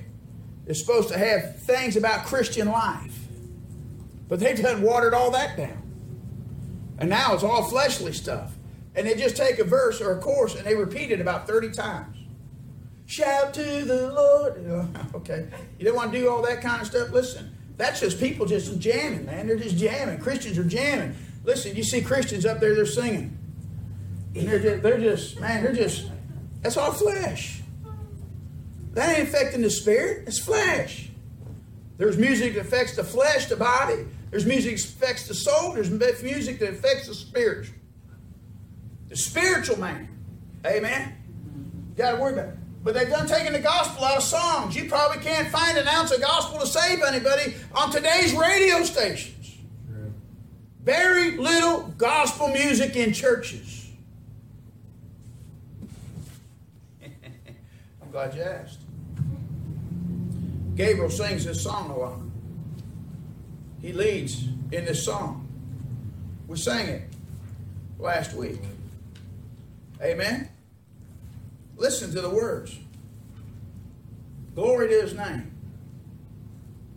is 0.66 0.80
supposed 0.80 1.08
to 1.11 1.16
have 1.16 1.61
things 1.61 1.94
about 1.94 2.24
Christian 2.24 2.66
life. 2.66 3.16
But 4.26 4.40
they've 4.40 4.61
done 4.61 4.82
watered 4.82 5.14
all 5.14 5.30
that 5.30 5.56
down. 5.56 5.84
And 6.98 7.11
now 7.11 7.32
it's 7.34 7.44
all 7.44 7.62
fleshly 7.62 8.12
stuff. 8.12 8.56
And 8.96 9.06
they 9.06 9.14
just 9.14 9.36
take 9.36 9.61
a 9.61 9.64
verse 9.64 10.00
or 10.00 10.18
a 10.18 10.20
chorus 10.20 10.56
and 10.56 10.66
they 10.66 10.74
repeat 10.74 11.12
it 11.12 11.20
about 11.20 11.46
30 11.46 11.70
times. 11.70 12.19
Shout 13.11 13.52
to 13.54 13.84
the 13.84 14.12
Lord. 14.12 14.96
Okay. 15.16 15.48
You 15.80 15.84
don't 15.84 15.96
want 15.96 16.12
to 16.12 16.18
do 16.20 16.28
all 16.28 16.42
that 16.42 16.62
kind 16.62 16.80
of 16.80 16.86
stuff? 16.86 17.11
Listen, 17.11 17.52
that's 17.76 17.98
just 17.98 18.20
people 18.20 18.46
just 18.46 18.78
jamming, 18.78 19.26
man. 19.26 19.48
They're 19.48 19.56
just 19.56 19.76
jamming. 19.76 20.20
Christians 20.20 20.56
are 20.58 20.64
jamming. 20.64 21.16
Listen, 21.42 21.74
you 21.74 21.82
see 21.82 22.02
Christians 22.02 22.46
up 22.46 22.61
there, 22.61 22.72
they're 22.76 22.86
singing. 22.86 23.36
And 24.36 24.46
they're 24.46 24.61
just, 24.61 24.82
they're 24.84 25.00
just 25.00 25.40
man, 25.40 25.64
they're 25.64 25.72
just, 25.72 26.08
that's 26.62 26.76
all 26.76 26.92
flesh. 26.92 27.62
That 28.92 29.18
ain't 29.18 29.28
affecting 29.28 29.62
the 29.62 29.70
spirit, 29.70 30.28
it's 30.28 30.38
flesh. 30.38 31.08
There's 31.96 32.16
music 32.16 32.54
that 32.54 32.61
affects 32.61 32.94
the 32.94 33.02
flesh, 33.02 33.46
the 33.46 33.56
body. 33.56 34.06
There's 34.30 34.46
music 34.46 34.76
that 34.76 34.84
affects 34.84 35.26
the 35.26 35.34
soul. 35.34 35.72
There's 35.72 35.90
music 35.90 36.61
that 36.61 36.74
affects 36.74 37.08
the 37.08 37.14
spiritual. 37.14 37.74
The 39.08 39.16
spiritual 39.16 39.80
man. 39.80 40.08
Amen. 40.64 41.12
You 41.90 41.96
got 41.96 42.12
to 42.12 42.22
worry 42.22 42.34
about 42.34 42.50
it. 42.50 42.59
But 42.82 42.94
they've 42.94 43.08
done 43.08 43.26
taking 43.26 43.52
the 43.52 43.60
gospel 43.60 44.04
out 44.04 44.16
of 44.16 44.22
songs. 44.22 44.74
You 44.74 44.88
probably 44.88 45.22
can't 45.22 45.48
find 45.48 45.76
an 45.76 45.86
ounce 45.86 46.12
of 46.12 46.20
gospel 46.20 46.60
to 46.60 46.66
save 46.66 47.02
anybody 47.02 47.54
on 47.74 47.90
today's 47.90 48.34
radio 48.34 48.82
stations. 48.84 49.58
True. 49.86 50.12
Very 50.82 51.36
little 51.36 51.82
gospel 51.98 52.48
music 52.48 52.96
in 52.96 53.12
churches. 53.12 53.90
I'm 57.04 58.10
glad 58.10 58.34
you 58.34 58.42
asked. 58.42 58.78
Gabriel 60.74 61.10
sings 61.10 61.44
this 61.44 61.62
song 61.62 61.90
a 61.90 61.96
lot. 61.98 62.18
He 63.82 63.92
leads 63.92 64.44
in 64.72 64.86
this 64.86 65.04
song. 65.04 65.46
We 66.46 66.56
sang 66.56 66.88
it 66.88 67.02
last 67.98 68.34
week. 68.34 68.60
Amen. 70.02 70.48
Listen 71.80 72.12
to 72.12 72.20
the 72.20 72.28
words. 72.28 72.78
Glory 74.54 74.88
to 74.88 75.00
his 75.00 75.14
name. 75.14 75.50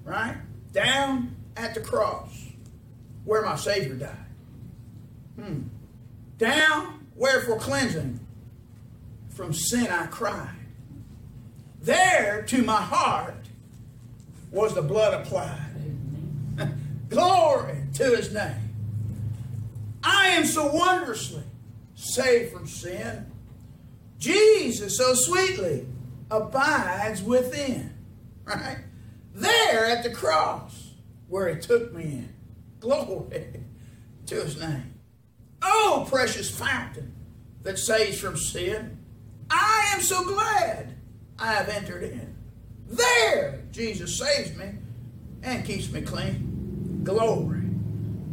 Right? 0.04 0.36
Down 0.74 1.38
at 1.56 1.74
the 1.74 1.80
cross 1.80 2.50
where 3.24 3.42
my 3.42 3.56
Savior 3.56 3.96
died. 3.96 4.26
Hmm. 5.40 5.62
Down 6.38 7.08
where 7.16 7.40
for 7.44 7.58
cleansing 7.58 8.20
from 9.30 9.54
sin 9.54 9.88
I 9.88 10.08
cried. 10.08 10.50
There 11.82 12.44
to 12.50 12.62
my 12.62 12.82
heart 12.82 13.46
was 14.52 14.76
the 14.76 14.82
blood 14.82 15.14
applied. 15.14 15.76
Glory 17.10 17.86
to 17.94 18.04
his 18.18 18.34
name. 18.34 18.70
I 20.04 20.28
am 20.28 20.46
so 20.46 20.68
wondrously 20.68 21.44
saved 21.96 22.52
from 22.52 22.68
sin. 22.68 23.33
Jesus 24.24 24.96
so 24.98 25.14
sweetly 25.14 25.86
abides 26.32 27.22
within. 27.22 27.94
Right? 28.46 28.78
There 29.34 29.86
at 29.86 30.04
the 30.04 30.12
cross 30.12 30.92
where 31.28 31.54
he 31.54 31.60
took 31.60 31.94
me 31.94 32.04
in. 32.04 32.34
Glory 32.80 33.66
to 34.28 34.36
his 34.36 34.58
name. 34.58 34.94
Oh, 35.62 36.08
precious 36.10 36.50
fountain 36.50 37.14
that 37.64 37.78
saves 37.78 38.18
from 38.18 38.38
sin. 38.38 38.98
I 39.50 39.92
am 39.94 40.02
so 40.02 40.24
glad 40.24 40.96
I 41.38 41.52
have 41.52 41.68
entered 41.68 42.04
in. 42.04 42.34
There, 42.88 43.60
Jesus 43.72 44.18
saves 44.18 44.56
me 44.58 44.70
and 45.42 45.66
keeps 45.66 45.92
me 45.92 46.02
clean. 46.02 47.02
Glory 47.04 47.64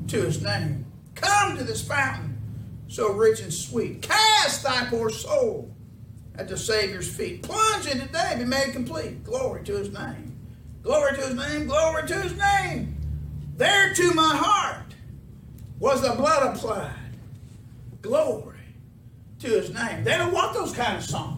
to 0.06 0.22
his 0.22 0.40
name. 0.40 0.86
Come 1.16 1.56
to 1.56 1.64
this 1.64 1.82
fountain 1.82 2.38
so 2.86 3.12
rich 3.12 3.40
and 3.40 3.52
sweet. 3.52 4.02
Cast 4.02 4.62
thy 4.62 4.86
poor 4.86 5.10
soul 5.10 5.74
at 6.40 6.48
the 6.48 6.56
Savior's 6.56 7.06
feet. 7.06 7.42
Plunge 7.42 7.86
in 7.86 8.00
today, 8.00 8.34
be 8.38 8.46
made 8.46 8.72
complete. 8.72 9.22
Glory 9.22 9.62
to 9.64 9.76
his 9.76 9.92
name. 9.92 10.34
Glory 10.82 11.14
to 11.16 11.20
his 11.20 11.34
name. 11.34 11.66
Glory 11.66 12.08
to 12.08 12.14
his 12.14 12.32
name. 12.32 12.96
There 13.58 13.92
to 13.92 14.14
my 14.14 14.34
heart 14.34 14.94
was 15.78 16.00
the 16.00 16.14
blood 16.14 16.56
applied. 16.56 16.94
Glory 18.00 18.56
to 19.40 19.48
his 19.48 19.74
name. 19.74 20.02
They 20.02 20.16
don't 20.16 20.32
want 20.32 20.54
those 20.54 20.72
kind 20.72 20.96
of 20.96 21.04
songs. 21.04 21.36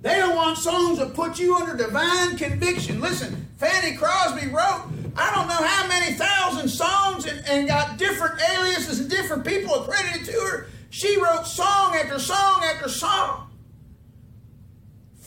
They 0.00 0.14
don't 0.14 0.36
want 0.36 0.58
songs 0.58 0.98
that 0.98 1.14
put 1.14 1.40
you 1.40 1.56
under 1.56 1.76
divine 1.76 2.36
conviction. 2.36 3.00
Listen, 3.00 3.48
Fanny 3.56 3.96
Crosby 3.96 4.46
wrote, 4.46 4.90
I 5.16 5.34
don't 5.34 5.48
know 5.48 5.66
how 5.66 5.88
many 5.88 6.14
thousand 6.14 6.68
songs 6.68 7.26
and, 7.26 7.44
and 7.48 7.66
got 7.66 7.98
different 7.98 8.40
aliases 8.52 9.00
and 9.00 9.10
different 9.10 9.44
people 9.44 9.74
accredited 9.82 10.24
to 10.26 10.40
her. 10.40 10.66
She 10.90 11.20
wrote 11.20 11.46
song 11.46 11.96
after 11.96 12.18
song 12.18 12.62
after 12.64 12.88
song, 12.88 13.48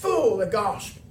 full 0.06 0.42
of 0.42 0.52
gospel. 0.52 1.02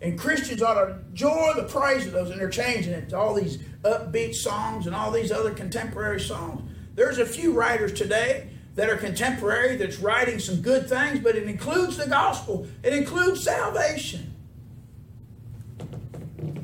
And 0.00 0.18
Christians 0.18 0.62
ought 0.62 0.74
to 0.74 0.98
enjoy 1.10 1.52
the 1.54 1.64
praise 1.64 2.06
of 2.06 2.12
those, 2.12 2.30
and 2.30 2.40
they're 2.40 2.50
changing 2.50 2.92
it 2.92 3.10
to 3.10 3.18
all 3.18 3.34
these 3.34 3.58
upbeat 3.82 4.34
songs 4.34 4.86
and 4.86 4.96
all 4.96 5.10
these 5.10 5.30
other 5.30 5.52
contemporary 5.52 6.20
songs. 6.20 6.68
There's 6.94 7.18
a 7.18 7.26
few 7.26 7.52
writers 7.52 7.92
today 7.92 8.48
that 8.74 8.88
are 8.88 8.96
contemporary 8.96 9.76
that's 9.76 9.98
writing 9.98 10.38
some 10.38 10.60
good 10.60 10.88
things, 10.88 11.20
but 11.20 11.36
it 11.36 11.44
includes 11.44 11.98
the 11.98 12.08
gospel, 12.08 12.66
it 12.82 12.94
includes 12.94 13.44
salvation. 13.44 14.34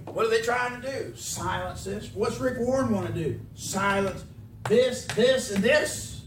What 0.07 0.26
are 0.26 0.31
they 0.31 0.41
trying 0.41 0.81
to 0.81 0.91
do? 0.91 1.16
Silence 1.16 1.85
this. 1.85 2.11
What's 2.12 2.41
Rick 2.41 2.59
Warren 2.59 2.93
want 2.93 3.07
to 3.07 3.12
do? 3.12 3.41
Silence 3.55 4.24
this, 4.68 5.05
this, 5.07 5.53
and 5.53 5.62
this. 5.62 6.22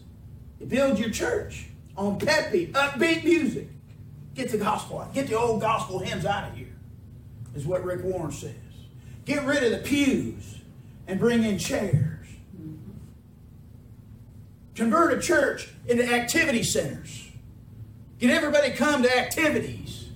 You 0.60 0.68
build 0.68 0.98
your 0.98 1.10
church 1.10 1.66
on 1.98 2.18
peppy, 2.18 2.68
upbeat 2.68 3.26
music. 3.26 3.68
Get 4.34 4.50
the 4.50 4.58
gospel 4.58 5.00
out. 5.00 5.14
Get 5.14 5.28
the 5.28 5.38
old 5.38 5.62
gospel 5.62 6.00
hymns 6.00 6.26
out 6.26 6.50
of 6.50 6.56
here, 6.56 6.74
is 7.56 7.66
what 7.66 7.84
Rick 7.84 8.04
Warren 8.04 8.32
says. 8.32 8.56
Get 9.26 9.44
rid 9.46 9.64
of 9.64 9.72
the 9.72 9.78
pews 9.80 10.60
and 11.08 11.20
bring 11.20 11.44
in 11.44 11.58
chairs. 11.58 12.28
Convert 14.76 15.14
a 15.14 15.22
church 15.22 15.70
into 15.88 16.06
activity 16.06 16.64
centers. 16.64 17.30
Get 18.20 18.32
everybody 18.32 18.72
come 18.72 19.04
to 19.04 19.18
activities. 19.18 20.10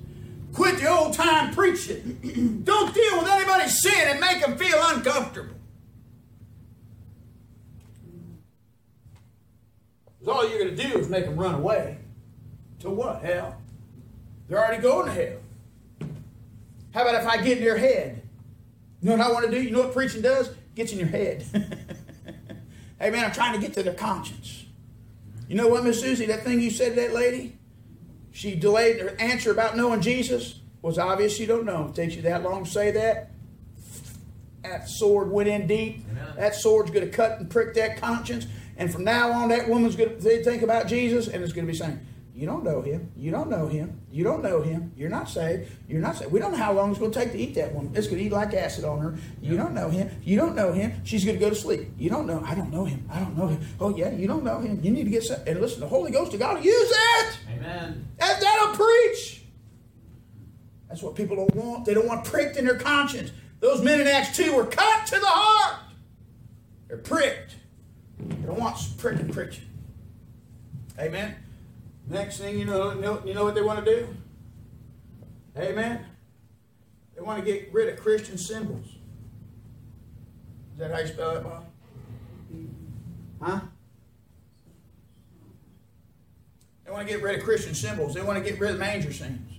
Quit 0.53 0.79
the 0.79 0.87
old 0.87 1.13
time 1.13 1.53
preaching. 1.53 2.61
Don't 2.63 2.93
deal 2.93 3.19
with 3.19 3.27
anybody's 3.27 3.81
sin 3.81 4.07
and 4.07 4.19
make 4.19 4.41
them 4.41 4.57
feel 4.57 4.79
uncomfortable. 4.81 5.55
Because 10.19 10.33
all 10.33 10.49
you're 10.49 10.59
going 10.59 10.75
to 10.75 10.87
do 10.87 10.97
is 10.97 11.09
make 11.09 11.25
them 11.25 11.35
run 11.35 11.55
away. 11.55 11.97
To 12.79 12.89
what? 12.89 13.21
Hell. 13.21 13.59
They're 14.47 14.59
already 14.59 14.81
going 14.81 15.07
to 15.07 15.11
hell. 15.11 16.09
How 16.93 17.01
about 17.01 17.21
if 17.21 17.27
I 17.27 17.41
get 17.41 17.57
in 17.57 17.63
their 17.63 17.77
head? 17.77 18.21
You 19.01 19.09
know 19.09 19.17
what 19.17 19.27
I 19.27 19.31
want 19.31 19.45
to 19.45 19.51
do? 19.51 19.61
You 19.61 19.71
know 19.71 19.81
what 19.81 19.93
preaching 19.93 20.21
does? 20.21 20.49
Gets 20.75 20.93
in 20.93 20.99
your 20.99 21.07
head. 21.07 21.43
hey 22.99 23.09
man, 23.09 23.25
I'm 23.25 23.31
trying 23.31 23.53
to 23.53 23.59
get 23.59 23.73
to 23.73 23.83
their 23.83 23.93
conscience. 23.93 24.65
You 25.47 25.55
know 25.55 25.67
what, 25.67 25.83
Miss 25.83 25.99
Susie, 25.99 26.25
that 26.27 26.43
thing 26.43 26.59
you 26.59 26.71
said 26.71 26.95
to 26.95 27.01
that 27.01 27.13
lady? 27.13 27.57
She 28.31 28.55
delayed 28.55 28.99
her 28.99 29.15
answer 29.19 29.51
about 29.51 29.77
knowing 29.77 30.01
Jesus. 30.01 30.59
was 30.81 30.97
obvious 30.97 31.39
you 31.39 31.47
don't 31.47 31.65
know. 31.65 31.87
It 31.89 31.95
takes 31.95 32.15
you 32.15 32.21
that 32.23 32.43
long 32.43 32.65
to 32.65 32.69
say 32.69 32.91
that. 32.91 33.31
That 34.63 34.89
sword 34.89 35.31
went 35.31 35.47
in 35.47 35.67
deep. 35.67 36.03
Amen. 36.11 36.33
That 36.37 36.55
sword's 36.55 36.91
going 36.91 37.05
to 37.05 37.11
cut 37.11 37.39
and 37.39 37.49
prick 37.49 37.75
that 37.75 37.97
conscience. 37.97 38.47
And 38.77 38.91
from 38.91 39.03
now 39.03 39.31
on, 39.31 39.49
that 39.49 39.69
woman's 39.69 39.95
going 39.95 40.19
to 40.19 40.43
think 40.43 40.63
about 40.63 40.87
Jesus 40.87 41.27
and 41.27 41.43
it's 41.43 41.53
going 41.53 41.65
to 41.65 41.71
be 41.71 41.77
saying, 41.77 41.99
You 42.35 42.45
don't 42.45 42.65
know 42.65 42.81
him. 42.81 43.11
You 43.15 43.31
don't 43.31 43.49
know 43.49 43.67
him. 43.67 44.01
You 44.11 44.25
don't 44.25 44.43
know 44.43 44.61
him. 44.61 44.91
You're 44.97 45.09
not 45.09 45.29
saved. 45.29 45.71
You're 45.87 46.01
not 46.01 46.17
saved. 46.17 46.33
We 46.33 46.39
don't 46.41 46.51
know 46.51 46.57
how 46.57 46.73
long 46.73 46.89
it's 46.89 46.99
going 46.99 47.11
to 47.11 47.17
take 47.17 47.31
to 47.31 47.37
eat 47.37 47.55
that 47.55 47.73
woman. 47.73 47.93
It's 47.95 48.07
going 48.07 48.19
to 48.19 48.25
eat 48.25 48.31
like 48.33 48.53
acid 48.53 48.83
on 48.83 48.99
her. 48.99 49.15
You 49.41 49.55
don't 49.55 49.73
know 49.73 49.89
him. 49.89 50.11
You 50.21 50.35
don't 50.35 50.53
know 50.53 50.73
him. 50.73 50.91
She's 51.05 51.23
going 51.23 51.37
to 51.37 51.39
go 51.39 51.49
to 51.49 51.55
sleep. 51.55 51.87
You 51.97 52.09
don't 52.09 52.27
know. 52.27 52.43
I 52.45 52.53
don't 52.53 52.73
know 52.73 52.83
him. 52.83 53.07
I 53.09 53.19
don't 53.19 53.37
know 53.37 53.47
him. 53.47 53.61
Oh, 53.79 53.95
yeah, 53.95 54.11
you 54.11 54.27
don't 54.27 54.43
know 54.43 54.59
him. 54.59 54.81
You 54.83 54.91
need 54.91 55.05
to 55.05 55.09
get 55.09 55.23
some. 55.23 55.39
And 55.47 55.61
listen, 55.61 55.79
the 55.79 55.87
Holy 55.87 56.11
Ghost 56.11 56.33
of 56.33 56.41
God 56.41 56.57
will 56.57 56.65
use 56.65 56.89
that. 56.89 57.37
Amen. 57.55 58.05
That, 58.19 58.41
that'll 58.41 58.75
preach. 58.75 59.43
That's 60.89 61.01
what 61.01 61.15
people 61.15 61.37
don't 61.37 61.55
want. 61.55 61.85
They 61.85 61.93
don't 61.93 62.05
want 62.05 62.25
pricked 62.25 62.57
in 62.57 62.65
their 62.65 62.77
conscience. 62.77 63.31
Those 63.61 63.81
men 63.81 64.01
in 64.01 64.07
Acts 64.07 64.35
2 64.35 64.53
were 64.53 64.65
cut 64.65 65.05
to 65.07 65.19
the 65.19 65.25
heart. 65.25 65.79
They're 66.89 66.97
pricked. 66.97 67.55
They 68.19 68.45
don't 68.45 68.59
want 68.59 68.77
pricking 68.97 69.29
preaching. 69.29 69.63
Amen. 70.99 71.35
Next 72.07 72.37
thing 72.37 72.59
you 72.59 72.65
know, 72.65 72.93
you 73.25 73.33
know, 73.33 73.43
what 73.43 73.55
they 73.55 73.61
want 73.61 73.83
to 73.83 73.91
do? 73.91 74.07
Amen. 75.57 76.05
They 77.15 77.21
want 77.21 77.43
to 77.43 77.51
get 77.51 77.73
rid 77.73 77.89
of 77.89 77.99
Christian 77.99 78.37
symbols. 78.37 78.85
Is 78.85 80.79
that 80.79 80.91
how 80.91 80.99
you 80.99 81.07
spell 81.07 81.37
it, 81.37 81.43
Bob? 81.43 81.65
Huh? 83.41 83.59
They 86.83 86.91
want 86.91 87.07
to 87.07 87.13
get 87.13 87.23
rid 87.23 87.39
of 87.39 87.43
Christian 87.43 87.73
symbols. 87.73 88.13
They 88.13 88.21
want 88.21 88.43
to 88.43 88.49
get 88.49 88.59
rid 88.59 88.71
of 88.71 88.79
manger 88.79 89.11
scenes. 89.11 89.53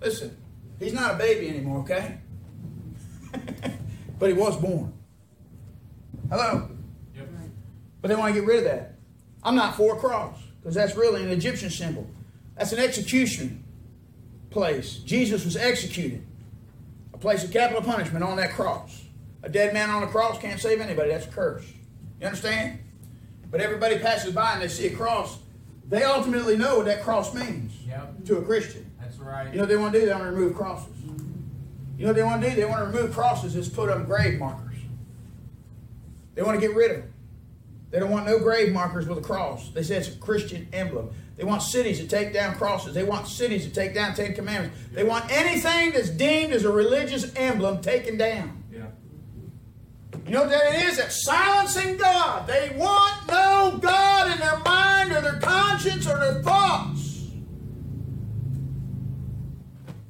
Listen, 0.00 0.36
he's 0.78 0.92
not 0.94 1.14
a 1.14 1.18
baby 1.18 1.48
anymore, 1.48 1.80
okay? 1.80 2.18
but 4.18 4.28
he 4.28 4.32
was 4.32 4.56
born. 4.56 4.92
Hello? 6.30 6.70
Yep. 7.14 7.28
But 8.00 8.08
they 8.08 8.14
want 8.14 8.34
to 8.34 8.40
get 8.40 8.48
rid 8.48 8.58
of 8.58 8.64
that. 8.64 8.94
I'm 9.42 9.54
not 9.54 9.76
for 9.76 9.96
a 9.96 9.98
cross 9.98 10.45
because 10.66 10.74
that's 10.74 10.96
really 10.96 11.22
an 11.22 11.30
Egyptian 11.30 11.70
symbol. 11.70 12.04
That's 12.56 12.72
an 12.72 12.80
execution 12.80 13.62
place. 14.50 14.96
Jesus 14.96 15.44
was 15.44 15.56
executed, 15.56 16.26
a 17.14 17.18
place 17.18 17.44
of 17.44 17.52
capital 17.52 17.82
punishment 17.82 18.24
on 18.24 18.36
that 18.38 18.50
cross. 18.50 19.04
A 19.44 19.48
dead 19.48 19.72
man 19.72 19.90
on 19.90 20.02
a 20.02 20.08
cross 20.08 20.40
can't 20.40 20.58
save 20.58 20.80
anybody. 20.80 21.10
That's 21.10 21.24
a 21.24 21.30
curse. 21.30 21.64
You 22.20 22.26
understand? 22.26 22.80
But 23.48 23.60
everybody 23.60 24.00
passes 24.00 24.34
by 24.34 24.54
and 24.54 24.62
they 24.62 24.66
see 24.66 24.88
a 24.88 24.96
cross. 24.96 25.38
They 25.88 26.02
ultimately 26.02 26.56
know 26.56 26.78
what 26.78 26.86
that 26.86 27.04
cross 27.04 27.32
means 27.32 27.72
Yep. 27.86 28.24
to 28.24 28.38
a 28.38 28.42
Christian. 28.42 28.90
That's 29.00 29.18
right. 29.18 29.46
You 29.50 29.58
know 29.58 29.60
what 29.60 29.68
they 29.68 29.76
want 29.76 29.92
to 29.92 30.00
do? 30.00 30.06
They 30.06 30.12
want 30.12 30.24
to 30.24 30.30
remove 30.32 30.56
crosses. 30.56 30.96
You 31.96 32.02
know 32.02 32.06
what 32.08 32.16
they 32.16 32.24
want 32.24 32.42
to 32.42 32.50
do? 32.50 32.56
They 32.56 32.64
want 32.64 32.80
to 32.80 32.86
remove 32.98 33.14
crosses 33.14 33.54
is 33.54 33.68
put 33.68 33.88
up 33.88 34.04
grave 34.06 34.40
markers. 34.40 34.78
They 36.34 36.42
want 36.42 36.60
to 36.60 36.66
get 36.66 36.74
rid 36.74 36.90
of 36.90 36.96
them. 37.02 37.12
They 37.90 38.00
don't 38.00 38.10
want 38.10 38.26
no 38.26 38.38
grave 38.38 38.72
markers 38.72 39.06
with 39.06 39.18
a 39.18 39.22
cross. 39.22 39.70
They 39.70 39.82
say 39.82 39.96
it's 39.96 40.08
a 40.08 40.18
Christian 40.18 40.68
emblem. 40.72 41.10
They 41.36 41.44
want 41.44 41.62
cities 41.62 41.98
to 42.00 42.08
take 42.08 42.32
down 42.32 42.54
crosses. 42.56 42.94
They 42.94 43.04
want 43.04 43.28
cities 43.28 43.64
to 43.64 43.70
take 43.70 43.94
down 43.94 44.14
Ten 44.14 44.34
Commandments. 44.34 44.76
They 44.92 45.04
want 45.04 45.30
anything 45.30 45.92
that's 45.92 46.10
deemed 46.10 46.52
as 46.52 46.64
a 46.64 46.70
religious 46.72 47.32
emblem 47.36 47.80
taken 47.82 48.16
down. 48.16 48.64
yeah. 48.72 48.86
You 50.24 50.32
know 50.32 50.40
what 50.42 50.50
that 50.50 50.74
is? 50.82 50.96
That's 50.96 51.24
silencing 51.24 51.98
God. 51.98 52.46
They 52.48 52.74
want 52.76 53.28
no 53.28 53.78
God 53.80 54.32
in 54.32 54.38
their 54.38 54.58
mind 54.60 55.12
or 55.12 55.20
their 55.20 55.38
conscience 55.40 56.06
or 56.06 56.18
their 56.18 56.42
thoughts. 56.42 57.28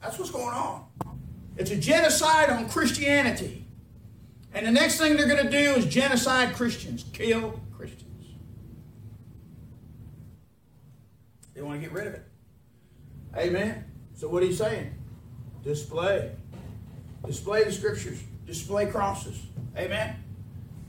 That's 0.00 0.18
what's 0.18 0.30
going 0.30 0.54
on. 0.54 0.84
It's 1.56 1.70
a 1.70 1.76
genocide 1.76 2.50
on 2.50 2.68
Christianity. 2.68 3.66
And 4.54 4.66
the 4.66 4.70
next 4.70 4.98
thing 4.98 5.16
they're 5.16 5.26
going 5.28 5.44
to 5.44 5.50
do 5.50 5.74
is 5.74 5.84
genocide 5.86 6.54
Christians, 6.54 7.04
kill 7.12 7.60
Christians. 7.76 8.26
They 11.56 11.62
want 11.62 11.80
to 11.80 11.88
get 11.88 11.92
rid 11.92 12.06
of 12.06 12.12
it. 12.12 12.22
Amen. 13.34 13.84
So 14.14 14.28
what 14.28 14.42
are 14.42 14.46
you 14.46 14.52
saying? 14.52 14.94
Display. 15.64 16.32
Display 17.26 17.64
the 17.64 17.72
scriptures. 17.72 18.22
Display 18.46 18.86
crosses. 18.86 19.40
Amen. 19.76 20.22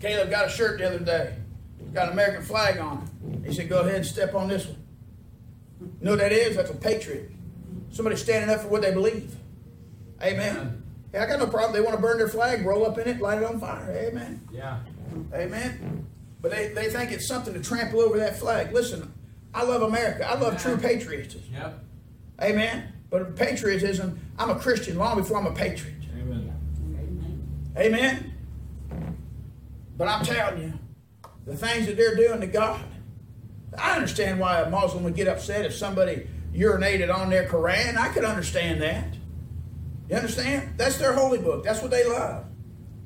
Caleb 0.02 0.30
got 0.30 0.46
a 0.46 0.50
shirt 0.50 0.80
the 0.80 0.86
other 0.86 1.00
day. 1.00 1.36
It's 1.80 1.92
got 1.92 2.08
an 2.08 2.14
American 2.14 2.44
flag 2.44 2.78
on 2.80 3.10
it. 3.44 3.48
He 3.48 3.54
said, 3.54 3.70
Go 3.70 3.80
ahead 3.80 3.96
and 3.96 4.06
step 4.06 4.36
on 4.36 4.50
this 4.50 4.66
one. 4.66 4.84
You 5.80 5.92
know 6.02 6.12
what 6.12 6.20
that 6.20 6.34
is? 6.34 6.58
That's 6.58 6.70
a 6.70 6.76
patriot. 6.76 7.32
Somebody 7.90 8.18
standing 8.18 8.54
up 8.54 8.62
for 8.62 8.68
what 8.68 8.82
they 8.82 8.92
believe. 8.92 9.36
Amen. 10.22 10.84
Yeah, 11.14 11.24
I 11.24 11.28
got 11.28 11.40
no 11.40 11.48
problem. 11.48 11.74
They 11.74 11.82
want 11.82 11.96
to 11.96 12.02
burn 12.02 12.18
their 12.18 12.28
flag, 12.28 12.66
roll 12.66 12.86
up 12.86 12.98
in 12.98 13.08
it, 13.08 13.22
light 13.22 13.38
it 13.38 13.46
on 13.46 13.60
fire. 13.60 13.90
Amen. 13.90 14.42
Yeah. 14.52 14.80
Amen. 15.34 16.06
But 16.42 16.52
they, 16.52 16.70
they 16.70 16.90
think 16.90 17.12
it's 17.12 17.28
something 17.28 17.54
to 17.54 17.62
trample 17.62 18.02
over 18.02 18.18
that 18.18 18.38
flag. 18.38 18.74
Listen, 18.74 19.14
I 19.54 19.64
love 19.64 19.82
America. 19.82 20.30
I 20.30 20.38
love 20.38 20.62
true 20.62 20.78
patriotism. 20.78 21.42
Yep. 21.54 21.84
Amen. 22.42 22.94
But 23.10 23.36
patriotism, 23.36 24.20
I'm 24.38 24.50
a 24.50 24.56
Christian 24.56 24.98
long 24.98 25.18
before 25.18 25.38
I'm 25.38 25.48
a 25.48 25.54
patriot. 25.54 25.96
Amen. 26.20 26.54
Amen. 27.78 28.34
But 29.98 30.08
I'm 30.08 30.24
telling 30.24 30.62
you, 30.62 30.74
the 31.46 31.56
things 31.56 31.88
that 31.88 31.98
they're 31.98 32.16
doing 32.16 32.42
to 32.42 32.48
God, 32.48 32.82
I 33.78 33.96
understand 33.96 34.40
why 34.40 34.62
a 34.62 34.70
Muslim 34.70 35.04
would 35.06 35.16
get 35.16 35.28
upset 35.28 35.66
if 35.66 35.74
somebody 35.74 36.28
urinated 36.54 37.14
on 37.14 37.30
their 37.30 37.48
Quran. 37.48 37.98
I 37.98 38.10
could 38.10 38.26
understand 38.26 38.82
that. 38.82 39.16
You 40.10 40.16
understand? 40.16 40.78
That's 40.78 40.98
their 40.98 41.14
holy 41.14 41.40
book. 41.40 41.64
That's 41.64 41.82
what 41.82 41.92
they 41.92 42.06
love. 42.06 42.46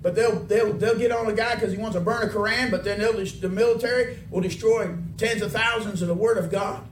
But 0.01 0.15
they'll 0.15 0.39
they'll 0.39 0.73
they'll 0.73 0.97
get 0.97 1.11
on 1.11 1.27
a 1.27 1.33
guy 1.33 1.55
because 1.55 1.71
he 1.71 1.77
wants 1.77 1.95
to 1.95 2.01
burn 2.01 2.27
a 2.27 2.29
Koran, 2.29 2.71
But 2.71 2.83
then 2.83 2.99
the 2.99 3.49
military 3.49 4.19
will 4.29 4.41
destroy 4.41 4.95
tens 5.17 5.41
of 5.41 5.51
thousands 5.51 6.01
of 6.01 6.07
the 6.07 6.13
Word 6.15 6.37
of 6.37 6.49
God. 6.49 6.83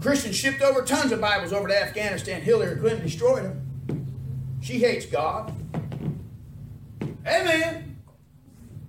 Christians 0.00 0.36
shipped 0.36 0.62
over 0.62 0.82
tons 0.82 1.12
of 1.12 1.20
Bibles 1.20 1.52
over 1.52 1.68
to 1.68 1.82
Afghanistan. 1.82 2.40
Hillary 2.40 2.78
Clinton 2.78 3.02
destroyed 3.02 3.44
them. 3.44 4.06
She 4.62 4.78
hates 4.78 5.06
God. 5.06 5.52
Amen. 7.26 7.96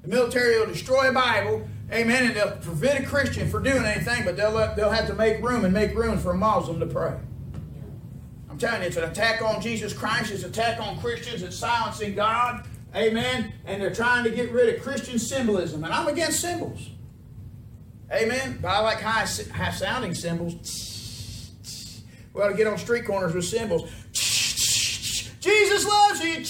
The 0.04 0.08
military 0.08 0.60
will 0.60 0.68
destroy 0.68 1.10
a 1.10 1.12
Bible. 1.12 1.68
Amen. 1.92 2.28
And 2.28 2.36
they'll 2.36 2.52
prevent 2.52 3.04
a 3.04 3.08
Christian 3.08 3.50
from 3.50 3.64
doing 3.64 3.84
anything, 3.84 4.24
but 4.24 4.38
they'll 4.38 4.52
let, 4.52 4.78
they'll 4.78 4.89
have 4.89 5.08
to 5.08 5.14
make 5.14 5.44
room 5.44 5.66
and 5.66 5.74
make 5.74 5.94
room 5.96 6.18
for 6.18 6.32
a 6.32 6.38
Muslim 6.38 6.80
to 6.80 6.86
pray. 6.86 7.14
I'm 8.50 8.58
telling 8.58 8.82
you, 8.82 8.88
it's 8.88 8.98
an 8.98 9.04
attack 9.04 9.42
on 9.42 9.62
Jesus 9.62 9.92
Christ. 9.92 10.32
It's 10.32 10.44
an 10.44 10.50
attack 10.50 10.80
on 10.80 10.98
Christians. 11.00 11.44
It's 11.44 11.58
silencing 11.58 12.16
God. 12.16 12.66
Amen. 12.96 13.54
And 13.66 13.82
they're 13.82 13.94
trying 13.94 14.24
to 14.26 14.32
get 14.32 14.52
rid 14.52 14.76
of 14.76 14.82
Christian 14.82 15.18
symbolism. 15.18 15.84
And 15.84 15.94
I'm 15.94 16.08
against 16.08 16.42
symbols. 16.42 16.89
Amen. 18.12 18.60
But 18.62 18.70
I 18.70 18.80
like 18.80 19.02
high, 19.02 19.26
high 19.54 19.72
sounding 19.72 20.14
cymbals. 20.14 20.89
We 22.34 22.42
ought 22.42 22.50
to 22.50 22.56
get 22.56 22.68
on 22.68 22.78
street 22.78 23.06
corners 23.06 23.34
with 23.34 23.46
cymbals. 23.46 23.89
Jesus 25.39 25.86
loves 25.86 26.24
you. 26.24 26.46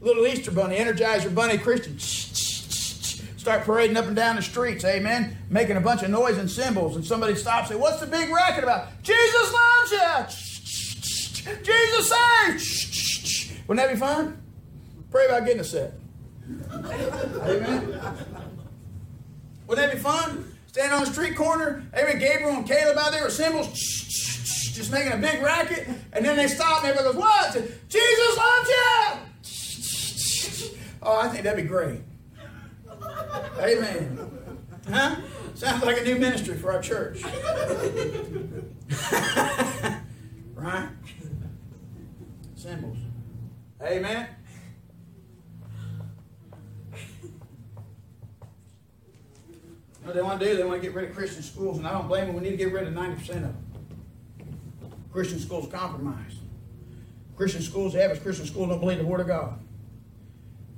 Little 0.00 0.26
Easter 0.26 0.50
bunny, 0.50 0.76
Energizer 0.76 1.32
bunny 1.32 1.58
Christian. 1.58 1.98
Start 1.98 3.64
parading 3.64 3.96
up 3.96 4.06
and 4.06 4.14
down 4.14 4.36
the 4.36 4.42
streets, 4.42 4.84
amen. 4.84 5.36
Making 5.50 5.76
a 5.76 5.80
bunch 5.80 6.02
of 6.02 6.10
noise 6.10 6.38
and 6.38 6.48
cymbals, 6.48 6.94
and 6.94 7.04
somebody 7.04 7.34
stops 7.34 7.70
and 7.70 7.80
What's 7.80 7.98
the 7.98 8.06
big 8.06 8.30
racket 8.30 8.62
about? 8.62 9.02
Jesus 9.02 9.52
loves 9.52 9.92
you. 9.92 11.62
Jesus 11.62 12.12
saves. 12.12 13.52
Wouldn't 13.66 13.84
that 13.84 13.92
be 13.92 13.98
fun? 13.98 14.41
Pray 15.12 15.26
about 15.26 15.44
getting 15.44 15.60
a 15.60 15.64
set. 15.64 15.92
Amen. 16.72 18.00
Wouldn't 19.66 19.86
that 19.86 19.92
be 19.92 19.98
fun? 19.98 20.52
Stand 20.68 20.92
on 20.94 21.00
the 21.00 21.06
street 21.06 21.36
corner, 21.36 21.84
amen. 21.94 22.18
Gabriel 22.18 22.56
and 22.56 22.66
Caleb 22.66 22.96
out 22.96 23.12
there 23.12 23.22
with 23.24 23.34
cymbals, 23.34 23.68
just 23.68 24.90
making 24.90 25.12
a 25.12 25.18
big 25.18 25.42
racket, 25.42 25.86
and 26.14 26.24
then 26.24 26.34
they 26.38 26.48
stop 26.48 26.82
and 26.82 26.96
everybody 26.96 27.14
goes, 27.14 27.22
What? 27.22 27.52
Jesus 27.90 28.36
loves 28.38 28.68
you! 28.70 28.78
Oh, 31.02 31.20
I 31.20 31.28
think 31.28 31.44
that'd 31.44 31.62
be 31.62 31.68
great. 31.68 32.00
Amen. 33.58 34.30
Huh? 34.88 35.16
Sounds 35.54 35.84
like 35.84 36.00
a 36.00 36.04
new 36.04 36.16
ministry 36.16 36.56
for 36.56 36.72
our 36.72 36.80
church. 36.80 37.22
right? 40.54 40.88
Symbols. 42.56 42.96
Amen. 43.82 44.28
What 50.02 50.14
they 50.14 50.22
want 50.22 50.40
to 50.40 50.46
do, 50.46 50.56
they 50.56 50.64
want 50.64 50.82
to 50.82 50.86
get 50.86 50.94
rid 50.94 51.08
of 51.08 51.16
Christian 51.16 51.42
schools, 51.42 51.78
and 51.78 51.86
I 51.86 51.92
don't 51.92 52.08
blame 52.08 52.26
them. 52.26 52.34
We 52.34 52.42
need 52.42 52.50
to 52.50 52.56
get 52.56 52.72
rid 52.72 52.86
of 52.86 52.94
90% 52.94 53.20
of 53.20 53.28
them. 53.42 53.56
Christian 55.12 55.38
schools 55.38 55.70
compromised. 55.72 56.38
Christian 57.36 57.62
schools, 57.62 57.92
the 57.92 58.02
average 58.02 58.22
Christian 58.22 58.46
school 58.46 58.66
don't 58.66 58.80
believe 58.80 58.98
the 58.98 59.06
Word 59.06 59.20
of 59.20 59.26
God. 59.26 59.58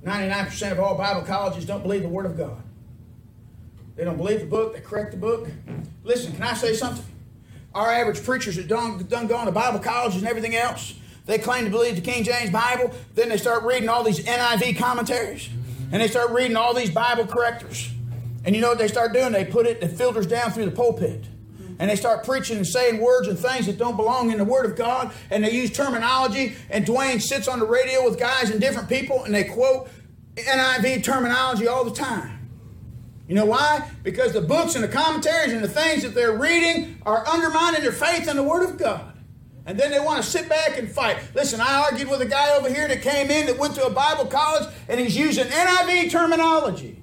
99% 0.03 0.71
of 0.71 0.79
all 0.79 0.95
Bible 0.95 1.23
colleges 1.23 1.65
don't 1.65 1.81
believe 1.81 2.03
the 2.03 2.09
Word 2.09 2.25
of 2.25 2.37
God. 2.37 2.61
They 3.95 4.03
don't 4.03 4.17
believe 4.17 4.41
the 4.41 4.45
book, 4.45 4.75
they 4.75 4.81
correct 4.81 5.11
the 5.11 5.17
book. 5.17 5.47
Listen, 6.03 6.33
can 6.33 6.43
I 6.43 6.53
say 6.53 6.73
something? 6.73 7.05
our 7.75 7.91
average 7.91 8.23
preachers 8.23 8.55
that 8.55 8.67
done, 8.67 9.03
done 9.05 9.27
gone 9.27 9.45
to 9.45 9.51
Bible 9.51 9.79
colleges 9.79 10.21
and 10.21 10.27
everything 10.27 10.55
else, 10.55 10.95
they 11.25 11.37
claim 11.37 11.65
to 11.65 11.69
believe 11.69 11.95
the 11.95 12.01
King 12.01 12.23
James 12.23 12.49
Bible. 12.49 12.93
Then 13.13 13.29
they 13.29 13.37
start 13.37 13.63
reading 13.63 13.89
all 13.89 14.03
these 14.03 14.19
NIV 14.19 14.77
commentaries, 14.77 15.49
and 15.91 16.01
they 16.01 16.07
start 16.07 16.31
reading 16.31 16.55
all 16.55 16.73
these 16.73 16.89
Bible 16.89 17.27
correctors. 17.27 17.91
And 18.45 18.55
you 18.55 18.61
know 18.61 18.69
what 18.69 18.77
they 18.77 18.87
start 18.87 19.11
doing? 19.11 19.31
They 19.31 19.43
put 19.43 19.65
it, 19.65 19.81
it 19.81 19.89
filters 19.89 20.27
down 20.27 20.51
through 20.51 20.65
the 20.65 20.71
pulpit. 20.71 21.25
And 21.77 21.89
they 21.89 21.95
start 21.95 22.23
preaching 22.23 22.57
and 22.57 22.65
saying 22.65 23.01
words 23.01 23.27
and 23.27 23.37
things 23.37 23.65
that 23.65 23.77
don't 23.77 23.97
belong 23.97 24.31
in 24.31 24.37
the 24.37 24.45
Word 24.45 24.65
of 24.65 24.77
God. 24.77 25.11
And 25.29 25.43
they 25.43 25.51
use 25.51 25.71
terminology. 25.71 26.55
And 26.69 26.85
Dwayne 26.85 27.21
sits 27.21 27.47
on 27.47 27.59
the 27.59 27.65
radio 27.65 28.05
with 28.05 28.17
guys 28.17 28.49
and 28.49 28.61
different 28.61 28.87
people, 28.87 29.23
and 29.23 29.33
they 29.33 29.43
quote 29.43 29.89
NIV 30.35 31.03
terminology 31.03 31.67
all 31.67 31.83
the 31.83 31.91
time. 31.91 32.49
You 33.27 33.33
know 33.35 33.45
why? 33.45 33.89
Because 34.03 34.33
the 34.33 34.41
books 34.41 34.75
and 34.75 34.83
the 34.83 34.87
commentaries 34.87 35.51
and 35.51 35.63
the 35.63 35.67
things 35.67 36.03
that 36.03 36.13
they're 36.13 36.37
reading 36.37 37.01
are 37.05 37.27
undermining 37.27 37.81
their 37.81 37.91
faith 37.91 38.29
in 38.29 38.35
the 38.35 38.43
Word 38.43 38.63
of 38.63 38.77
God. 38.77 39.13
And 39.65 39.79
then 39.79 39.89
they 39.89 39.99
want 39.99 40.23
to 40.23 40.29
sit 40.29 40.47
back 40.47 40.77
and 40.77 40.89
fight. 40.89 41.17
Listen, 41.33 41.59
I 41.59 41.87
argued 41.89 42.07
with 42.07 42.21
a 42.21 42.27
guy 42.27 42.55
over 42.55 42.71
here 42.71 42.87
that 42.87 43.01
came 43.01 43.31
in 43.31 43.47
that 43.47 43.57
went 43.57 43.73
to 43.75 43.85
a 43.85 43.89
Bible 43.89 44.27
college 44.27 44.71
and 44.87 44.99
he's 44.99 45.17
using 45.17 45.45
NIV 45.45 46.11
terminology. 46.11 47.01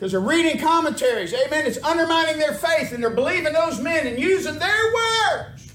Because 0.00 0.12
they're 0.12 0.20
reading 0.20 0.58
commentaries. 0.58 1.34
Amen. 1.34 1.66
It's 1.66 1.76
undermining 1.84 2.38
their 2.38 2.54
faith 2.54 2.92
and 2.92 3.02
they're 3.02 3.10
believing 3.10 3.52
those 3.52 3.82
men 3.82 4.06
and 4.06 4.18
using 4.18 4.58
their 4.58 4.94
words. 4.94 5.72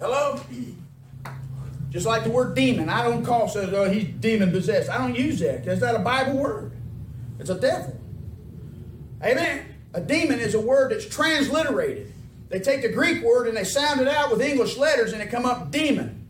Hello? 0.00 0.40
Just 1.90 2.06
like 2.06 2.24
the 2.24 2.30
word 2.30 2.54
demon. 2.54 2.88
I 2.88 3.02
don't 3.02 3.22
call 3.22 3.48
says, 3.48 3.70
oh, 3.74 3.84
he's 3.84 4.08
demon 4.14 4.50
possessed. 4.50 4.88
I 4.88 4.96
don't 4.96 5.14
use 5.14 5.40
that. 5.40 5.66
That's 5.66 5.82
not 5.82 5.94
a 5.94 5.98
Bible 5.98 6.38
word. 6.38 6.72
It's 7.38 7.50
a 7.50 7.60
devil. 7.60 8.00
Amen. 9.22 9.74
A 9.92 10.00
demon 10.00 10.40
is 10.40 10.54
a 10.54 10.60
word 10.60 10.90
that's 10.90 11.06
transliterated. 11.06 12.14
They 12.48 12.60
take 12.60 12.80
the 12.80 12.88
Greek 12.88 13.22
word 13.22 13.46
and 13.46 13.54
they 13.54 13.64
sound 13.64 14.00
it 14.00 14.08
out 14.08 14.30
with 14.30 14.40
English 14.40 14.78
letters 14.78 15.12
and 15.12 15.20
it 15.20 15.26
come 15.26 15.44
up 15.44 15.70
demon. 15.70 16.26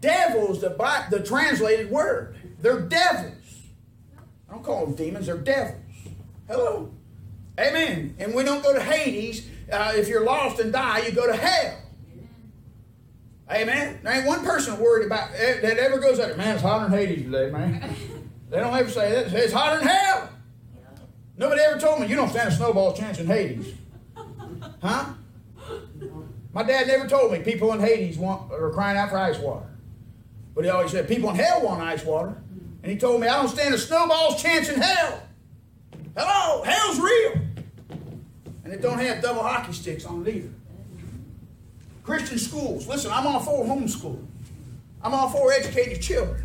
Devil 0.00 0.52
is 0.52 0.62
the, 0.62 1.06
the 1.10 1.22
translated 1.22 1.90
word. 1.90 2.38
They're 2.64 2.80
devils. 2.80 3.66
I 4.48 4.54
don't 4.54 4.64
call 4.64 4.86
them 4.86 4.94
demons, 4.94 5.26
they're 5.26 5.36
devils. 5.36 5.82
Hello. 6.48 6.90
Amen. 7.60 8.16
And 8.18 8.34
we 8.34 8.42
don't 8.42 8.62
go 8.62 8.72
to 8.72 8.80
Hades. 8.80 9.46
Uh, 9.70 9.92
if 9.94 10.08
you're 10.08 10.24
lost 10.24 10.60
and 10.60 10.72
die, 10.72 11.00
you 11.00 11.12
go 11.12 11.26
to 11.26 11.36
hell. 11.36 11.76
Amen. 13.52 14.00
There 14.02 14.14
ain't 14.14 14.26
one 14.26 14.42
person 14.46 14.78
worried 14.78 15.04
about 15.04 15.32
eh, 15.34 15.60
that 15.60 15.76
ever 15.76 15.98
goes 15.98 16.18
out 16.18 16.28
there. 16.28 16.38
Man, 16.38 16.54
it's 16.54 16.62
hotter 16.62 16.88
than 16.88 16.98
Hades 16.98 17.24
today, 17.26 17.50
man. 17.50 17.94
they 18.50 18.60
don't 18.60 18.74
ever 18.74 18.88
say 18.88 19.12
that. 19.12 19.34
It's 19.34 19.52
hotter 19.52 19.80
than 19.80 19.88
hell. 19.88 20.30
Nobody 21.36 21.60
ever 21.60 21.78
told 21.78 22.00
me 22.00 22.06
you 22.06 22.16
don't 22.16 22.30
stand 22.30 22.48
a 22.48 22.52
snowball's 22.52 22.98
chance 22.98 23.18
in 23.18 23.26
Hades. 23.26 23.74
Huh? 24.80 25.12
My 26.52 26.62
dad 26.62 26.86
never 26.86 27.06
told 27.06 27.32
me 27.32 27.40
people 27.40 27.72
in 27.72 27.80
Hades 27.80 28.16
want 28.16 28.50
are 28.52 28.70
crying 28.70 28.96
out 28.96 29.10
for 29.10 29.18
ice 29.18 29.38
water. 29.38 29.66
But 30.54 30.64
he 30.64 30.70
always 30.70 30.90
said 30.90 31.08
people 31.08 31.30
in 31.30 31.36
hell 31.36 31.62
want 31.62 31.82
ice 31.82 32.04
water. 32.04 32.36
And 32.84 32.92
he 32.92 32.98
told 32.98 33.18
me 33.18 33.26
I 33.26 33.40
don't 33.40 33.48
stand 33.48 33.74
a 33.74 33.78
snowball's 33.78 34.42
chance 34.42 34.68
in 34.68 34.78
hell. 34.78 35.22
Hello, 36.14 36.62
hell's 36.64 37.00
real. 37.00 37.40
And 38.62 38.74
it 38.74 38.82
don't 38.82 38.98
have 38.98 39.22
double 39.22 39.42
hockey 39.42 39.72
sticks 39.72 40.04
on 40.04 40.26
it 40.26 40.36
either. 40.36 40.50
Christian 42.02 42.38
schools. 42.38 42.86
Listen, 42.86 43.10
I'm 43.10 43.26
all 43.26 43.40
for 43.40 43.64
homeschool. 43.64 44.22
I'm 45.02 45.14
all 45.14 45.30
for 45.30 45.50
educated 45.50 46.02
children. 46.02 46.44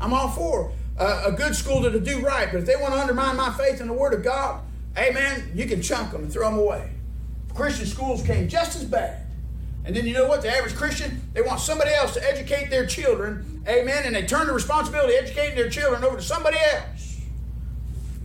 I'm 0.00 0.14
all 0.14 0.30
for 0.30 0.72
uh, 0.98 1.24
a 1.26 1.32
good 1.32 1.54
school 1.54 1.82
to 1.82 2.00
do 2.00 2.20
right. 2.20 2.48
But 2.50 2.60
if 2.60 2.64
they 2.64 2.76
want 2.76 2.94
to 2.94 3.00
undermine 3.00 3.36
my 3.36 3.52
faith 3.52 3.82
in 3.82 3.88
the 3.88 3.92
Word 3.92 4.14
of 4.14 4.24
God, 4.24 4.62
amen, 4.96 5.52
you 5.54 5.66
can 5.66 5.82
chunk 5.82 6.12
them 6.12 6.22
and 6.22 6.32
throw 6.32 6.48
them 6.48 6.58
away. 6.58 6.90
Christian 7.54 7.84
schools 7.84 8.22
came 8.22 8.48
just 8.48 8.76
as 8.76 8.84
bad. 8.84 9.26
And 9.84 9.94
then 9.94 10.06
you 10.06 10.14
know 10.14 10.26
what? 10.26 10.40
The 10.40 10.48
average 10.48 10.74
Christian, 10.74 11.20
they 11.34 11.42
want 11.42 11.60
somebody 11.60 11.92
else 11.92 12.14
to 12.14 12.26
educate 12.26 12.70
their 12.70 12.86
children, 12.86 13.55
amen, 13.68 14.04
and 14.04 14.14
they 14.14 14.26
turn 14.26 14.46
the 14.46 14.52
responsibility 14.52 15.16
of 15.16 15.24
educating 15.24 15.56
their 15.56 15.70
children 15.70 16.04
over 16.04 16.16
to 16.16 16.22
somebody 16.22 16.58
else. 16.74 17.20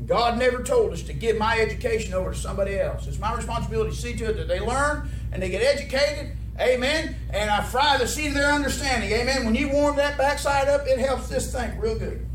God 0.05 0.37
never 0.37 0.63
told 0.63 0.93
us 0.93 1.03
to 1.03 1.13
give 1.13 1.37
my 1.37 1.59
education 1.59 2.13
over 2.13 2.31
to 2.33 2.37
somebody 2.37 2.79
else. 2.79 3.07
It's 3.07 3.19
my 3.19 3.33
responsibility 3.35 3.91
to 3.91 3.95
see 3.95 4.15
to 4.17 4.25
it 4.31 4.33
that 4.33 4.47
they 4.47 4.59
learn 4.59 5.09
and 5.31 5.41
they 5.41 5.49
get 5.49 5.63
educated 5.63 6.35
Amen. 6.61 7.15
And 7.31 7.49
I 7.49 7.63
fry 7.63 7.97
the 7.97 8.07
seed 8.07 8.27
of 8.29 8.33
their 8.35 8.51
understanding. 8.51 9.11
Amen. 9.11 9.45
When 9.45 9.55
you 9.55 9.69
warm 9.69 9.95
that 9.95 10.17
backside 10.17 10.67
up, 10.67 10.85
it 10.85 10.99
helps 10.99 11.27
this 11.27 11.51
think 11.51 11.81
real 11.81 11.97
good. 11.97 12.25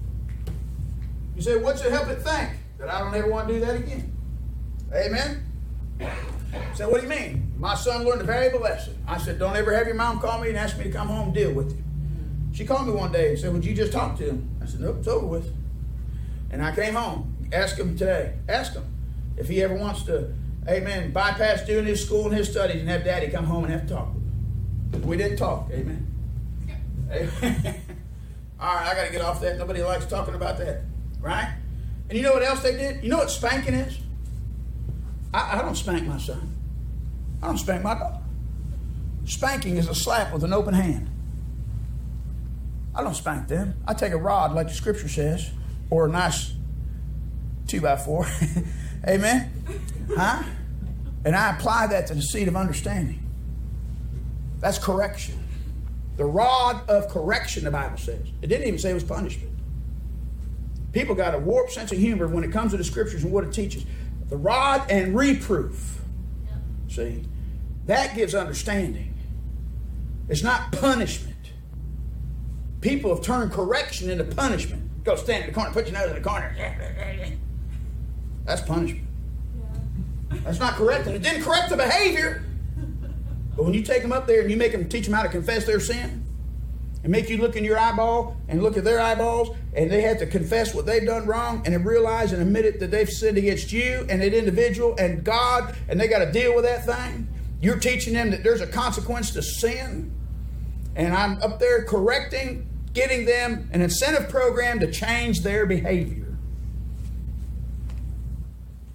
You 1.36 1.42
say, 1.42 1.56
what's 1.56 1.84
it 1.84 1.92
help 1.92 2.08
it 2.08 2.22
think? 2.22 2.50
That 2.78 2.88
I 2.88 3.00
don't 3.00 3.14
ever 3.14 3.30
want 3.30 3.48
to 3.48 3.54
do 3.54 3.60
that 3.60 3.76
again. 3.76 4.12
Amen. 4.92 5.44
So 6.74 6.88
what 6.88 7.00
do 7.00 7.06
you 7.06 7.12
mean? 7.12 7.52
My 7.58 7.74
son 7.74 8.04
learned 8.04 8.22
a 8.22 8.24
valuable 8.24 8.60
lesson. 8.60 8.96
I 9.06 9.18
said, 9.18 9.38
don't 9.38 9.56
ever 9.56 9.74
have 9.74 9.86
your 9.86 9.96
mom 9.96 10.18
call 10.20 10.40
me 10.40 10.48
and 10.48 10.58
ask 10.58 10.76
me 10.76 10.84
to 10.84 10.90
come 10.90 11.08
home 11.08 11.26
and 11.26 11.34
deal 11.34 11.52
with 11.52 11.70
you. 11.76 11.85
She 12.56 12.64
called 12.64 12.86
me 12.86 12.94
one 12.94 13.12
day 13.12 13.28
and 13.28 13.38
said, 13.38 13.52
would 13.52 13.66
you 13.66 13.74
just 13.74 13.92
talk 13.92 14.16
to 14.16 14.30
him? 14.30 14.48
I 14.62 14.64
said, 14.64 14.80
nope, 14.80 14.96
it's 15.00 15.08
over 15.08 15.26
with. 15.26 15.54
And 16.50 16.64
I 16.64 16.74
came 16.74 16.94
home. 16.94 17.36
Ask 17.52 17.76
him 17.76 17.98
today. 17.98 18.32
Ask 18.48 18.72
him 18.72 18.86
if 19.36 19.46
he 19.46 19.62
ever 19.62 19.74
wants 19.74 20.04
to 20.04 20.32
amen, 20.66 21.12
bypass 21.12 21.66
doing 21.66 21.84
his 21.84 22.02
school 22.02 22.28
and 22.28 22.34
his 22.34 22.50
studies 22.50 22.80
and 22.80 22.88
have 22.88 23.04
daddy 23.04 23.28
come 23.28 23.44
home 23.44 23.64
and 23.64 23.72
have 23.74 23.82
to 23.82 23.94
talk 23.94 24.08
with 24.14 24.94
him. 24.94 25.06
We 25.06 25.18
didn't 25.18 25.36
talk, 25.36 25.70
amen. 25.70 26.06
amen. 27.12 27.30
All 28.58 28.74
right, 28.74 28.86
I 28.86 28.94
got 28.94 29.04
to 29.04 29.12
get 29.12 29.20
off 29.20 29.42
that. 29.42 29.58
Nobody 29.58 29.82
likes 29.82 30.06
talking 30.06 30.34
about 30.34 30.56
that, 30.56 30.80
right? 31.20 31.54
And 32.08 32.16
you 32.16 32.24
know 32.24 32.32
what 32.32 32.42
else 32.42 32.62
they 32.62 32.74
did? 32.74 33.04
You 33.04 33.10
know 33.10 33.18
what 33.18 33.30
spanking 33.30 33.74
is? 33.74 33.98
I, 35.34 35.58
I 35.58 35.62
don't 35.62 35.74
spank 35.74 36.06
my 36.06 36.16
son. 36.16 36.56
I 37.42 37.48
don't 37.48 37.58
spank 37.58 37.84
my 37.84 37.92
daughter. 37.92 38.22
Spanking 39.26 39.76
is 39.76 39.88
a 39.88 39.94
slap 39.94 40.32
with 40.32 40.42
an 40.42 40.54
open 40.54 40.72
hand. 40.72 41.10
I 42.96 43.02
don't 43.02 43.14
spank 43.14 43.48
them. 43.48 43.74
I 43.86 43.92
take 43.92 44.12
a 44.12 44.16
rod, 44.16 44.54
like 44.54 44.68
the 44.68 44.74
scripture 44.74 45.08
says, 45.08 45.50
or 45.90 46.06
a 46.06 46.08
nice 46.08 46.54
two 47.66 47.80
by 47.80 47.96
four. 47.96 48.26
Amen. 49.06 49.52
Huh? 50.16 50.42
And 51.24 51.36
I 51.36 51.54
apply 51.56 51.88
that 51.88 52.06
to 52.06 52.14
the 52.14 52.22
seed 52.22 52.48
of 52.48 52.56
understanding. 52.56 53.22
That's 54.60 54.78
correction. 54.78 55.42
The 56.16 56.24
rod 56.24 56.88
of 56.88 57.08
correction, 57.08 57.64
the 57.64 57.70
Bible 57.70 57.98
says. 57.98 58.26
It 58.40 58.46
didn't 58.46 58.66
even 58.66 58.78
say 58.78 58.90
it 58.90 58.94
was 58.94 59.04
punishment. 59.04 59.50
People 60.92 61.14
got 61.14 61.34
a 61.34 61.38
warped 61.38 61.72
sense 61.72 61.92
of 61.92 61.98
humor 61.98 62.26
when 62.26 62.42
it 62.42 62.52
comes 62.52 62.70
to 62.70 62.78
the 62.78 62.84
scriptures 62.84 63.22
and 63.22 63.32
what 63.32 63.44
it 63.44 63.52
teaches. 63.52 63.84
The 64.30 64.36
rod 64.36 64.90
and 64.90 65.14
reproof. 65.14 66.00
See? 66.88 67.24
That 67.84 68.16
gives 68.16 68.34
understanding. 68.34 69.12
It's 70.28 70.42
not 70.42 70.72
punishment. 70.72 71.35
People 72.80 73.14
have 73.14 73.24
turned 73.24 73.52
correction 73.52 74.10
into 74.10 74.24
punishment. 74.24 74.82
Go 75.04 75.16
stand 75.16 75.44
in 75.44 75.50
the 75.50 75.54
corner, 75.54 75.72
put 75.72 75.86
your 75.86 75.94
nose 75.94 76.10
in 76.10 76.14
the 76.14 76.28
corner. 76.28 76.54
That's 78.44 78.60
punishment. 78.62 79.06
That's 80.44 80.58
not 80.58 80.74
correcting. 80.74 81.14
It 81.14 81.22
didn't 81.22 81.42
correct 81.42 81.70
the 81.70 81.76
behavior. 81.76 82.44
But 83.56 83.64
when 83.64 83.74
you 83.74 83.82
take 83.82 84.02
them 84.02 84.12
up 84.12 84.26
there 84.26 84.42
and 84.42 84.50
you 84.50 84.56
make 84.56 84.72
them 84.72 84.88
teach 84.88 85.06
them 85.06 85.14
how 85.14 85.22
to 85.22 85.28
confess 85.28 85.64
their 85.64 85.80
sin, 85.80 86.24
and 87.06 87.12
make 87.12 87.30
you 87.30 87.38
look 87.38 87.54
in 87.54 87.62
your 87.62 87.78
eyeball 87.78 88.36
and 88.48 88.64
look 88.64 88.76
at 88.76 88.82
their 88.82 89.00
eyeballs, 89.00 89.56
and 89.74 89.88
they 89.88 90.02
have 90.02 90.18
to 90.18 90.26
confess 90.26 90.74
what 90.74 90.86
they've 90.86 91.06
done 91.06 91.24
wrong 91.24 91.62
and 91.64 91.86
realize 91.86 92.32
and 92.32 92.42
admit 92.42 92.64
it 92.64 92.80
that 92.80 92.90
they've 92.90 93.08
sinned 93.08 93.38
against 93.38 93.70
you 93.70 94.04
and 94.08 94.20
that 94.20 94.34
individual 94.34 94.96
and 94.98 95.22
God, 95.22 95.76
and 95.88 96.00
they 96.00 96.08
got 96.08 96.18
to 96.18 96.32
deal 96.32 96.52
with 96.52 96.64
that 96.64 96.84
thing. 96.84 97.28
You're 97.60 97.78
teaching 97.78 98.12
them 98.12 98.32
that 98.32 98.42
there's 98.42 98.60
a 98.60 98.66
consequence 98.66 99.30
to 99.30 99.42
sin. 99.42 100.12
And 100.96 101.14
I'm 101.14 101.40
up 101.42 101.60
there 101.60 101.84
correcting, 101.84 102.66
getting 102.94 103.26
them 103.26 103.68
an 103.72 103.82
incentive 103.82 104.28
program 104.30 104.80
to 104.80 104.90
change 104.90 105.42
their 105.42 105.66
behavior. 105.66 106.36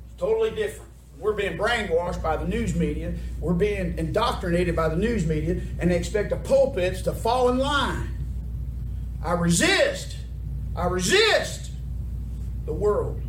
It's 0.08 0.20
totally 0.20 0.50
different. 0.52 0.90
We're 1.20 1.34
being 1.34 1.56
brainwashed 1.56 2.24
by 2.24 2.36
the 2.36 2.48
news 2.48 2.76
media. 2.76 3.14
We're 3.40 3.54
being 3.54 3.96
indoctrinated 4.00 4.76
by 4.76 4.90
the 4.90 4.96
news 4.96 5.28
media, 5.28 5.62
and 5.80 5.92
they 5.92 5.96
expect 5.96 6.32
the 6.32 6.38
pulpits 6.38 7.04
to 7.04 7.14
fall 7.14 7.50
in 7.50 7.60
line. 7.60 8.10
I 9.24 9.34
resist. 9.34 10.18
I 10.76 10.88
resist 10.88 11.72
the 12.66 12.74
world. 12.74 13.22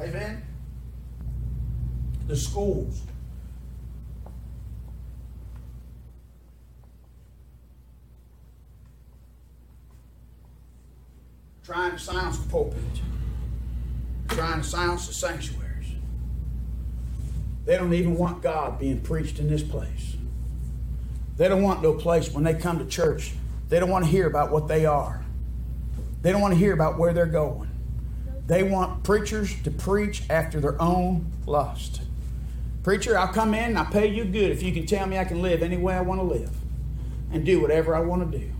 Amen. 0.00 0.42
The 2.28 2.36
schools. 2.36 3.02
Trying 11.66 11.90
to 11.90 11.98
silence 11.98 12.38
the 12.38 12.48
pulpit. 12.48 12.78
Trying 14.28 14.62
to 14.62 14.68
silence 14.68 15.08
the 15.08 15.12
sanctuaries. 15.12 15.88
They 17.64 17.76
don't 17.76 17.92
even 17.92 18.16
want 18.16 18.40
God 18.40 18.78
being 18.78 19.00
preached 19.00 19.40
in 19.40 19.48
this 19.48 19.64
place. 19.64 20.14
They 21.36 21.48
don't 21.48 21.64
want 21.64 21.82
no 21.82 21.94
place 21.94 22.30
when 22.30 22.44
they 22.44 22.54
come 22.54 22.78
to 22.78 22.84
church. 22.86 23.32
They 23.68 23.80
don't 23.80 23.90
want 23.90 24.04
to 24.04 24.10
hear 24.12 24.28
about 24.28 24.52
what 24.52 24.68
they 24.68 24.86
are. 24.86 25.24
They 26.22 26.30
don't 26.30 26.40
want 26.40 26.54
to 26.54 26.58
hear 26.60 26.72
about 26.72 26.98
where 26.98 27.12
they're 27.12 27.26
going. 27.26 27.68
They 28.46 28.62
want 28.62 29.02
preachers 29.02 29.60
to 29.64 29.72
preach 29.72 30.22
after 30.30 30.60
their 30.60 30.80
own 30.80 31.32
lust. 31.46 32.00
Preacher, 32.84 33.18
I'll 33.18 33.32
come 33.32 33.54
in 33.54 33.64
and 33.64 33.78
I'll 33.78 33.90
pay 33.90 34.06
you 34.06 34.24
good 34.24 34.52
if 34.52 34.62
you 34.62 34.72
can 34.72 34.86
tell 34.86 35.04
me 35.08 35.18
I 35.18 35.24
can 35.24 35.42
live 35.42 35.64
any 35.64 35.78
way 35.78 35.94
I 35.94 36.02
want 36.02 36.20
to 36.20 36.24
live 36.24 36.54
and 37.32 37.44
do 37.44 37.60
whatever 37.60 37.96
I 37.96 38.00
want 38.02 38.30
to 38.30 38.38
do. 38.38 38.52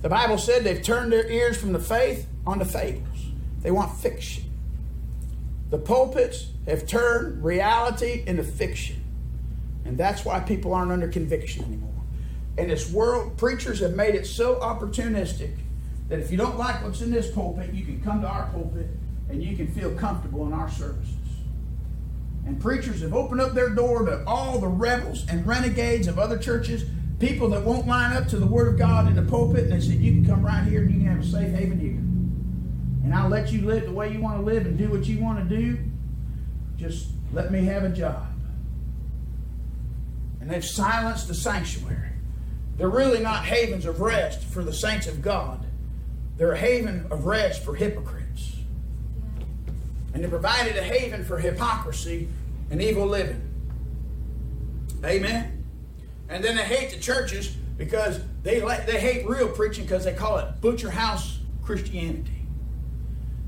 The 0.00 0.08
Bible 0.08 0.38
said 0.38 0.64
they've 0.64 0.82
turned 0.82 1.12
their 1.12 1.30
ears 1.30 1.58
from 1.58 1.74
the 1.74 1.78
faith 1.78 2.26
onto 2.46 2.64
fables. 2.64 3.30
They 3.62 3.70
want 3.70 3.96
fiction. 3.96 4.44
The 5.70 5.78
pulpits 5.78 6.48
have 6.66 6.86
turned 6.86 7.44
reality 7.44 8.22
into 8.26 8.44
fiction. 8.44 9.02
And 9.84 9.98
that's 9.98 10.24
why 10.24 10.40
people 10.40 10.72
aren't 10.74 10.92
under 10.92 11.08
conviction 11.08 11.64
anymore. 11.64 11.90
And 12.56 12.70
this 12.70 12.90
world, 12.90 13.36
preachers 13.36 13.80
have 13.80 13.94
made 13.94 14.14
it 14.14 14.26
so 14.26 14.56
opportunistic 14.56 15.56
that 16.08 16.18
if 16.18 16.30
you 16.30 16.36
don't 16.36 16.58
like 16.58 16.82
what's 16.82 17.00
in 17.00 17.10
this 17.10 17.30
pulpit, 17.30 17.72
you 17.72 17.84
can 17.84 18.00
come 18.02 18.20
to 18.20 18.28
our 18.28 18.48
pulpit 18.50 18.86
and 19.28 19.42
you 19.42 19.56
can 19.56 19.66
feel 19.68 19.94
comfortable 19.94 20.46
in 20.46 20.52
our 20.52 20.70
services. 20.70 21.14
And 22.46 22.60
preachers 22.60 23.00
have 23.00 23.14
opened 23.14 23.40
up 23.40 23.54
their 23.54 23.70
door 23.70 24.04
to 24.04 24.22
all 24.26 24.58
the 24.58 24.68
rebels 24.68 25.26
and 25.28 25.46
renegades 25.46 26.06
of 26.06 26.18
other 26.18 26.38
churches, 26.38 26.84
people 27.18 27.48
that 27.50 27.62
won't 27.62 27.86
line 27.86 28.14
up 28.14 28.28
to 28.28 28.36
the 28.36 28.46
Word 28.46 28.68
of 28.68 28.78
God 28.78 29.08
in 29.08 29.16
the 29.16 29.22
pulpit, 29.22 29.64
and 29.64 29.72
they 29.72 29.80
said, 29.80 29.96
You 29.96 30.12
can 30.12 30.26
come 30.26 30.44
right 30.44 30.62
here 30.64 30.82
and 30.82 30.90
you 30.90 30.98
can 30.98 31.06
have 31.06 31.24
a 31.24 31.26
safe 31.26 31.54
haven 31.54 31.80
here. 31.80 32.13
And 33.04 33.14
I'll 33.14 33.28
let 33.28 33.52
you 33.52 33.66
live 33.66 33.84
the 33.84 33.92
way 33.92 34.10
you 34.10 34.20
want 34.20 34.38
to 34.38 34.44
live 34.44 34.64
and 34.64 34.78
do 34.78 34.88
what 34.88 35.04
you 35.04 35.22
want 35.22 35.46
to 35.46 35.56
do. 35.56 35.78
Just 36.76 37.08
let 37.32 37.52
me 37.52 37.64
have 37.66 37.84
a 37.84 37.90
job. 37.90 38.26
And 40.40 40.50
they've 40.50 40.64
silenced 40.64 41.28
the 41.28 41.34
sanctuary. 41.34 42.10
They're 42.76 42.88
really 42.88 43.20
not 43.20 43.44
havens 43.44 43.84
of 43.84 44.00
rest 44.00 44.42
for 44.42 44.64
the 44.64 44.72
saints 44.72 45.06
of 45.06 45.22
God. 45.22 45.64
They're 46.38 46.52
a 46.52 46.58
haven 46.58 47.06
of 47.10 47.26
rest 47.26 47.62
for 47.62 47.74
hypocrites. 47.74 48.56
And 50.14 50.24
they 50.24 50.28
provided 50.28 50.76
a 50.76 50.82
haven 50.82 51.24
for 51.24 51.38
hypocrisy 51.38 52.28
and 52.70 52.80
evil 52.82 53.06
living. 53.06 53.42
Amen. 55.04 55.64
And 56.28 56.42
then 56.42 56.56
they 56.56 56.64
hate 56.64 56.90
the 56.90 56.98
churches 56.98 57.48
because 57.76 58.20
they 58.42 58.60
they 58.86 58.98
hate 58.98 59.28
real 59.28 59.48
preaching 59.48 59.84
because 59.84 60.04
they 60.04 60.14
call 60.14 60.38
it 60.38 60.60
butcher 60.60 60.90
house 60.90 61.38
Christianity. 61.62 62.33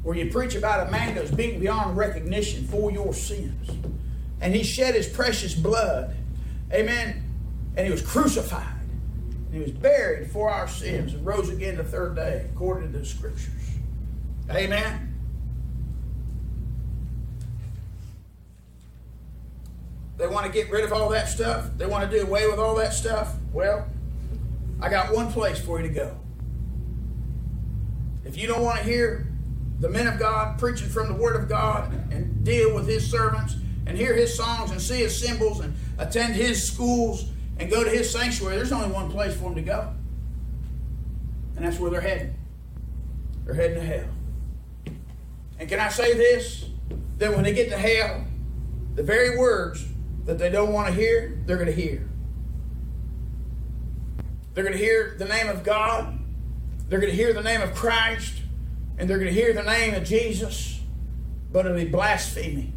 Where 0.06 0.16
you 0.16 0.30
preach 0.30 0.54
about 0.54 0.86
a 0.86 0.90
man 0.92 1.16
that 1.16 1.22
was 1.22 1.32
beaten 1.32 1.58
beyond 1.58 1.96
recognition 1.96 2.64
for 2.68 2.92
your 2.92 3.12
sins. 3.12 3.68
And 4.40 4.54
he 4.54 4.62
shed 4.62 4.94
his 4.94 5.08
precious 5.08 5.52
blood. 5.52 6.14
Amen. 6.72 7.24
And 7.76 7.86
he 7.86 7.90
was 7.90 8.02
crucified. 8.02 8.78
And 9.46 9.54
he 9.54 9.58
was 9.58 9.72
buried 9.72 10.30
for 10.30 10.48
our 10.48 10.68
sins 10.68 11.12
and 11.12 11.26
rose 11.26 11.48
again 11.48 11.76
the 11.76 11.82
third 11.82 12.14
day, 12.14 12.48
according 12.54 12.92
to 12.92 12.98
the 13.00 13.04
scriptures. 13.04 13.50
Amen. 14.48 15.12
They 20.18 20.28
want 20.28 20.46
to 20.46 20.52
get 20.52 20.70
rid 20.70 20.84
of 20.84 20.92
all 20.92 21.08
that 21.08 21.28
stuff. 21.28 21.70
They 21.76 21.86
want 21.86 22.08
to 22.08 22.16
do 22.16 22.24
away 22.24 22.46
with 22.46 22.60
all 22.60 22.76
that 22.76 22.94
stuff. 22.94 23.34
Well, 23.52 23.88
I 24.80 24.88
got 24.88 25.12
one 25.12 25.32
place 25.32 25.58
for 25.58 25.80
you 25.80 25.88
to 25.88 25.92
go. 25.92 26.16
If 28.24 28.38
you 28.38 28.46
don't 28.46 28.62
want 28.62 28.78
to 28.78 28.84
hear 28.84 29.32
the 29.80 29.88
men 29.88 30.06
of 30.06 30.18
God 30.18 30.58
preaching 30.58 30.88
from 30.88 31.08
the 31.08 31.14
Word 31.14 31.36
of 31.36 31.48
God 31.48 31.92
and 32.10 32.44
deal 32.44 32.74
with 32.74 32.88
His 32.88 33.10
servants 33.10 33.56
and 33.86 33.96
hear 33.96 34.14
His 34.14 34.36
songs 34.36 34.70
and 34.70 34.80
see 34.80 34.96
His 34.98 35.20
symbols 35.20 35.60
and 35.60 35.74
attend 35.98 36.34
His 36.34 36.66
schools 36.66 37.30
and 37.58 37.70
go 37.70 37.84
to 37.84 37.90
His 37.90 38.10
sanctuary, 38.10 38.56
there's 38.56 38.72
only 38.72 38.88
one 38.88 39.10
place 39.10 39.34
for 39.34 39.44
them 39.44 39.54
to 39.54 39.62
go. 39.62 39.92
And 41.56 41.64
that's 41.64 41.78
where 41.78 41.90
they're 41.90 42.00
heading. 42.00 42.34
They're 43.44 43.54
heading 43.54 43.76
to 43.76 43.86
hell. 43.86 44.08
And 45.58 45.68
can 45.68 45.80
I 45.80 45.88
say 45.88 46.14
this? 46.14 46.66
That 47.18 47.34
when 47.34 47.44
they 47.44 47.54
get 47.54 47.70
to 47.70 47.78
hell, 47.78 48.24
the 48.94 49.02
very 49.02 49.38
words 49.38 49.86
that 50.26 50.38
they 50.38 50.50
don't 50.50 50.72
want 50.72 50.88
to 50.88 50.92
hear, 50.92 51.40
they're 51.46 51.56
going 51.56 51.68
to 51.68 51.72
hear. 51.72 52.06
They're 54.52 54.64
going 54.64 54.76
to 54.76 54.82
hear 54.82 55.16
the 55.18 55.24
name 55.24 55.48
of 55.48 55.62
God. 55.64 56.18
They're 56.88 57.00
going 57.00 57.10
to 57.10 57.16
hear 57.16 57.32
the 57.32 57.42
name 57.42 57.62
of 57.62 57.74
Christ. 57.74 58.42
And 58.98 59.08
they're 59.08 59.18
going 59.18 59.32
to 59.32 59.40
hear 59.40 59.52
the 59.52 59.62
name 59.62 59.94
of 59.94 60.04
Jesus. 60.04 60.80
But 61.52 61.66
it'll 61.66 61.76
be 61.76 61.84
blaspheming. 61.84 62.72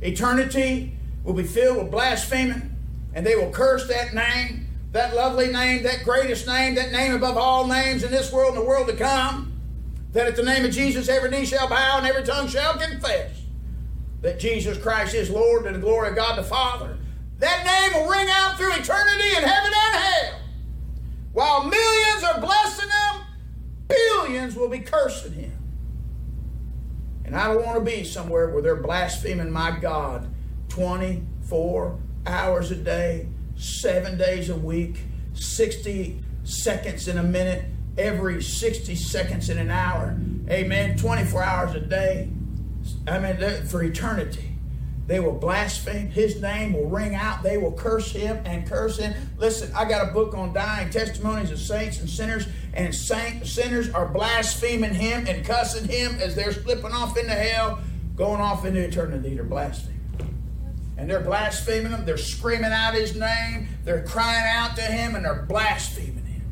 Eternity 0.00 0.96
will 1.24 1.34
be 1.34 1.44
filled 1.44 1.78
with 1.78 1.90
blaspheming. 1.90 2.74
And 3.14 3.24
they 3.24 3.36
will 3.36 3.50
curse 3.50 3.88
that 3.88 4.14
name, 4.14 4.68
that 4.92 5.14
lovely 5.14 5.48
name, 5.48 5.82
that 5.84 6.04
greatest 6.04 6.46
name, 6.46 6.74
that 6.74 6.92
name 6.92 7.14
above 7.14 7.36
all 7.36 7.66
names 7.66 8.02
in 8.02 8.10
this 8.10 8.32
world 8.32 8.54
and 8.54 8.62
the 8.62 8.68
world 8.68 8.88
to 8.88 8.96
come. 8.96 9.52
That 10.12 10.26
at 10.26 10.36
the 10.36 10.42
name 10.42 10.64
of 10.64 10.70
Jesus 10.70 11.08
every 11.08 11.30
knee 11.30 11.46
shall 11.46 11.68
bow 11.68 11.98
and 11.98 12.06
every 12.06 12.24
tongue 12.24 12.48
shall 12.48 12.78
confess 12.78 13.36
that 14.26 14.40
Jesus 14.40 14.76
Christ 14.76 15.14
is 15.14 15.30
Lord 15.30 15.66
and 15.66 15.76
the 15.76 15.80
glory 15.80 16.08
of 16.08 16.16
God 16.16 16.36
the 16.36 16.42
Father. 16.42 16.98
That 17.38 17.64
name 17.64 18.02
will 18.02 18.10
ring 18.10 18.26
out 18.30 18.56
through 18.56 18.72
eternity 18.72 19.28
in 19.36 19.42
heaven 19.44 19.72
and 19.72 19.94
hell. 19.94 20.40
While 21.32 21.64
millions 21.64 22.24
are 22.24 22.40
blessing 22.40 22.88
him, 22.88 23.05
billions 23.88 24.56
will 24.56 24.68
be 24.68 24.80
cursing 24.80 25.32
him. 25.32 25.52
And 27.24 27.34
I 27.34 27.52
don't 27.52 27.64
want 27.64 27.78
to 27.78 27.84
be 27.84 28.04
somewhere 28.04 28.48
where 28.50 28.62
they're 28.62 28.76
blaspheming 28.76 29.50
my 29.50 29.72
God 29.78 30.32
24 30.68 31.98
hours 32.26 32.70
a 32.70 32.76
day, 32.76 33.28
seven 33.56 34.16
days 34.16 34.48
a 34.48 34.56
week, 34.56 35.00
60 35.34 36.20
seconds 36.44 37.08
in 37.08 37.18
a 37.18 37.22
minute, 37.22 37.64
every 37.98 38.42
60 38.42 38.94
seconds 38.94 39.50
in 39.50 39.58
an 39.58 39.70
hour. 39.70 40.16
Amen. 40.48 40.96
24 40.96 41.42
hours 41.42 41.74
a 41.74 41.80
day. 41.80 42.30
I 43.08 43.18
mean, 43.18 43.66
for 43.66 43.82
eternity. 43.82 44.55
They 45.06 45.20
will 45.20 45.32
blaspheme. 45.32 46.08
His 46.08 46.42
name 46.42 46.72
will 46.72 46.86
ring 46.86 47.14
out. 47.14 47.42
They 47.44 47.58
will 47.58 47.72
curse 47.72 48.10
him 48.10 48.40
and 48.44 48.66
curse 48.66 48.98
him. 48.98 49.14
Listen, 49.38 49.70
I 49.74 49.84
got 49.84 50.08
a 50.08 50.12
book 50.12 50.34
on 50.34 50.52
dying 50.52 50.90
testimonies 50.90 51.52
of 51.52 51.60
saints 51.60 52.00
and 52.00 52.10
sinners, 52.10 52.48
and 52.74 52.92
saint, 52.92 53.46
sinners 53.46 53.88
are 53.90 54.06
blaspheming 54.06 54.94
him 54.94 55.26
and 55.28 55.44
cussing 55.44 55.86
him 55.88 56.16
as 56.20 56.34
they're 56.34 56.52
slipping 56.52 56.90
off 56.90 57.16
into 57.16 57.30
hell, 57.30 57.78
going 58.16 58.40
off 58.40 58.64
into 58.64 58.80
eternity. 58.80 59.34
They're 59.36 59.44
blaspheming. 59.44 59.94
And 60.98 61.08
they're 61.08 61.20
blaspheming 61.20 61.92
him. 61.92 62.04
They're 62.04 62.16
screaming 62.16 62.72
out 62.72 62.94
his 62.94 63.14
name. 63.14 63.68
They're 63.84 64.02
crying 64.02 64.44
out 64.46 64.74
to 64.76 64.82
him, 64.82 65.14
and 65.14 65.24
they're 65.24 65.42
blaspheming 65.42 66.24
him. 66.24 66.42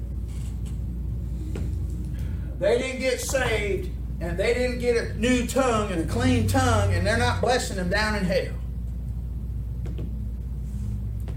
They 2.60 2.78
didn't 2.78 3.00
get 3.00 3.20
saved 3.20 3.90
and 4.20 4.38
they 4.38 4.54
didn't 4.54 4.78
get 4.78 4.96
a 4.96 5.14
new 5.14 5.46
tongue 5.46 5.90
and 5.92 6.08
a 6.08 6.12
clean 6.12 6.46
tongue, 6.46 6.94
and 6.94 7.06
they're 7.06 7.18
not 7.18 7.40
blessing 7.40 7.76
them 7.76 7.90
down 7.90 8.16
in 8.16 8.24
hell. 8.24 8.54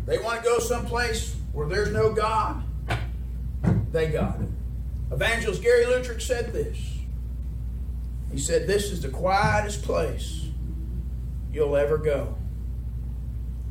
They 0.06 0.18
want 0.20 0.42
to 0.42 0.44
go 0.44 0.60
someplace 0.60 1.36
where 1.52 1.68
there's 1.68 1.92
no 1.92 2.14
God. 2.14 2.64
They 3.92 4.08
got 4.08 4.40
it. 4.40 4.48
Evangelist 5.12 5.62
Gary 5.62 5.86
Lutrick 5.86 6.22
said 6.22 6.54
this. 6.54 6.78
He 8.32 8.40
said, 8.40 8.68
This 8.68 8.92
is 8.92 9.02
the 9.02 9.10
quietest 9.10 9.84
place 9.84 10.46
you'll 11.52 11.76
ever 11.76 11.98
go. 11.98 12.36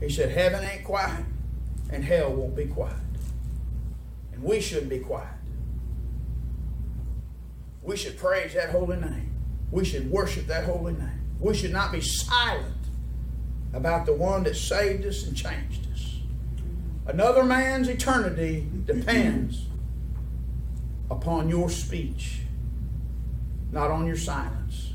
He 0.01 0.09
said, 0.09 0.31
Heaven 0.31 0.65
ain't 0.65 0.85
quiet, 0.85 1.25
and 1.91 2.05
hell 2.05 2.33
won't 2.33 2.57
be 2.57 2.67
quiet. 2.67 2.97
And 4.33 4.43
we 4.43 4.61
shouldn't 4.61 4.91
be 4.91 4.99
quiet. 4.99 5.36
We 7.87 7.97
should 7.97 8.19
praise 8.19 8.53
that 8.55 8.71
holy 8.71 8.97
name. 8.97 9.33
We 9.71 9.85
should 9.85 10.11
worship 10.11 10.49
that 10.49 10.65
holy 10.65 10.93
name. 10.93 11.21
We 11.39 11.55
should 11.55 11.73
not 11.73 11.93
be 11.93 12.01
silent 12.01 12.75
about 13.73 14.07
the 14.07 14.13
one 14.13 14.43
that 14.43 14.57
saved 14.57 15.07
us 15.07 15.25
and 15.25 15.37
changed 15.37 15.87
us. 15.93 16.17
Another 17.07 17.45
man's 17.45 17.89
eternity 17.89 18.67
depends 18.85 19.67
upon 21.09 21.49
your 21.49 21.71
speech, 21.71 22.41
not 23.71 23.93
on 23.93 24.05
your 24.05 24.17
silence. 24.17 24.93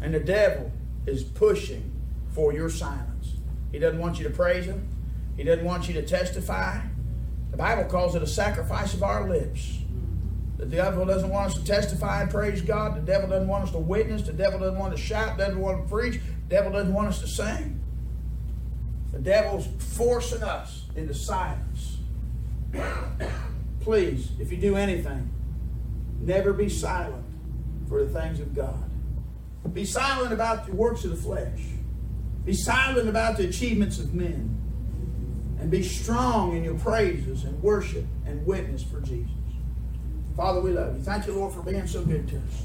And 0.00 0.12
the 0.12 0.20
devil 0.20 0.72
is 1.06 1.22
pushing 1.22 1.92
for 2.32 2.52
your 2.52 2.68
silence. 2.68 3.34
He 3.70 3.78
doesn't 3.78 4.00
want 4.00 4.18
you 4.18 4.24
to 4.24 4.30
praise 4.30 4.64
him, 4.64 4.88
he 5.36 5.44
doesn't 5.44 5.64
want 5.64 5.86
you 5.86 5.94
to 5.94 6.02
testify. 6.02 6.80
The 7.52 7.56
Bible 7.56 7.84
calls 7.84 8.16
it 8.16 8.22
a 8.22 8.26
sacrifice 8.26 8.92
of 8.92 9.04
our 9.04 9.28
lips. 9.28 9.78
The 10.58 10.66
devil 10.66 11.04
doesn't 11.04 11.28
want 11.28 11.50
us 11.50 11.58
to 11.58 11.64
testify 11.64 12.22
and 12.22 12.30
praise 12.30 12.62
God. 12.62 12.96
The 12.96 13.00
devil 13.00 13.28
doesn't 13.28 13.48
want 13.48 13.64
us 13.64 13.70
to 13.72 13.78
witness. 13.78 14.22
The 14.22 14.32
devil 14.32 14.58
doesn't 14.58 14.78
want 14.78 14.96
to 14.96 15.00
shout. 15.00 15.36
doesn't 15.36 15.60
want 15.60 15.82
to 15.82 15.90
preach. 15.90 16.14
The 16.14 16.54
devil 16.54 16.72
doesn't 16.72 16.92
want 16.92 17.08
us 17.08 17.20
to 17.20 17.28
sing. 17.28 17.80
The 19.12 19.18
devil's 19.18 19.66
forcing 19.78 20.42
us 20.42 20.84
into 20.94 21.14
silence. 21.14 21.98
Please, 23.80 24.30
if 24.40 24.50
you 24.50 24.58
do 24.58 24.76
anything, 24.76 25.30
never 26.20 26.52
be 26.52 26.68
silent 26.68 27.24
for 27.88 28.04
the 28.04 28.20
things 28.20 28.40
of 28.40 28.54
God. 28.54 28.82
Be 29.72 29.84
silent 29.84 30.32
about 30.32 30.66
the 30.66 30.72
works 30.72 31.04
of 31.04 31.10
the 31.10 31.16
flesh. 31.16 31.60
Be 32.44 32.54
silent 32.54 33.08
about 33.08 33.36
the 33.36 33.46
achievements 33.48 33.98
of 33.98 34.14
men. 34.14 34.52
And 35.58 35.70
be 35.70 35.82
strong 35.82 36.56
in 36.56 36.64
your 36.64 36.78
praises 36.78 37.44
and 37.44 37.60
worship 37.62 38.04
and 38.24 38.46
witness 38.46 38.82
for 38.82 39.00
Jesus. 39.00 39.30
Father, 40.36 40.60
we 40.60 40.70
love 40.72 40.94
you. 40.96 41.02
Thank 41.02 41.26
you, 41.26 41.32
Lord, 41.32 41.54
for 41.54 41.62
being 41.62 41.86
so 41.86 42.02
good 42.02 42.28
to 42.28 42.36
us. 42.36 42.64